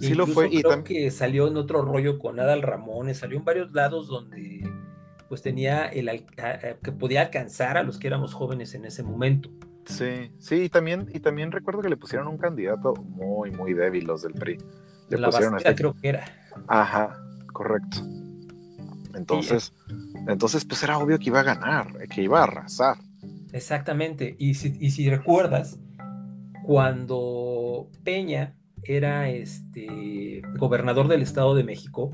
Sí 0.00 0.14
lo 0.14 0.26
fue. 0.26 0.48
Y 0.50 0.62
creo 0.62 0.82
que 0.82 1.10
salió 1.10 1.48
en 1.48 1.58
otro 1.58 1.82
rollo 1.82 2.18
con 2.18 2.40
Adal 2.40 2.62
Ramones, 2.62 3.18
salió 3.18 3.36
en 3.36 3.44
varios 3.44 3.72
lados 3.72 4.08
donde 4.08 4.66
pues 5.28 5.42
tenía 5.42 5.84
el 5.84 6.24
que 6.82 6.92
podía 6.92 7.20
alcanzar 7.20 7.76
a 7.76 7.82
los 7.82 7.98
que 7.98 8.06
éramos 8.06 8.32
jóvenes 8.32 8.74
en 8.74 8.86
ese 8.86 9.02
momento. 9.02 9.50
Sí, 9.84 10.32
sí, 10.38 10.62
y 10.62 10.68
también, 10.70 11.10
y 11.12 11.20
también 11.20 11.52
recuerdo 11.52 11.82
que 11.82 11.90
le 11.90 11.98
pusieron 11.98 12.26
un 12.26 12.38
candidato 12.38 12.94
muy, 12.94 13.50
muy 13.50 13.74
débil 13.74 14.06
los 14.06 14.22
del 14.22 14.32
PRI. 14.32 14.56
Le 15.10 15.18
la 15.18 15.28
pusieron 15.28 15.58
este... 15.58 15.74
creo 15.74 15.94
que 15.94 16.08
era. 16.08 16.24
Ajá, 16.68 17.22
correcto. 17.52 17.98
Entonces, 19.14 19.74
entonces, 20.26 20.64
pues 20.64 20.82
era 20.82 20.96
obvio 20.96 21.18
que 21.18 21.26
iba 21.26 21.40
a 21.40 21.42
ganar, 21.42 22.08
que 22.08 22.22
iba 22.22 22.40
a 22.40 22.44
arrasar. 22.44 22.96
Exactamente. 23.56 24.36
Y 24.38 24.54
si, 24.54 25.08
recuerdas, 25.08 25.78
cuando 26.64 27.88
Peña 28.04 28.54
era 28.82 29.30
este 29.30 30.42
gobernador 30.58 31.08
del 31.08 31.22
Estado 31.22 31.54
de 31.54 31.64
México, 31.64 32.10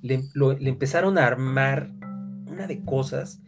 le, 0.00 0.22
empezaron 0.60 1.18
a 1.18 1.26
armar 1.26 1.90
una 2.46 2.68
de 2.68 2.84
cosas. 2.84 3.42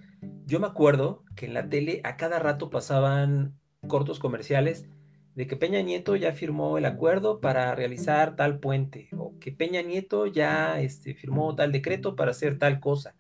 Yo 0.47 0.59
me 0.59 0.67
acuerdo 0.67 1.23
que 1.37 1.47
en 1.47 1.55
la 1.55 1.69
tele 1.69 2.01
a 2.03 2.17
cada 2.17 2.41
rato 2.41 2.71
pasaban 2.71 3.55
cortos 3.87 4.19
comerciales 4.19 4.89
de 5.37 5.47
que 5.47 5.57
Peña 5.57 5.81
Nieto 5.81 6.17
ya 6.17 6.33
firmó 6.33 6.77
el 6.77 6.85
acuerdo 6.85 7.41
para 7.41 7.75
realizar 7.77 8.35
tal 8.35 8.59
puente, 8.59 9.09
o 9.17 9.39
que 9.39 9.53
Peña 9.53 9.81
Nieto 9.81 10.27
ya 10.27 10.81
este, 10.81 11.15
firmó 11.15 11.55
tal 11.55 11.71
decreto 11.71 12.17
para 12.17 12.33
hacer 12.33 12.59
tal 12.59 12.81
cosa. 12.81 13.15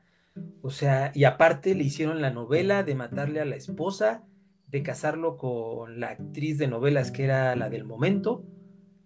O 0.62 0.70
sea, 0.70 1.10
y 1.14 1.24
aparte 1.24 1.74
le 1.74 1.84
hicieron 1.84 2.22
la 2.22 2.30
novela 2.30 2.82
de 2.84 2.94
matarle 2.94 3.40
a 3.40 3.44
la 3.44 3.56
esposa, 3.56 4.24
de 4.68 4.82
casarlo 4.82 5.36
con 5.36 6.00
la 6.00 6.08
actriz 6.08 6.58
de 6.58 6.68
novelas 6.68 7.10
que 7.10 7.24
era 7.24 7.54
la 7.56 7.68
del 7.68 7.84
momento. 7.84 8.44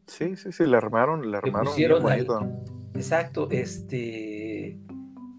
Sí, 0.06 0.36
sí, 0.36 0.52
sí, 0.52 0.66
le 0.66 0.76
armaron, 0.76 1.30
le 1.30 1.38
armaron. 1.38 2.62
exacto, 2.94 3.48
este, 3.50 4.78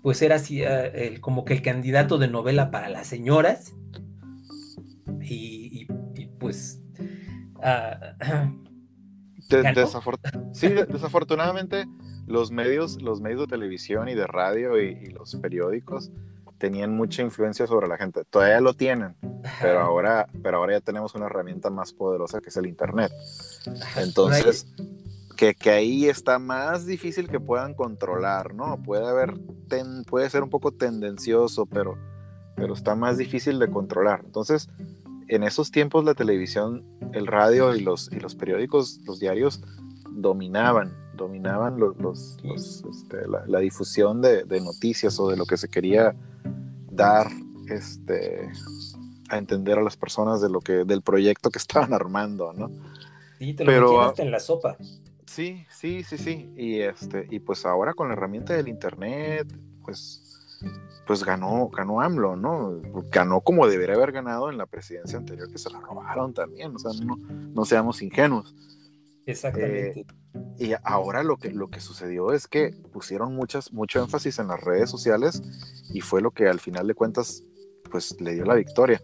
pues 0.04 0.22
era 0.22 0.36
así, 0.36 0.62
eh, 0.64 1.18
como 1.22 1.46
que 1.46 1.54
el 1.54 1.62
candidato 1.62 2.18
de 2.18 2.28
novela 2.28 2.72
para 2.72 2.90
las 2.90 3.08
señoras. 3.08 3.76
Y, 5.22 5.86
pues... 6.40 6.84
Uh, 9.50 10.52
sí, 10.52 10.68
desafortunadamente 10.90 11.86
los 12.28 12.52
medios, 12.52 13.02
los 13.02 13.22
medios 13.22 13.42
de 13.42 13.48
televisión 13.48 14.10
y 14.10 14.14
de 14.14 14.28
radio 14.28 14.80
y, 14.80 15.08
los 15.08 15.36
periódicos 15.38 16.12
tenían 16.58 16.96
mucha 16.96 17.22
influencia 17.22 17.68
sobre 17.68 17.88
la 17.88 17.98
gente. 17.98 18.26
Todavía 18.26 18.60
lo 18.62 18.74
tienen, 18.74 19.16
pero 19.62 19.80
ahora, 19.80 20.28
pero 20.44 20.58
ahora 20.58 20.74
ya 20.74 20.82
tenemos 20.82 21.16
una 21.16 21.28
herramienta 21.28 21.70
más 21.70 21.94
poderosa 21.94 22.42
que 22.42 22.50
es 22.50 22.58
el 22.58 22.66
Internet. 22.66 23.12
Entonces, 23.96 24.68
que, 25.38 25.54
que, 25.54 25.70
ahí 25.70 26.06
está 26.10 26.40
más 26.40 26.86
difícil 26.86 27.30
que 27.30 27.40
puedan 27.40 27.76
controlar, 27.76 28.56
¿no? 28.56 28.82
Puede 28.82 29.08
haber, 29.08 29.36
puede 30.10 30.30
ser 30.30 30.44
un 30.44 30.50
poco 30.50 30.72
tendencioso, 30.72 31.68
pero, 31.68 31.96
pero 32.56 32.74
está 32.74 32.96
más 32.96 33.18
difícil 33.18 33.60
de 33.60 33.70
controlar. 33.70 34.22
Entonces, 34.26 34.68
en 35.28 35.44
esos 35.44 35.72
tiempos 35.72 36.04
la 36.06 36.16
televisión, 36.16 36.84
el 37.14 37.28
radio 37.28 37.76
y 37.76 37.82
los, 37.82 38.12
y 38.12 38.20
los 38.20 38.36
periódicos, 38.36 39.00
los 39.06 39.20
diarios, 39.20 39.62
dominaban 40.10 41.07
dominaban 41.18 41.80
los, 41.80 42.38
este, 42.44 43.18
la, 43.28 43.60
difusión 43.60 44.22
de, 44.22 44.46
noticias 44.62 45.20
o 45.20 45.30
de 45.30 45.36
lo 45.36 45.46
que 45.46 45.58
se 45.58 45.68
quería 45.68 46.16
dar 46.90 47.28
este, 47.70 48.50
a 49.30 49.38
entender 49.38 49.78
a 49.78 49.84
las 49.84 49.98
personas 49.98 50.42
de 50.42 50.50
lo 50.50 50.62
que, 50.62 50.86
del 50.86 51.02
proyecto 51.02 51.50
que 51.50 51.60
estaban 51.66 51.94
armando, 51.94 52.54
¿no? 52.54 52.70
Sí, 53.40 53.54
te 53.54 53.66
lo 53.66 53.72
Pero, 53.72 54.02
hasta 54.02 54.24
en 54.24 54.32
la 54.32 54.40
sopa. 54.40 54.78
Sí, 55.26 55.66
sí, 55.70 56.04
sí, 56.04 56.18
sí. 56.18 56.50
Y 56.56 56.80
este, 56.80 57.28
y 57.30 57.40
pues 57.40 57.66
ahora 57.66 57.94
con 57.94 58.08
la 58.08 58.14
herramienta 58.14 58.54
del 58.54 58.70
internet, 58.70 59.48
pues 59.84 60.24
pues 61.06 61.24
ganó, 61.24 61.70
ganó 61.70 62.02
AMLO, 62.02 62.36
¿no? 62.36 62.82
Ganó 63.10 63.42
como 63.42 63.66
debería 63.68 63.96
haber 63.96 64.12
ganado 64.12 64.50
en 64.50 64.58
la 64.58 64.66
presidencia 64.66 65.18
anterior, 65.18 65.50
que 65.50 65.58
se 65.58 65.70
la 65.70 65.80
robaron 65.80 66.34
también, 66.34 66.76
o 66.76 66.80
sea, 66.80 66.92
no, 67.06 67.16
no 67.16 67.66
seamos 67.66 68.02
ingenuos. 68.02 68.54
Exactamente. 69.26 70.06
Y 70.58 70.74
ahora 70.84 71.24
lo 71.24 71.38
que, 71.38 71.52
lo 71.52 71.70
que 71.70 71.80
sucedió 71.80 72.32
es 72.32 72.48
que 72.48 72.72
pusieron 72.92 73.36
muchas, 73.36 73.72
mucho 73.72 74.02
énfasis 74.02 74.40
en 74.40 74.48
las 74.48 74.62
redes 74.62 74.90
sociales 74.90 75.42
y 75.94 76.02
fue 76.02 76.22
lo 76.22 76.32
que 76.32 76.48
al 76.48 76.60
final 76.60 76.88
de 76.88 76.96
cuentas 76.96 77.44
pues 77.90 78.20
le 78.20 78.34
dio 78.34 78.46
la 78.46 78.56
victoria. 78.56 79.02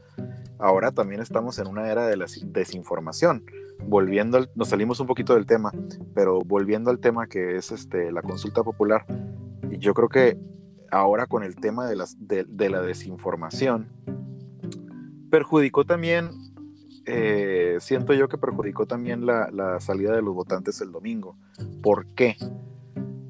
Ahora 0.59 0.91
también 0.91 1.21
estamos 1.21 1.59
en 1.59 1.67
una 1.67 1.91
era 1.91 2.07
de 2.07 2.17
la 2.17 2.25
desinformación. 2.45 3.45
volviendo, 3.85 4.45
nos 4.55 4.69
salimos 4.69 4.99
un 4.99 5.07
poquito 5.07 5.35
del 5.35 5.45
tema, 5.45 5.71
pero 6.13 6.39
volviendo 6.39 6.89
al 6.89 6.99
tema 6.99 7.27
que 7.27 7.57
es 7.57 7.71
este, 7.71 8.11
la 8.11 8.21
consulta 8.21 8.63
popular, 8.63 9.05
yo 9.79 9.93
creo 9.93 10.09
que 10.09 10.37
ahora 10.93 11.25
con 11.25 11.43
el 11.43 11.55
tema 11.55 11.87
de, 11.87 11.95
las, 11.95 12.15
de, 12.19 12.69
la 12.69 12.81
desinformación, 12.81 13.89
perjudicó 15.29 15.85
también, 15.85 16.29
eh, 17.05 17.77
siento 17.79 18.13
yo 18.13 18.27
que 18.27 18.37
perjudicó 18.37 18.85
también 18.85 19.25
la, 19.25 19.79
salida 19.79 20.15
de 20.15 20.21
los 20.21 20.33
votantes 20.33 20.81
el 20.81 20.91
domingo. 20.91 21.35
¿Por 21.81 22.07
qué? 22.07 22.37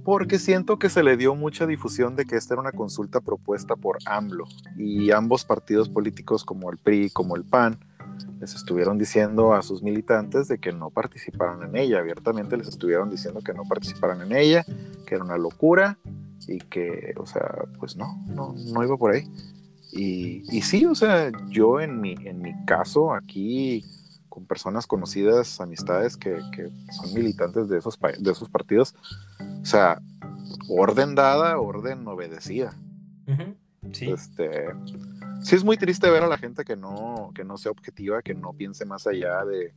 porque 0.03 0.37
siento 0.37 0.79
que 0.79 0.89
se 0.89 1.01
le 1.01 1.15
dio 1.15 1.33
mucha 1.33 1.65
difusión 1.65 2.17
de 2.17 2.25
que 2.25 2.35
esta 2.35 2.55
era 2.55 2.61
una 2.61 2.73
consulta 2.73 3.21
propuesta 3.21 3.77
por 3.77 3.99
AMLO 4.05 4.45
y 4.77 5.11
ambos 5.11 5.45
partidos 5.45 5.87
políticos 5.87 6.43
como 6.43 6.69
el 6.69 6.77
PRI 6.77 7.09
como 7.09 7.37
el 7.37 7.45
PAN 7.45 7.79
les 8.39 8.53
estuvieron 8.53 8.97
diciendo 8.97 9.53
a 9.53 9.61
sus 9.61 9.81
militantes 9.81 10.47
de 10.47 10.57
que 10.57 10.73
no 10.73 10.89
participaran 10.89 11.63
en 11.63 11.77
ella, 11.77 11.99
abiertamente 11.99 12.57
les 12.57 12.67
estuvieron 12.67 13.09
diciendo 13.09 13.39
que 13.41 13.53
no 13.53 13.63
participaran 13.63 14.21
en 14.21 14.33
ella, 14.33 14.65
que 15.05 15.15
era 15.15 15.23
una 15.23 15.37
locura 15.37 15.97
y 16.47 16.57
que, 16.59 17.13
o 17.17 17.25
sea, 17.25 17.65
pues 17.79 17.95
no, 17.95 18.21
no, 18.27 18.53
no 18.53 18.83
iba 18.83 18.97
por 18.97 19.13
ahí. 19.13 19.23
Y, 19.95 20.43
y 20.51 20.61
sí, 20.63 20.85
o 20.85 20.95
sea, 20.95 21.31
yo 21.49 21.79
en 21.79 22.01
mi, 22.01 22.15
en 22.25 22.41
mi 22.41 22.53
caso 22.65 23.13
aquí 23.13 23.85
con 24.27 24.47
personas 24.47 24.87
conocidas, 24.87 25.61
amistades 25.61 26.17
que, 26.17 26.39
que 26.51 26.67
son 26.91 27.13
militantes 27.13 27.69
de 27.69 27.77
esos, 27.77 27.99
de 27.99 28.31
esos 28.31 28.49
partidos, 28.49 28.95
o 29.61 29.65
sea, 29.65 30.01
orden 30.67 31.13
dada, 31.13 31.59
orden 31.59 32.07
obedecida. 32.07 32.73
Sí. 33.91 34.09
Este, 34.09 34.69
sí 35.43 35.55
es 35.55 35.63
muy 35.63 35.77
triste 35.77 36.09
ver 36.09 36.23
a 36.23 36.27
la 36.27 36.39
gente 36.39 36.65
que 36.65 36.75
no, 36.75 37.31
que 37.35 37.43
no 37.43 37.57
sea 37.57 37.71
objetiva, 37.71 38.23
que 38.23 38.33
no 38.33 38.53
piense 38.53 38.85
más 38.85 39.05
allá 39.05 39.45
de, 39.45 39.75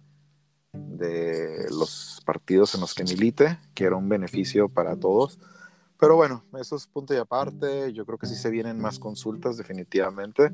de 0.73 1.67
los 1.71 2.23
partidos 2.25 2.75
en 2.75 2.81
los 2.81 2.95
que 2.95 3.05
milite, 3.05 3.59
que 3.75 3.85
era 3.85 3.97
un 3.97 4.09
beneficio 4.09 4.71
para 4.71 4.97
todos. 4.97 5.39
Pero 5.99 6.17
bueno, 6.17 6.45
eso 6.59 6.77
es 6.77 6.87
punto 6.87 7.15
y 7.15 7.17
aparte. 7.17 7.93
Yo 7.93 8.05
creo 8.05 8.19
que 8.19 8.27
sí 8.27 8.35
se 8.35 8.51
vienen 8.51 8.81
más 8.81 8.99
consultas 8.99 9.57
definitivamente 9.57 10.53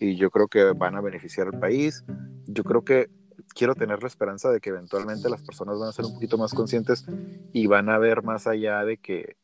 y 0.00 0.16
yo 0.16 0.30
creo 0.30 0.48
que 0.48 0.72
van 0.72 0.96
a 0.96 1.00
beneficiar 1.00 1.48
al 1.48 1.60
país. 1.60 2.04
Yo 2.46 2.64
creo 2.64 2.84
que 2.84 3.10
quiero 3.54 3.74
tener 3.74 4.02
la 4.02 4.08
esperanza 4.08 4.50
de 4.50 4.60
que 4.60 4.70
eventualmente 4.70 5.28
las 5.28 5.42
personas 5.42 5.78
van 5.78 5.88
a 5.88 5.92
ser 5.92 6.04
un 6.04 6.14
poquito 6.14 6.38
más 6.38 6.54
conscientes 6.54 7.04
y 7.52 7.66
van 7.66 7.88
a 7.88 7.98
ver 7.98 8.22
más 8.22 8.46
allá 8.46 8.84
de 8.84 8.96
que 8.98 9.36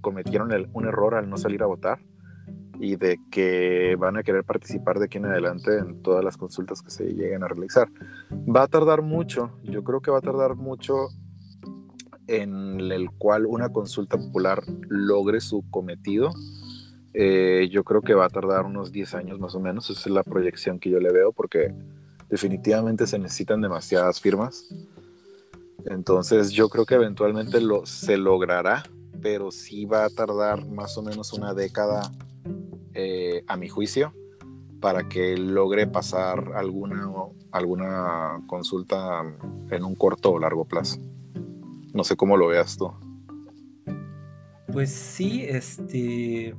cometieron 0.00 0.50
un 0.72 0.86
error 0.86 1.14
al 1.14 1.28
no 1.28 1.36
salir 1.36 1.62
a 1.62 1.66
votar 1.66 1.98
y 2.78 2.96
de 2.96 3.18
que 3.30 3.96
van 3.98 4.16
a 4.16 4.22
querer 4.22 4.44
participar 4.44 4.98
de 4.98 5.06
aquí 5.06 5.18
en 5.18 5.26
adelante 5.26 5.78
en 5.78 6.02
todas 6.02 6.24
las 6.24 6.36
consultas 6.36 6.82
que 6.82 6.90
se 6.90 7.04
lleguen 7.04 7.42
a 7.42 7.48
realizar. 7.48 7.88
Va 8.32 8.64
a 8.64 8.66
tardar 8.66 9.02
mucho, 9.02 9.58
yo 9.62 9.84
creo 9.84 10.00
que 10.00 10.10
va 10.10 10.18
a 10.18 10.22
tardar 10.22 10.56
mucho 10.56 11.08
en 12.26 12.80
el 12.80 13.10
cual 13.10 13.46
una 13.46 13.70
consulta 13.70 14.16
popular 14.16 14.62
logre 14.88 15.40
su 15.40 15.64
cometido. 15.70 16.30
Eh, 17.12 17.68
yo 17.70 17.84
creo 17.84 18.02
que 18.02 18.14
va 18.14 18.26
a 18.26 18.30
tardar 18.30 18.64
unos 18.64 18.90
10 18.90 19.14
años 19.14 19.38
más 19.38 19.54
o 19.54 19.60
menos, 19.60 19.88
esa 19.90 20.08
es 20.08 20.14
la 20.14 20.24
proyección 20.24 20.78
que 20.78 20.90
yo 20.90 20.98
le 20.98 21.12
veo, 21.12 21.32
porque 21.32 21.72
definitivamente 22.28 23.06
se 23.06 23.18
necesitan 23.18 23.60
demasiadas 23.60 24.20
firmas. 24.20 24.68
Entonces 25.86 26.50
yo 26.50 26.68
creo 26.68 26.86
que 26.86 26.94
eventualmente 26.94 27.60
lo, 27.60 27.86
se 27.86 28.16
logrará, 28.16 28.82
pero 29.20 29.50
sí 29.50 29.84
va 29.84 30.04
a 30.04 30.10
tardar 30.10 30.66
más 30.66 30.96
o 30.98 31.02
menos 31.02 31.32
una 31.32 31.54
década, 31.54 32.10
eh, 32.94 33.44
a 33.46 33.56
mi 33.56 33.68
juicio, 33.68 34.12
para 34.80 35.08
que 35.08 35.36
logre 35.36 35.86
pasar 35.86 36.52
alguna, 36.54 37.10
alguna 37.52 38.42
consulta 38.46 39.22
en 39.70 39.84
un 39.84 39.94
corto 39.94 40.32
o 40.32 40.38
largo 40.38 40.64
plazo. 40.64 41.00
No 41.94 42.04
sé 42.04 42.16
cómo 42.16 42.36
lo 42.36 42.48
veas 42.48 42.76
tú. 42.76 42.92
Pues 44.70 44.90
sí, 44.90 45.44
este. 45.44 46.54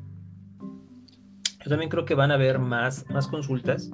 Yo 1.64 1.70
también 1.70 1.90
creo 1.90 2.06
que 2.06 2.16
van 2.16 2.32
a 2.32 2.36
haber 2.36 2.58
más, 2.58 3.08
más 3.10 3.28
consultas. 3.28 3.92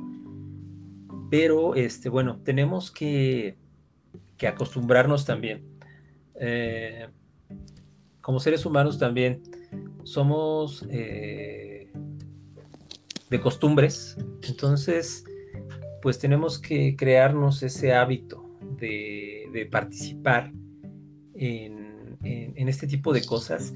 Pero, 1.29 1.75
este, 1.75 2.07
bueno, 2.07 2.39
tenemos 2.43 2.91
que, 2.91 3.57
acostumbrarnos 4.47 5.25
también. 5.25 5.65
Eh, 6.35 7.07
como 8.21 8.39
seres 8.39 8.65
humanos 8.65 8.97
también 8.97 9.41
somos 10.03 10.85
eh, 10.89 11.91
de 13.29 13.41
costumbres, 13.41 14.17
entonces 14.43 15.25
pues 16.01 16.17
tenemos 16.17 16.59
que 16.59 16.95
crearnos 16.95 17.61
ese 17.63 17.93
hábito 17.93 18.43
de, 18.77 19.67
participar 19.71 20.51
en, 21.41 22.69
este 22.69 22.87
tipo 22.87 23.13
de 23.13 23.25
cosas 23.25 23.73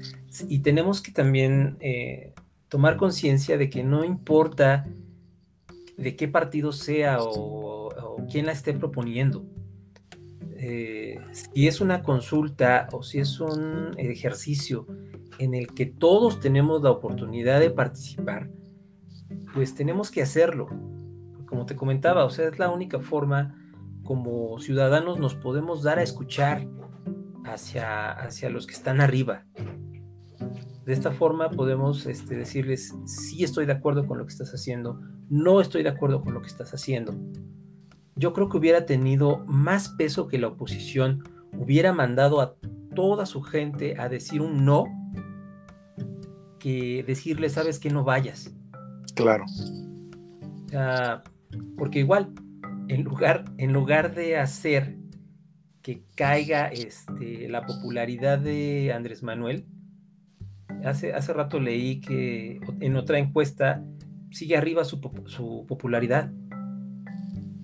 y 0.48 0.60
tenemos 0.60 1.02
que 1.02 1.10
también 1.10 1.76
eh, 1.80 2.32
tomar 2.68 2.96
conciencia 2.96 3.58
de 3.58 3.68
que 3.68 3.82
no 3.82 4.04
importa 4.04 4.86
de 5.96 6.16
qué 6.16 6.28
partido 6.28 6.72
sea 6.72 7.18
o, 7.20 8.16
quién 8.30 8.46
la 8.46 8.52
esté 8.52 8.72
proponiendo. 8.72 9.44
Eh, 10.58 11.18
si 11.32 11.66
es 11.66 11.80
una 11.80 12.02
consulta 12.02 12.88
o 12.92 13.02
si 13.02 13.18
es 13.18 13.40
un 13.40 13.92
ejercicio 13.98 14.86
en 15.38 15.54
el 15.54 15.74
que 15.74 15.86
todos 15.86 16.40
tenemos 16.40 16.82
la 16.82 16.90
oportunidad 16.90 17.60
de 17.60 17.70
participar, 17.70 18.48
pues 19.52 19.74
tenemos 19.74 20.10
que 20.10 20.22
hacerlo. 20.22 20.68
Como 21.46 21.66
te 21.66 21.76
comentaba, 21.76 22.24
o 22.24 22.30
sea, 22.30 22.48
es 22.48 22.58
la 22.58 22.70
única 22.70 23.00
forma 23.00 23.54
como 24.02 24.58
ciudadanos 24.58 25.18
nos 25.18 25.34
podemos 25.34 25.82
dar 25.82 25.98
a 25.98 26.02
escuchar 26.02 26.66
hacia, 27.46 28.12
hacia 28.12 28.50
los 28.50 28.66
que 28.66 28.74
están 28.74 29.00
arriba. 29.00 29.44
De 30.84 30.92
esta 30.92 31.10
forma 31.10 31.50
podemos 31.50 32.06
este, 32.06 32.36
decirles, 32.36 32.94
sí 33.06 33.42
estoy 33.42 33.66
de 33.66 33.72
acuerdo 33.72 34.06
con 34.06 34.18
lo 34.18 34.26
que 34.26 34.32
estás 34.32 34.52
haciendo, 34.54 35.00
no 35.28 35.60
estoy 35.60 35.82
de 35.82 35.88
acuerdo 35.88 36.22
con 36.22 36.32
lo 36.32 36.40
que 36.40 36.48
estás 36.48 36.72
haciendo. 36.72 37.14
Yo 38.14 38.32
creo 38.32 38.48
que 38.48 38.56
hubiera 38.56 38.86
tenido 38.86 39.44
más 39.46 39.88
peso 39.90 40.28
que 40.28 40.38
la 40.38 40.48
oposición 40.48 41.24
hubiera 41.52 41.92
mandado 41.92 42.40
a 42.40 42.54
toda 42.94 43.26
su 43.26 43.42
gente 43.42 43.96
a 43.98 44.08
decir 44.08 44.40
un 44.40 44.64
no 44.64 44.84
que 46.58 47.04
decirle, 47.06 47.48
sabes 47.48 47.78
que 47.78 47.90
no 47.90 48.04
vayas. 48.04 48.52
Claro. 49.14 49.44
porque 51.78 52.00
igual, 52.00 52.32
en 52.88 53.02
lugar, 53.02 53.44
en 53.56 53.72
lugar 53.72 54.14
de 54.14 54.36
hacer 54.36 54.98
que 55.86 56.02
caiga 56.16 56.66
este, 56.66 57.48
la 57.48 57.64
popularidad 57.64 58.40
de 58.40 58.92
Andrés 58.92 59.22
Manuel, 59.22 59.66
hace, 60.84 61.14
hace 61.14 61.32
rato 61.32 61.60
leí 61.60 62.00
que 62.00 62.58
en 62.80 62.96
otra 62.96 63.20
encuesta 63.20 63.84
sigue 64.32 64.56
arriba 64.56 64.84
su, 64.84 65.00
popularidad. 65.00 66.32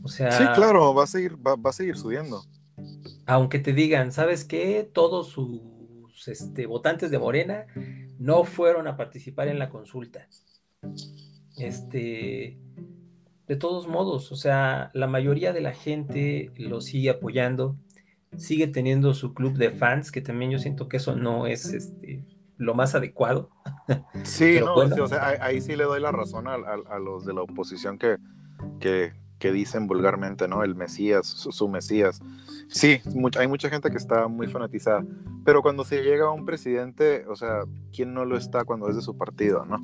O 0.05 0.09
sea. 0.09 0.31
Sí, 0.31 0.45
claro, 0.55 0.95
va 0.95 1.03
a 1.03 1.07
seguir, 1.09 1.35
va, 1.35 1.57
a 1.69 1.73
seguir 1.73 1.97
subiendo. 1.97 2.45
Aunque 3.27 3.59
te 3.59 3.73
digan, 3.73 4.13
¿sabes 4.13 4.45
qué? 4.45 4.89
Todos 4.93 5.27
sus 5.31 6.29
este, 6.29 6.67
votantes 6.67 7.11
de 7.11 7.19
Morena 7.19 7.67
no 8.21 8.45
fueron 8.45 8.87
a 8.87 8.97
participar 8.97 9.49
en 9.49 9.59
la 9.59 9.69
consulta. 9.69 10.29
Este. 11.57 12.57
De 13.49 13.57
todos 13.57 13.89
modos, 13.89 14.31
o 14.31 14.37
sea, 14.37 14.93
la 14.95 15.09
mayoría 15.09 15.53
de 15.53 15.61
la 15.61 15.75
gente 15.75 16.53
lo 16.57 16.81
sigue 16.81 17.11
apoyando, 17.11 17.77
sigue 18.37 18.67
teniendo 18.67 19.15
su 19.15 19.35
club 19.35 19.55
de 19.55 19.71
fans, 19.71 20.11
que 20.11 20.21
también 20.21 20.51
yo 20.51 20.59
siento 20.59 20.89
que 20.89 20.97
eso 20.97 21.17
no 21.17 21.47
es 21.47 21.67
este, 21.73 22.25
lo 22.57 22.75
más 22.75 22.95
adecuado. 22.95 23.51
Sí, 24.25 24.59
no, 24.65 24.75
o 24.75 25.07
sea, 25.07 25.37
ahí, 25.41 25.61
sí 25.61 25.77
le 25.77 25.85
doy 25.85 26.01
la 26.01 26.13
razón 26.13 26.47
a, 26.49 26.57
los 26.99 27.25
de 27.25 27.35
la 27.35 27.43
oposición 27.43 27.99
que, 27.99 28.17
que, 28.81 29.13
dicen 29.53 29.89
vulgarmente, 29.89 30.47
¿no? 30.47 30.63
El 30.63 30.77
Mesías, 30.77 31.27
su, 31.27 31.69
Mesías. 31.69 32.21
Sí, 32.69 33.01
hay 33.39 33.49
mucha 33.49 33.69
gente 33.69 33.91
que 33.91 33.97
está 33.97 34.29
muy 34.29 34.47
fanatizada, 34.47 35.05
pero 35.45 35.63
cuando 35.63 35.85
se 35.85 36.03
llega 36.03 36.27
a 36.27 36.31
un 36.31 36.45
presidente, 36.45 37.27
o 37.27 37.35
sea, 37.35 37.65
¿quién 37.93 38.15
no 38.15 38.25
lo 38.25 38.37
está 38.37 38.65
cuando 38.65 38.89
es 38.89 38.95
de 38.95 39.03
su 39.03 39.19
partido, 39.19 39.65
no? 39.65 39.79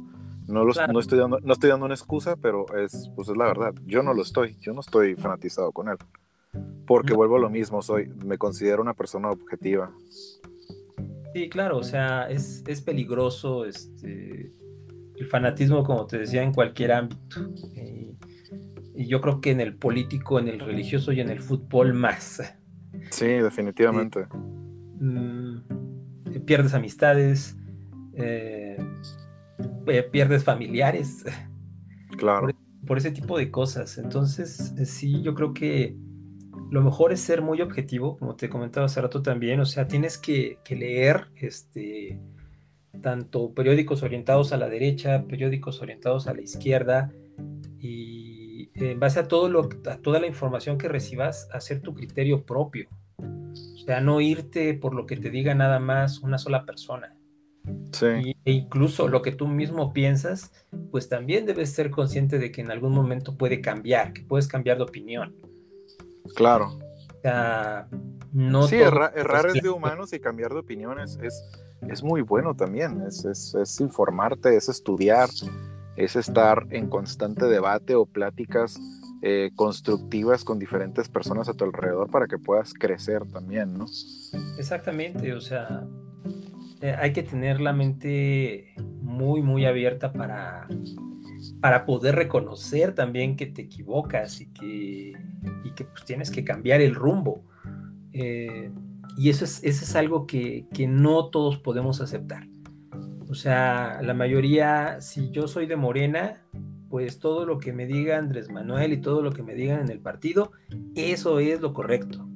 No, 0.47 0.65
no, 0.65 1.01
estoy 1.01 1.19
dando, 1.19 1.41
no 1.41 1.53
estoy 1.53 1.69
dando 1.69 1.85
una 1.85 1.95
excusa, 1.95 2.37
pero 2.37 2.65
es, 2.75 3.11
pues 3.15 3.29
es 3.29 3.37
la 3.37 3.45
verdad. 3.45 3.75
Yo 3.85 4.03
no 4.03 4.15
lo 4.15 4.23
estoy, 4.23 4.57
yo 4.61 4.73
no 4.73 4.81
estoy 4.81 5.15
fanatizado 5.15 5.73
con 5.73 5.89
él. 5.89 5.99
Porque 6.87 7.15
vuelvo 7.15 7.37
a 7.37 7.41
lo 7.41 7.51
mismo, 7.51 7.83
soy, 7.83 8.09
me 8.25 8.39
considero 8.39 8.81
una 8.81 8.95
persona 8.95 9.31
objetiva. 9.31 9.93
Sí, 11.35 11.49
claro, 11.49 11.79
o 11.79 11.83
sea, 11.83 12.29
es, 12.31 12.63
peligroso 12.85 13.67
este, 13.67 14.53
el 15.17 15.27
fanatismo, 15.27 15.85
como 15.85 16.07
te 16.07 16.19
decía, 16.19 16.43
en 16.43 16.53
cualquier 16.53 16.93
ámbito. 16.93 17.41
Y, 17.75 18.17
yo 19.07 19.21
creo 19.21 19.41
que 19.41 19.53
en 19.53 19.61
el 19.61 19.77
político, 19.77 20.41
en 20.41 20.49
el 20.49 20.59
religioso 20.59 21.13
y 21.13 21.21
en 21.21 21.31
el 21.31 21.39
fútbol 21.39 21.95
más. 21.95 22.43
Sí, 23.11 23.27
definitivamente. 23.27 24.27
Mm, 24.99 25.59
pierdes 26.45 26.75
amistades, 26.75 27.57
eh, 28.15 28.77
eh, 29.87 30.03
pierdes 30.03 30.43
familiares. 30.43 31.25
Claro. 32.17 32.49
Por, 32.87 32.99
ese 32.99 33.13
tipo 33.13 33.39
de 33.39 33.53
cosas. 33.53 33.99
Entonces, 33.99 34.75
sí, 34.85 35.23
yo 35.23 35.35
creo 35.35 35.55
que 35.55 35.97
lo 36.71 36.83
mejor 36.83 37.13
es 37.13 37.21
ser 37.21 37.43
muy 37.43 37.61
objetivo, 37.61 38.19
como 38.19 38.37
te 38.37 38.49
comentaba 38.49 38.87
hace 38.87 39.01
rato 39.01 39.23
también, 39.23 39.61
o 39.61 39.67
sea, 39.67 39.89
tienes 39.89 40.19
que, 40.19 40.59
leer 40.71 41.29
este, 41.37 42.19
tanto 43.01 43.53
periódicos 43.55 44.03
orientados 44.03 44.53
a 44.53 44.57
la 44.57 44.69
derecha, 44.69 45.25
periódicos 45.27 45.81
orientados 45.81 46.27
a 46.27 46.35
la 46.35 46.43
izquierda, 46.43 47.13
y 47.79 48.71
en 48.75 49.01
base 49.01 49.21
a, 49.21 49.29
todo 49.29 49.49
lo, 49.49 49.69
a 49.87 49.97
toda 49.99 50.21
la 50.21 50.27
información 50.27 50.79
que 50.79 50.89
recibas, 50.89 51.49
hacer 51.53 51.81
tu 51.81 51.95
criterio 51.95 52.45
propio. 52.45 52.89
O 53.19 53.79
sea, 53.79 54.01
no 54.01 54.21
irte 54.21 54.75
por 54.75 54.95
lo 54.95 55.07
que 55.07 55.17
te 55.17 55.31
diga 55.31 55.55
nada 55.55 55.79
más 55.79 56.21
una 56.21 56.39
sola 56.39 56.65
persona. 56.65 57.15
Sí. 57.93 58.35
e 58.45 58.53
incluso 58.53 59.09
lo 59.09 59.21
que 59.21 59.33
tú 59.33 59.47
mismo 59.47 59.93
piensas, 59.93 60.53
pues 60.91 61.09
también 61.09 61.45
debes 61.45 61.71
ser 61.71 61.91
consciente 61.91 62.39
de 62.39 62.51
que 62.51 62.63
en 62.63 62.71
algún 62.71 62.93
momento 62.93 63.37
puede 63.37 63.61
cambiar, 63.61 64.13
que 64.13 64.23
puedes 64.23 64.49
cambiar 64.49 64.79
de 64.79 64.85
opinión. 64.85 65.35
Claro. 66.35 66.77
O 66.77 67.21
sea, 67.23 67.89
no 68.33 68.67
sí, 68.67 68.77
errar 68.77 69.47
es 69.55 69.63
de 69.63 69.69
humanos 69.71 70.13
y 70.13 70.21
cambiar 70.21 70.53
de 70.53 70.61
opiniones 70.61 71.19
es, 71.23 71.43
es 71.89 72.03
muy 72.03 72.23
bueno 72.23 72.55
también. 72.55 73.03
Es, 73.07 73.25
es, 73.25 73.55
es, 73.55 73.81
informarte, 73.81 74.57
es 74.57 74.69
estudiar, 74.69 75.29
es 75.97 76.17
estar 76.17 76.67
en 76.71 76.89
constante 76.89 77.47
debate 77.47 77.95
o 77.95 78.07
pláticas 78.07 78.79
eh, 79.21 79.51
constructivas 79.57 80.45
con 80.45 80.61
diferentes 80.61 81.09
personas 81.09 81.49
a 81.49 81.55
tu 81.55 81.65
alrededor 81.65 82.09
para 82.09 82.29
que 82.29 82.39
puedas 82.39 82.73
crecer 82.73 83.27
también, 83.33 83.75
¿no? 83.75 83.87
Exactamente, 84.59 85.35
o 85.35 85.41
sea, 85.41 85.85
eh, 86.81 86.95
hay 86.97 87.13
que 87.13 87.25
tener 87.25 87.61
la 87.61 87.73
mente 87.73 88.75
muy, 89.03 89.43
muy 89.43 89.65
abierta 89.67 90.13
para, 90.13 90.69
para 91.61 91.85
poder 91.85 92.15
reconocer 92.15 92.95
también 92.95 93.37
que 93.37 93.47
te 93.47 93.63
equivocas 93.63 94.41
y 94.41 94.47
que, 94.53 95.13
y 95.65 95.71
que 95.75 95.85
pues, 95.85 96.05
tienes 96.05 96.31
que 96.31 96.45
cambiar 96.45 96.81
el 96.81 96.95
rumbo. 96.95 97.45
Eh, 98.13 98.71
y 99.17 99.31
eso 99.31 99.45
es, 99.45 99.63
eso 99.65 99.85
es 99.85 99.97
algo 99.97 100.27
que, 100.27 100.67
que, 100.73 100.87
no 100.87 101.31
todos 101.31 101.59
podemos 101.59 102.01
aceptar. 102.01 102.47
O 103.29 103.35
sea, 103.35 104.01
la 104.03 104.15
mayoría, 104.15 105.01
si 105.01 105.31
yo 105.31 105.49
soy 105.49 105.67
de 105.67 105.77
Morena, 105.77 106.45
pues 106.89 107.19
todo 107.19 107.45
lo 107.45 107.59
que 107.59 107.73
me 107.73 107.87
diga 107.87 108.19
Andrés 108.19 108.51
Manuel 108.51 108.93
y 108.93 108.99
todo 108.99 109.23
lo 109.23 109.33
que 109.33 109.43
me 109.43 109.55
digan 109.55 109.81
en 109.81 109.91
el 109.91 110.01
partido, 110.01 110.53
eso 110.95 111.39
es 111.41 111.61
lo 111.61 111.73
correcto. 111.73 112.29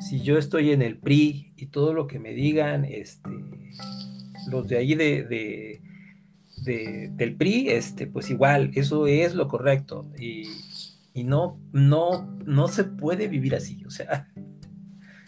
Si 0.00 0.20
yo 0.22 0.36
estoy 0.38 0.72
en 0.72 0.82
el 0.82 0.98
PRI 0.98 1.52
y 1.56 1.66
todo 1.66 1.94
lo 1.94 2.06
que 2.06 2.18
me 2.18 2.32
digan 2.32 2.84
este, 2.84 3.30
los 4.50 4.68
de 4.68 4.78
ahí 4.78 4.94
de, 4.94 5.80
del 6.66 7.36
PRI, 7.36 7.70
este, 7.70 8.06
pues 8.06 8.30
igual, 8.30 8.72
eso 8.74 9.06
es 9.06 9.34
lo 9.34 9.48
correcto. 9.48 10.10
Y, 10.18 10.44
no, 11.24 11.58
no, 11.72 12.26
no 12.44 12.68
se 12.68 12.84
puede 12.84 13.28
vivir 13.28 13.54
así, 13.54 13.82
o 13.86 13.90
sea. 13.90 14.28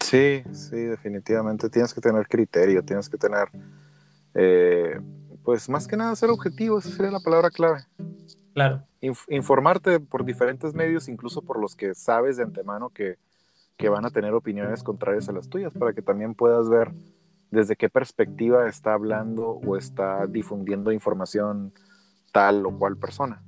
Sí, 0.03 0.43
sí, 0.51 0.75
definitivamente 0.75 1.69
tienes 1.69 1.93
que 1.93 2.01
tener 2.01 2.27
criterio, 2.27 2.83
tienes 2.83 3.09
que 3.09 3.17
tener, 3.17 3.47
eh, 4.35 4.99
pues 5.43 5.67
más 5.67 5.87
que 5.87 5.97
nada 5.97 6.15
ser 6.15 6.29
objetivo, 6.29 6.77
esa 6.77 6.89
sería 6.89 7.11
la 7.11 7.19
palabra 7.19 7.49
clave. 7.49 7.79
Claro. 8.53 8.83
informarte 9.29 9.99
por 9.99 10.25
diferentes 10.25 10.73
medios, 10.73 11.07
incluso 11.07 11.41
por 11.41 11.59
los 11.59 11.75
que 11.75 11.95
sabes 11.95 12.37
de 12.37 12.43
antemano 12.43 12.89
que, 12.89 13.17
que 13.77 13.87
van 13.87 14.05
a 14.05 14.09
tener 14.09 14.33
opiniones 14.33 14.83
contrarias 14.83 15.29
a 15.29 15.31
las 15.31 15.47
tuyas, 15.49 15.73
para 15.73 15.93
que 15.93 16.01
también 16.01 16.35
puedas 16.35 16.69
ver 16.69 16.91
desde 17.51 17.75
qué 17.75 17.89
perspectiva 17.89 18.67
está 18.67 18.93
hablando 18.93 19.47
o 19.47 19.77
está 19.77 20.27
difundiendo 20.27 20.91
información 20.91 21.73
tal 22.31 22.65
o 22.65 22.77
cual 22.77 22.97
persona. 22.97 23.41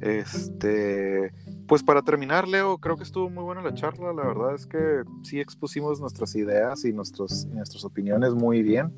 Este, 0.00 1.32
pues 1.66 1.82
para 1.82 2.02
terminar, 2.02 2.48
Leo, 2.48 2.78
creo 2.78 2.96
que 2.96 3.02
estuvo 3.02 3.28
muy 3.28 3.44
buena 3.44 3.62
la 3.62 3.74
charla. 3.74 4.12
La 4.12 4.24
verdad 4.24 4.54
es 4.54 4.66
que 4.66 5.02
sí 5.22 5.40
expusimos 5.40 6.00
nuestras 6.00 6.34
ideas 6.34 6.84
y, 6.84 6.92
nuestros, 6.92 7.46
nuestras 7.46 7.84
opiniones 7.84 8.34
muy 8.34 8.62
bien. 8.62 8.94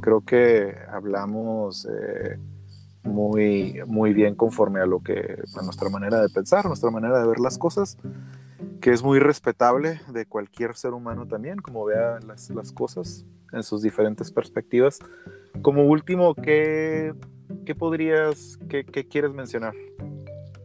Creo 0.00 0.22
que 0.22 0.74
hablamos 0.90 1.86
eh, 1.86 2.38
muy, 3.02 3.80
muy 3.86 4.14
bien 4.14 4.34
conforme 4.34 4.80
a 4.80 4.86
lo 4.86 5.00
que 5.00 5.38
a 5.54 5.62
nuestra 5.62 5.90
manera 5.90 6.20
de 6.22 6.28
pensar, 6.28 6.64
nuestra 6.66 6.90
manera 6.90 7.20
de 7.20 7.28
ver 7.28 7.40
las 7.40 7.58
cosas, 7.58 7.98
que 8.80 8.92
es 8.92 9.02
muy 9.02 9.18
respetable 9.18 10.00
de 10.08 10.24
cualquier 10.24 10.74
ser 10.76 10.94
humano 10.94 11.26
también, 11.26 11.58
como 11.58 11.84
vea 11.84 12.20
las, 12.26 12.48
las 12.50 12.72
cosas 12.72 13.26
en 13.52 13.62
sus 13.62 13.82
diferentes 13.82 14.30
perspectivas. 14.30 14.98
Como 15.62 15.84
último, 15.84 16.34
¿qué, 16.34 17.14
qué 17.64 17.74
podrías, 17.74 18.58
qué, 18.68 18.84
qué, 18.84 19.06
quieres 19.06 19.32
mencionar 19.32 19.74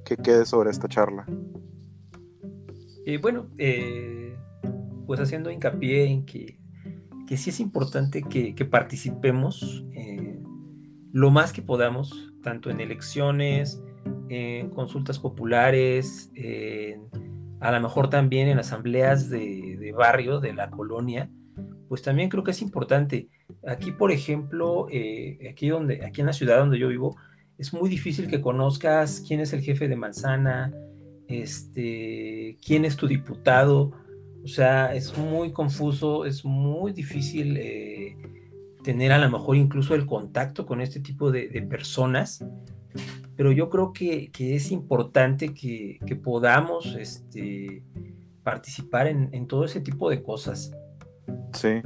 que 0.06 0.18
quede 0.18 0.46
sobre 0.46 0.70
esta 0.70 0.88
charla? 0.88 1.26
Eh, 3.06 3.18
bueno, 3.18 3.48
eh, 3.58 4.38
pues 5.06 5.20
haciendo 5.20 5.52
hincapié 5.52 6.06
en 6.06 6.26
que, 6.26 6.60
que 7.28 7.38
sí 7.38 7.50
es 7.50 7.60
importante 7.60 8.24
que, 8.24 8.56
que 8.56 8.66
participemos 8.66 9.86
eh, 9.94 10.40
lo 11.12 11.32
más 11.32 11.54
que 11.54 11.62
podamos, 11.62 12.34
tanto 12.42 12.70
en 12.70 12.80
elecciones, 12.80 13.82
en 14.30 14.70
consultas 14.70 15.20
populares, 15.20 16.32
a 17.60 17.72
lo 17.72 17.82
mejor 17.82 18.10
también 18.10 18.48
en 18.48 18.60
asambleas 18.60 19.30
de, 19.30 19.78
de 19.80 19.92
barrio, 19.92 20.40
de 20.40 20.54
la 20.54 20.70
colonia, 20.70 21.30
pues 21.88 22.02
también 22.02 22.30
creo 22.30 22.44
que 22.44 22.52
es 22.52 22.62
importante. 22.62 23.30
Aquí, 23.68 23.92
por 23.92 24.12
ejemplo, 24.12 24.88
eh, 24.92 25.50
aquí, 25.50 25.70
donde, 25.70 26.06
aquí 26.06 26.22
en 26.22 26.28
la 26.28 26.34
ciudad 26.34 26.60
donde 26.60 26.80
yo 26.80 26.88
vivo, 26.88 27.16
es 27.58 27.74
muy 27.74 27.90
difícil 27.90 28.28
que 28.28 28.42
conozcas 28.42 29.24
quién 29.26 29.40
es 29.40 29.54
el 29.54 29.62
jefe 29.62 29.88
de 29.88 29.96
manzana, 29.96 30.74
este, 31.28 32.58
quién 32.66 32.86
es 32.86 32.96
tu 32.96 33.08
diputado. 33.08 33.92
O 34.44 34.48
sea, 34.48 34.94
es 34.94 35.18
muy 35.18 35.52
confuso, 35.52 36.26
es 36.26 36.44
muy 36.44 36.92
difícil 36.92 37.56
eh, 37.58 38.18
tener 38.84 39.12
a 39.12 39.18
lo 39.18 39.30
mejor 39.30 39.56
incluso 39.56 39.96
el 39.96 40.06
contacto 40.06 40.66
con 40.66 40.82
este 40.82 41.00
tipo 41.00 41.32
de, 41.32 41.48
personas. 41.70 42.44
Pero 43.36 43.52
yo 43.52 43.70
creo 43.70 43.94
que, 43.94 44.30
es 44.38 44.72
importante 44.72 45.54
que, 45.54 46.00
podamos 46.24 46.96
este, 46.96 47.84
participar 48.44 49.08
en 49.08 49.48
todo 49.48 49.66
ese 49.66 49.80
tipo 49.80 50.10
de 50.10 50.22
cosas. 50.22 50.74
Sí. 51.54 51.82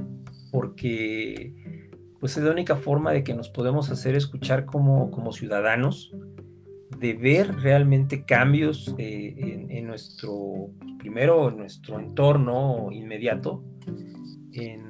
Porque 0.51 1.53
pues 2.19 2.37
es 2.37 2.43
la 2.43 2.51
única 2.51 2.75
forma 2.75 3.11
de 3.11 3.23
que 3.23 3.33
nos 3.33 3.49
podemos 3.49 3.91
hacer 3.91 4.15
escuchar 4.15 4.65
como, 4.65 5.11
como 5.11 5.31
ciudadanos, 5.31 6.11
de 6.99 7.13
ver 7.13 7.55
realmente 7.57 8.23
cambios 8.25 8.93
eh, 8.97 9.67
en, 9.69 9.85
nuestro, 9.85 10.69
primero 10.97 11.49
en 11.49 11.57
nuestro 11.57 11.99
entorno 11.99 12.89
inmediato, 12.91 13.63
en, 14.53 14.87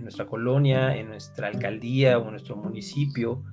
nuestra 0.00 0.26
colonia, 0.26 0.96
en 0.96 1.06
nuestra 1.06 1.46
alcaldía 1.46 2.18
o 2.18 2.24
en 2.24 2.30
nuestro 2.30 2.56
municipio, 2.56 3.44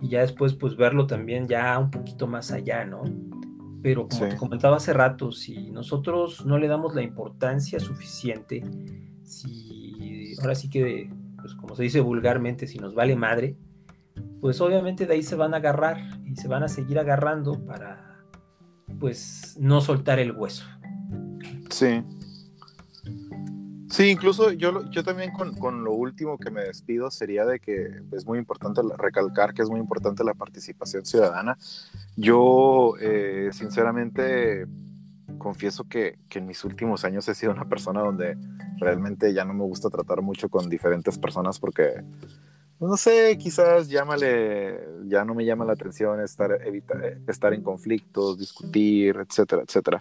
y 0.00 0.08
ya 0.08 0.20
después 0.20 0.54
pues 0.54 0.76
verlo 0.76 1.08
también 1.08 1.48
ya 1.48 1.76
un 1.80 1.90
poquito 1.90 2.28
más 2.28 2.52
allá, 2.52 2.84
¿no? 2.84 3.02
Pero 3.82 4.06
como 4.06 4.28
te 4.28 4.36
comentaba 4.36 4.76
hace 4.76 4.92
rato, 4.92 5.32
si 5.32 5.70
nosotros 5.72 6.46
no 6.46 6.58
le 6.58 6.68
damos 6.68 6.94
la 6.94 7.02
importancia 7.02 7.80
suficiente, 7.80 8.62
si 9.26 10.34
ahora 10.40 10.54
sí 10.54 10.70
que, 10.70 11.10
pues 11.40 11.54
como 11.54 11.74
se 11.74 11.82
dice 11.82 12.00
vulgarmente, 12.00 12.66
si 12.66 12.78
nos 12.78 12.94
vale 12.94 13.16
madre, 13.16 13.56
pues 14.40 14.60
obviamente 14.60 15.06
de 15.06 15.14
ahí 15.14 15.22
se 15.22 15.34
van 15.34 15.54
a 15.54 15.58
agarrar 15.58 15.98
y 16.24 16.36
se 16.36 16.48
van 16.48 16.62
a 16.62 16.68
seguir 16.68 16.98
agarrando 16.98 17.64
para, 17.64 18.24
pues, 18.98 19.56
no 19.58 19.80
soltar 19.80 20.18
el 20.18 20.32
hueso. 20.32 20.64
Sí. 21.70 22.02
Sí, 23.88 24.08
incluso 24.08 24.52
yo, 24.52 24.90
yo 24.90 25.04
también 25.04 25.30
con, 25.32 25.84
lo 25.84 25.92
último 25.92 26.38
que 26.38 26.50
me 26.50 26.62
despido 26.62 27.10
sería 27.10 27.46
de 27.46 27.60
que 27.60 28.02
es 28.12 28.26
muy 28.26 28.38
importante 28.38 28.82
recalcar 28.98 29.54
que 29.54 29.62
es 29.62 29.70
muy 29.70 29.80
importante 29.80 30.24
la 30.24 30.34
participación 30.34 31.04
ciudadana. 31.06 31.56
Yo, 32.16 32.94
eh, 33.00 33.50
sinceramente, 33.52 34.66
confieso 35.38 35.84
que, 35.84 36.18
que, 36.28 36.38
en 36.38 36.46
mis 36.46 36.64
últimos 36.64 37.04
años 37.04 37.28
he 37.28 37.34
sido 37.34 37.52
una 37.52 37.68
persona 37.68 38.00
donde 38.00 38.36
realmente 38.78 39.32
ya 39.32 39.44
no 39.44 39.54
me 39.54 39.64
gusta 39.64 39.90
tratar 39.90 40.22
mucho 40.22 40.48
con 40.48 40.68
diferentes 40.68 41.18
personas 41.18 41.58
porque, 41.58 42.02
pues, 42.78 42.90
no 42.90 42.96
sé, 42.96 43.36
quizás 43.38 43.88
llámale, 43.88 44.80
ya 45.06 45.24
no 45.24 45.34
me 45.34 45.44
llama 45.44 45.64
la 45.64 45.72
atención 45.72 46.20
estar, 46.20 46.58
estar 47.26 47.54
en 47.54 47.62
conflictos, 47.62 48.38
discutir, 48.38 49.16
etcétera, 49.16 49.62
etcétera. 49.62 50.00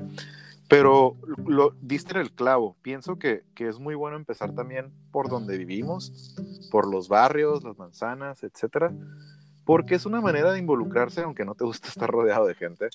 Pero 0.67 1.15
lo 1.45 1.75
diste 1.79 2.15
en 2.15 2.21
el 2.21 2.31
clavo. 2.31 2.75
Pienso 2.81 3.19
que, 3.19 3.43
que, 3.53 3.67
es 3.67 3.77
muy 3.77 3.93
bueno 3.93 4.17
empezar 4.17 4.55
también 4.55 4.91
por 5.11 5.29
donde 5.29 5.59
vivimos, 5.59 6.35
por 6.71 6.89
los 6.89 7.07
barrios, 7.07 7.63
las 7.63 7.77
manzanas, 7.77 8.43
etcétera 8.43 8.91
porque 9.65 9.95
es 9.95 10.05
una 10.05 10.21
manera 10.21 10.51
de 10.51 10.59
involucrarse, 10.59 11.21
aunque 11.21 11.43
no 11.43 11.55
te 11.55 11.65
gusta 11.65 11.87
estar 11.87 12.09
rodeado 12.09 12.45
de 12.45 12.53
gente, 12.53 12.89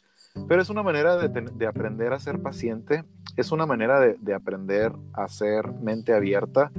pero 0.48 0.62
es 0.62 0.70
una 0.70 0.82
manera 0.82 1.16
de, 1.16 1.66
aprender 1.66 2.12
a 2.12 2.20
ser 2.20 2.40
paciente, 2.40 3.04
es 3.36 3.50
una 3.50 3.66
manera 3.66 4.00
de, 4.00 4.34
aprender 4.34 4.92
a 5.12 5.28
ser 5.28 5.72
mente 5.72 6.14
abierta, 6.14 6.70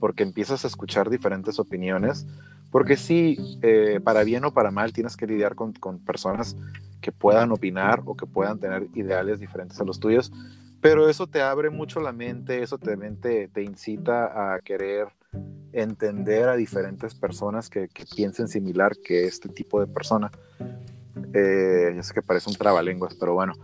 porque 0.00 0.22
empiezas 0.22 0.64
a 0.64 0.68
escuchar 0.68 1.10
diferentes 1.10 1.58
opiniones, 1.58 2.26
porque 2.70 2.96
sí, 2.96 3.36
eh, 3.62 4.00
para 4.02 4.24
bien 4.24 4.44
o 4.44 4.52
para 4.52 4.70
mal, 4.70 4.92
tienes 4.92 5.16
que 5.16 5.26
lidiar 5.26 5.54
con, 5.54 5.72
con 5.74 5.98
personas 5.98 6.56
que 7.00 7.12
puedan 7.12 7.52
opinar 7.52 8.02
o 8.06 8.16
que 8.16 8.26
puedan 8.26 8.58
tener 8.58 8.88
ideales 8.94 9.38
diferentes 9.38 9.78
a 9.78 9.84
los 9.84 10.00
tuyos, 10.00 10.32
pero 10.80 11.08
eso 11.08 11.26
te 11.26 11.42
abre 11.42 11.70
mucho 11.70 12.00
la 12.00 12.12
mente, 12.12 12.62
eso 12.62 12.78
te, 12.78 12.96
te 13.48 13.62
incita 13.62 14.54
a 14.54 14.58
querer 14.60 15.08
entender 15.72 16.48
a 16.48 16.56
diferentes 16.56 17.14
personas 17.14 17.68
que, 17.68 17.88
piensen 18.14 18.48
similar 18.48 18.96
que 18.96 19.24
este 19.24 19.48
tipo 19.48 19.80
de 19.80 19.86
persona. 19.86 20.30
Eh, 21.32 21.92
yo 21.96 22.02
sé 22.02 22.14
que 22.14 22.22
parece 22.22 22.48
un 22.48 22.56
trabalenguas, 22.56 23.14
pero 23.16 23.34
bueno, 23.34 23.54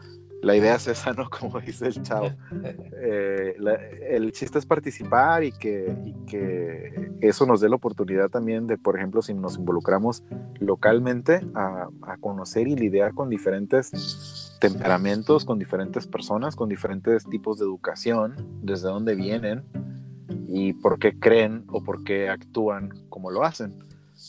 la 0.43 0.57
idea 0.57 0.75
es 0.75 0.89
esa, 0.89 1.13
¿no? 1.13 1.29
Como 1.41 1.61
dice 1.61 1.87
el 1.87 2.03
chavo. 2.03 2.31
Eh, 2.65 3.55
el 4.09 4.33
chiste 4.33 4.59
es 4.59 4.67
participar 4.67 5.45
y 5.45 5.53
que, 5.53 5.95
y 6.05 6.13
que, 6.27 7.13
eso 7.21 7.47
nos 7.47 7.61
dé 7.61 7.69
la 7.69 7.77
oportunidad 7.77 8.29
también 8.29 8.67
de, 8.67 8.77
por 8.77 8.97
ejemplo, 8.97 9.23
si 9.23 9.35
nos 9.35 9.57
involucramos 9.57 10.25
localmente 10.59 11.41
a, 11.55 11.89
a 12.03 12.17
conocer 12.17 12.67
y 12.67 12.77
lidiar 12.77 13.15
con 13.15 13.29
diferentes 13.29 14.57
temperamentos, 14.61 15.45
con 15.45 15.59
diferentes 15.59 16.07
personas, 16.07 16.57
con 16.57 16.69
diferentes 16.69 17.25
tipos 17.27 17.59
de 17.59 17.65
educación, 17.65 18.35
desde 18.63 18.89
dónde 18.89 19.15
vienen 19.15 19.65
y 20.49 20.73
por 20.75 20.99
qué 20.99 21.19
creen 21.19 21.65
o 21.69 21.83
por 21.83 22.05
qué 22.05 22.29
actúan 22.29 22.91
como 23.09 23.31
lo 23.31 23.45
hacen. 23.45 23.75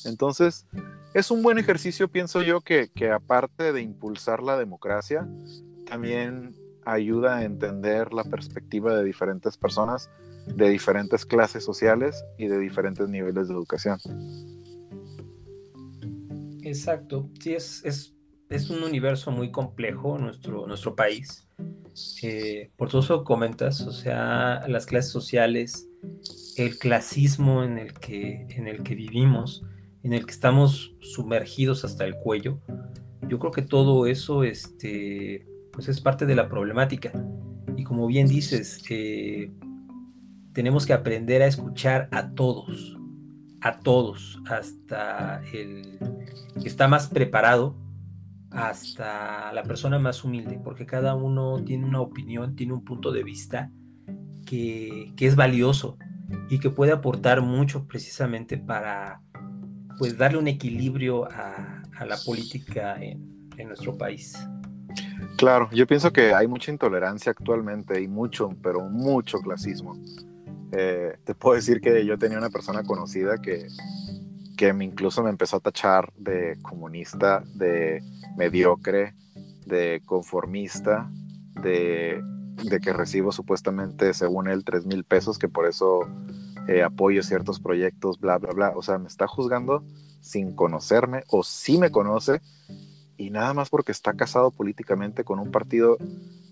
Entonces, 0.06 0.68
es 1.14 1.32
un 1.32 1.44
buen 1.44 1.58
ejercicio, 1.58 2.08
pienso 2.08 2.42
yo, 2.42 2.62
que, 2.62 2.90
que 2.94 3.12
aparte 3.12 3.74
de 3.74 3.82
impulsar 3.82 4.42
la 4.42 4.58
democracia, 4.58 5.28
también 5.86 6.56
ayuda 6.86 7.38
a 7.38 7.44
entender 7.44 8.14
la 8.14 8.24
perspectiva 8.24 8.96
de 8.96 9.04
diferentes 9.04 9.58
personas, 9.58 10.10
de 10.48 10.70
diferentes 10.70 11.26
clases 11.26 11.64
sociales 11.64 12.24
y 12.38 12.48
de 12.48 12.58
diferentes 12.58 13.08
niveles 13.10 13.48
de 13.48 13.54
educación. 13.54 14.00
Exacto, 16.64 17.30
sí, 17.40 17.54
es, 17.54 17.84
es, 17.84 18.16
es 18.50 18.70
un 18.70 18.84
universo 18.84 19.32
muy 19.32 19.52
complejo 19.52 20.18
nuestro, 20.18 20.68
nuestro 20.68 20.96
país. 20.96 21.48
Eh, 22.24 22.72
por 22.78 22.90
todo 22.90 23.02
eso 23.02 23.24
comentas, 23.24 23.82
o 23.82 23.92
sea, 23.92 24.66
las 24.68 24.86
clases 24.86 25.12
sociales, 25.12 25.90
el 26.56 26.78
clasismo 26.78 27.64
en 27.64 27.78
el 27.78 27.94
que, 27.94 28.48
en 28.50 28.68
el 28.68 28.84
que 28.84 28.96
vivimos, 28.96 29.64
en 30.04 30.14
el 30.14 30.26
que 30.26 30.32
estamos 30.32 30.96
sumergidos 31.00 31.86
hasta 31.86 32.06
el 32.06 32.16
cuello, 32.16 32.60
yo 33.28 33.40
creo 33.40 33.52
que 33.52 33.62
todo 33.62 34.08
eso 34.08 34.44
este, 34.44 35.48
pues 35.72 35.88
es 35.88 36.02
parte 36.02 36.26
de 36.26 36.36
la 36.36 36.50
problemática. 36.50 37.12
Y 37.78 37.84
como 37.84 38.08
bien 38.08 38.28
dices, 38.28 38.84
eh, 38.90 39.52
tenemos 40.54 40.86
que 40.86 40.94
aprender 40.94 41.42
a 41.42 41.48
escuchar 41.48 42.10
a 42.12 42.32
todos, 42.32 42.98
a 43.62 43.80
todos, 43.80 44.42
hasta 44.50 45.42
el 45.54 46.00
que 46.62 46.68
está 46.68 46.88
más 46.88 47.08
preparado, 47.08 47.76
hasta 48.50 49.54
la 49.54 49.64
persona 49.64 49.98
más 49.98 50.24
humilde, 50.26 50.60
porque 50.62 50.86
cada 50.86 51.16
uno 51.16 51.64
tiene 51.64 51.86
una 51.86 52.02
opinión, 52.02 52.56
tiene 52.56 52.74
un 52.74 52.84
punto 52.84 53.12
de 53.12 53.24
vista 53.24 53.72
que, 54.52 55.28
es 55.28 55.36
valioso 55.36 55.98
y 56.50 56.60
que 56.60 56.70
puede 56.70 56.92
aportar 56.92 57.42
mucho 57.42 57.88
precisamente 57.88 58.58
para 58.58 59.22
pues 59.98 60.18
darle 60.18 60.40
un 60.40 60.48
equilibrio 60.48 61.26
a, 61.32 61.78
la 62.06 62.18
política 62.26 62.96
en, 63.00 63.30
nuestro 63.68 63.96
país. 63.96 64.36
Claro, 65.38 65.70
yo 65.72 65.86
pienso 65.86 66.12
que 66.12 66.34
hay 66.34 66.48
mucha 66.48 66.72
intolerancia 66.72 67.32
actualmente 67.32 68.02
y 68.02 68.08
mucho, 68.08 68.50
pero 68.64 68.82
mucho 68.90 69.38
clasismo. 69.38 69.94
Eh, 70.72 71.16
te 71.24 71.36
puedo 71.36 71.56
decir 71.56 71.80
que 71.80 72.04
yo 72.04 72.18
tenía 72.18 72.40
una 72.40 72.50
persona 72.50 72.82
conocida 72.82 73.38
que, 73.38 73.68
que 74.58 74.74
me 74.74 74.84
incluso 74.84 75.22
me 75.22 75.30
empezó 75.30 75.58
a 75.58 75.60
tachar 75.60 76.12
de 76.18 76.58
comunista, 76.64 77.44
de 77.54 78.02
mediocre, 78.36 79.14
de 79.68 80.02
conformista, 80.08 81.08
de, 81.62 82.20
de 82.64 82.80
que 82.80 82.94
recibo 82.94 83.32
supuestamente, 83.32 84.14
según 84.14 84.48
él, 84.48 84.64
3 84.64 84.86
mil 84.86 85.04
pesos, 85.04 85.38
que 85.40 85.50
por 85.50 85.68
eso 85.68 86.02
eh, 86.68 86.84
apoyo 86.84 87.24
ciertos 87.24 87.60
proyectos, 87.60 88.20
bla, 88.20 88.38
bla, 88.38 88.52
bla. 88.54 88.74
O 88.76 88.82
sea, 88.82 88.98
me 88.98 89.08
está 89.08 89.28
juzgando 89.28 89.84
sin 90.22 90.56
conocerme 90.56 91.24
o 91.28 91.44
sí 91.44 91.78
me 91.78 91.92
conoce 91.92 92.42
y 93.18 93.30
nada 93.30 93.54
más 93.54 93.70
porque 93.70 93.92
está 93.92 94.14
casado 94.14 94.52
políticamente 94.52 95.24
con 95.24 95.40
un 95.40 95.52
partido 95.52 95.98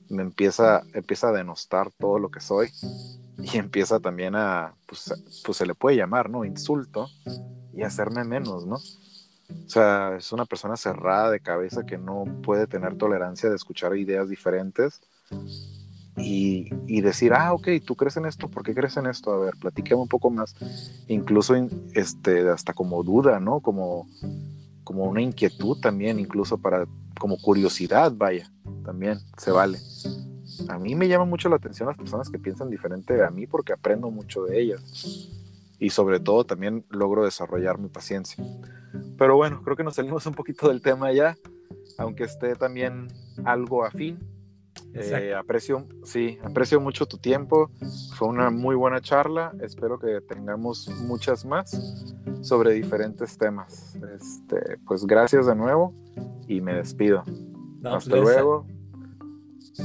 me 0.10 0.24
empieza, 0.24 0.82
empieza 0.93 1.30
a 1.30 1.34
denostar 1.34 1.91
todo 1.91 2.20
lo 2.20 2.30
que 2.30 2.39
soy 2.39 2.70
y 3.38 3.58
empieza 3.58 4.00
también 4.00 4.36
a, 4.36 4.74
pues, 4.88 5.14
pues 5.45 5.58
se 5.58 5.66
le 5.66 5.76
puede 5.76 5.97
llamar, 5.97 6.30
¿no? 6.30 6.43
Insulto 6.43 7.08
y 7.74 7.84
hacerme 7.84 8.24
menos, 8.24 8.66
¿no? 8.66 8.76
O 8.76 9.70
sea, 9.70 10.16
es 10.18 10.32
una 10.32 10.45
persona 10.45 10.76
cerrada 10.78 11.32
de 11.32 11.39
cabeza 11.39 11.86
que 11.86 11.97
no 11.97 12.26
puede 12.43 12.68
tener 12.68 12.97
tolerancia 12.97 13.50
de 13.50 13.56
escuchar 13.56 13.95
ideas 13.95 14.30
diferentes 14.30 15.02
y, 16.20 16.70
y, 16.88 17.02
decir, 17.02 17.34
ah, 17.34 17.54
ok, 17.54 17.68
tú 17.86 17.96
crees 17.96 18.18
en 18.18 18.26
esto, 18.26 18.48
¿por 18.50 18.64
qué 18.64 18.74
crees 18.76 18.98
en 18.98 19.08
esto? 19.08 19.32
A 19.32 19.40
ver, 19.40 19.56
platícame 19.60 20.02
un 20.02 20.08
poco 20.08 20.30
más. 20.30 20.56
Incluso 21.08 21.56
este, 21.94 22.50
hasta 22.50 22.74
como 22.74 23.04
duda, 23.04 23.40
¿no? 23.40 23.60
Como, 23.62 24.08
como 24.84 25.06
una 25.06 25.22
inquietud 25.22 25.80
también, 25.80 26.20
incluso 26.20 26.58
para, 26.58 26.86
como 27.20 27.38
curiosidad, 27.38 28.12
vaya, 28.16 28.52
también 28.84 29.20
se 29.38 29.52
vale. 29.52 29.80
A 30.68 30.78
mí 30.78 30.96
me 30.96 31.08
llama 31.08 31.26
mucho 31.26 31.48
la 31.50 31.56
atención 31.56 31.88
las 31.88 31.98
personas 31.98 32.30
que 32.30 32.40
piensan 32.40 32.70
diferente 32.70 33.24
a 33.24 33.30
mí 33.30 33.48
porque 33.48 33.74
aprendo 33.74 34.10
mucho 34.12 34.44
de 34.44 34.60
ellas. 34.60 35.30
Y 35.80 35.92
sobre 35.92 36.20
todo 36.20 36.44
también 36.44 36.86
logro 36.90 37.24
desarrollar 37.24 37.78
mi 37.78 37.88
paciencia. 37.88 38.44
Pero 39.18 39.38
bueno, 39.38 39.62
creo 39.64 39.78
que 39.78 39.84
nos 39.84 39.96
salimos 39.96 40.26
un 40.26 40.34
poquito 40.34 40.68
del 40.68 40.82
tema 40.82 41.12
ya, 41.14 41.38
aunque 41.98 42.24
esté 42.24 42.56
también 42.56 43.08
algo 43.46 43.86
afín. 43.86 44.20
Eh, 44.94 45.34
aprecio, 45.36 45.88
sí, 46.04 46.38
aprecio 46.44 46.80
mucho 46.80 47.06
tu 47.06 47.18
tiempo. 47.18 47.70
Fue 48.16 48.28
una 48.28 48.50
muy 48.50 48.76
buena 48.76 49.02
charla. 49.02 49.54
Espero 49.62 50.00
que 50.00 50.22
tengamos 50.22 50.90
muchas 51.04 51.46
más 51.46 51.72
sobre 52.42 52.74
diferentes 52.74 53.38
temas. 53.38 53.96
Este, 54.16 54.78
pues 54.86 55.06
gracias 55.06 55.46
de 55.46 55.56
nuevo 55.56 55.94
y 56.48 56.62
me 56.62 56.74
despido. 56.74 57.24
Hasta 57.84 58.10
pues, 58.10 58.22
luego. 58.22 58.66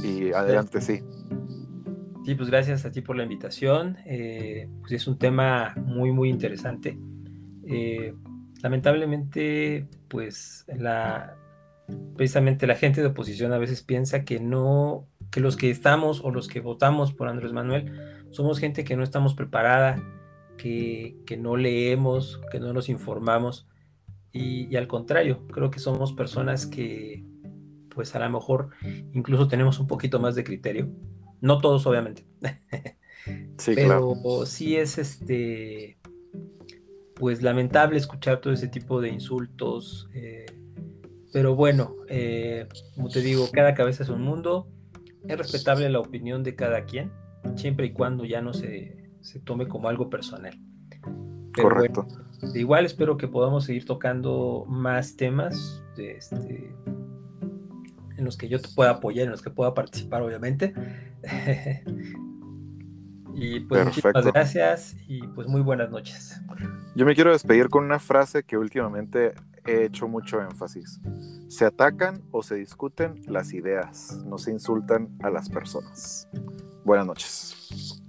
Y 0.03 0.33
adelante, 0.33 0.81
sí. 0.81 1.01
Sí, 2.25 2.33
pues 2.33 2.49
gracias 2.49 2.85
a 2.85 2.91
ti 2.91 3.01
por 3.01 3.15
la 3.15 3.23
invitación. 3.23 3.97
Eh, 4.05 4.67
pues 4.81 4.93
es 4.93 5.07
un 5.07 5.17
tema 5.17 5.75
muy, 5.77 6.11
muy 6.11 6.29
interesante. 6.29 6.97
Eh, 7.67 8.13
lamentablemente, 8.61 9.87
pues 10.07 10.65
la, 10.67 11.37
precisamente 12.15 12.67
la 12.67 12.75
gente 12.75 13.01
de 13.01 13.07
oposición 13.07 13.53
a 13.53 13.57
veces 13.57 13.83
piensa 13.83 14.23
que 14.23 14.39
no, 14.39 15.07
que 15.31 15.39
los 15.39 15.57
que 15.57 15.69
estamos 15.69 16.21
o 16.23 16.31
los 16.31 16.47
que 16.47 16.59
votamos 16.59 17.13
por 17.13 17.27
Andrés 17.27 17.53
Manuel 17.53 17.91
somos 18.31 18.59
gente 18.59 18.83
que 18.83 18.95
no 18.95 19.03
estamos 19.03 19.33
preparada, 19.33 20.03
que, 20.57 21.15
no 21.39 21.55
leemos, 21.55 22.41
que 22.51 22.59
no 22.59 22.73
nos 22.73 22.89
informamos. 22.89 23.67
Y, 24.31 24.75
al 24.75 24.87
contrario, 24.87 25.47
creo 25.47 25.71
que 25.71 25.79
somos 25.79 26.11
personas 26.11 26.65
que, 26.65 27.23
pues 27.89 28.13
a 28.15 28.19
lo 28.19 28.29
mejor 28.29 28.69
incluso 29.13 29.47
tenemos 29.47 29.79
un 29.79 29.87
poquito 29.87 30.19
más 30.19 30.35
de 30.35 30.43
criterio. 30.43 30.89
No 31.41 31.59
todos, 31.59 31.85
obviamente. 31.85 32.25
Sí, 33.57 33.71
Pero 33.73 34.45
sí 34.45 34.75
es 34.75 34.99
este, 34.99 35.97
pues 37.15 37.41
lamentable 37.41 37.97
escuchar 37.97 38.39
todo 38.39 38.53
ese 38.53 38.67
tipo 38.67 39.01
de 39.01 39.09
insultos. 39.09 40.07
Eh, 40.13 40.45
pero 41.35 41.53
bueno, 41.53 41.97
eh, 42.07 42.65
como 42.95 43.09
te 43.09 43.19
digo, 43.19 43.49
cada 43.51 43.73
cabeza 43.73 44.03
es 44.03 44.09
un 44.09 44.21
mundo. 44.21 44.69
Es 45.27 45.37
respetable 45.37 45.89
la 45.89 45.99
opinión 45.99 46.43
de 46.43 46.55
cada 46.55 46.85
quien, 46.85 47.11
siempre 47.57 47.87
y 47.87 47.91
cuando 47.91 48.23
ya 48.23 48.41
no 48.41 48.53
se, 48.53 49.11
tome 49.43 49.67
como 49.67 49.89
algo 49.89 50.09
personal. 50.09 50.57
Correcto. 51.61 52.07
igual 52.53 52.85
espero 52.85 53.17
que 53.17 53.27
podamos 53.27 53.65
seguir 53.65 53.85
tocando 53.85 54.63
más 54.69 55.17
temas 55.17 55.83
este, 55.97 56.73
en 58.17 58.23
los 58.23 58.37
que 58.37 58.47
yo 58.47 58.61
te 58.61 58.69
pueda 58.73 58.91
apoyar, 58.91 59.25
en 59.25 59.31
los 59.31 59.41
que 59.41 59.49
pueda 59.49 59.73
participar, 59.73 60.21
obviamente. 60.21 60.73
y 63.35 63.59
pues 63.59 63.87
muchas 63.87 64.25
gracias 64.27 64.95
y 65.05 65.19
pues 65.27 65.49
muy 65.49 65.59
buenas 65.59 65.89
noches. 65.89 66.41
Yo 66.95 67.05
me 67.05 67.13
quiero 67.13 67.33
despedir 67.33 67.67
con 67.67 67.83
una 67.83 67.99
frase 67.99 68.43
que 68.43 68.57
últimamente 68.57 69.33
he 69.65 69.85
hecho 69.85 70.07
mucho 70.07 70.41
énfasis. 70.41 70.99
Se 71.47 71.65
atacan 71.65 72.23
o 72.31 72.43
se 72.43 72.55
discuten 72.55 73.21
las 73.27 73.53
ideas, 73.53 74.23
no 74.25 74.37
se 74.37 74.51
insultan 74.51 75.17
a 75.23 75.29
las 75.29 75.49
personas. 75.49 76.27
Buenas 76.83 77.07
noches. 77.07 78.04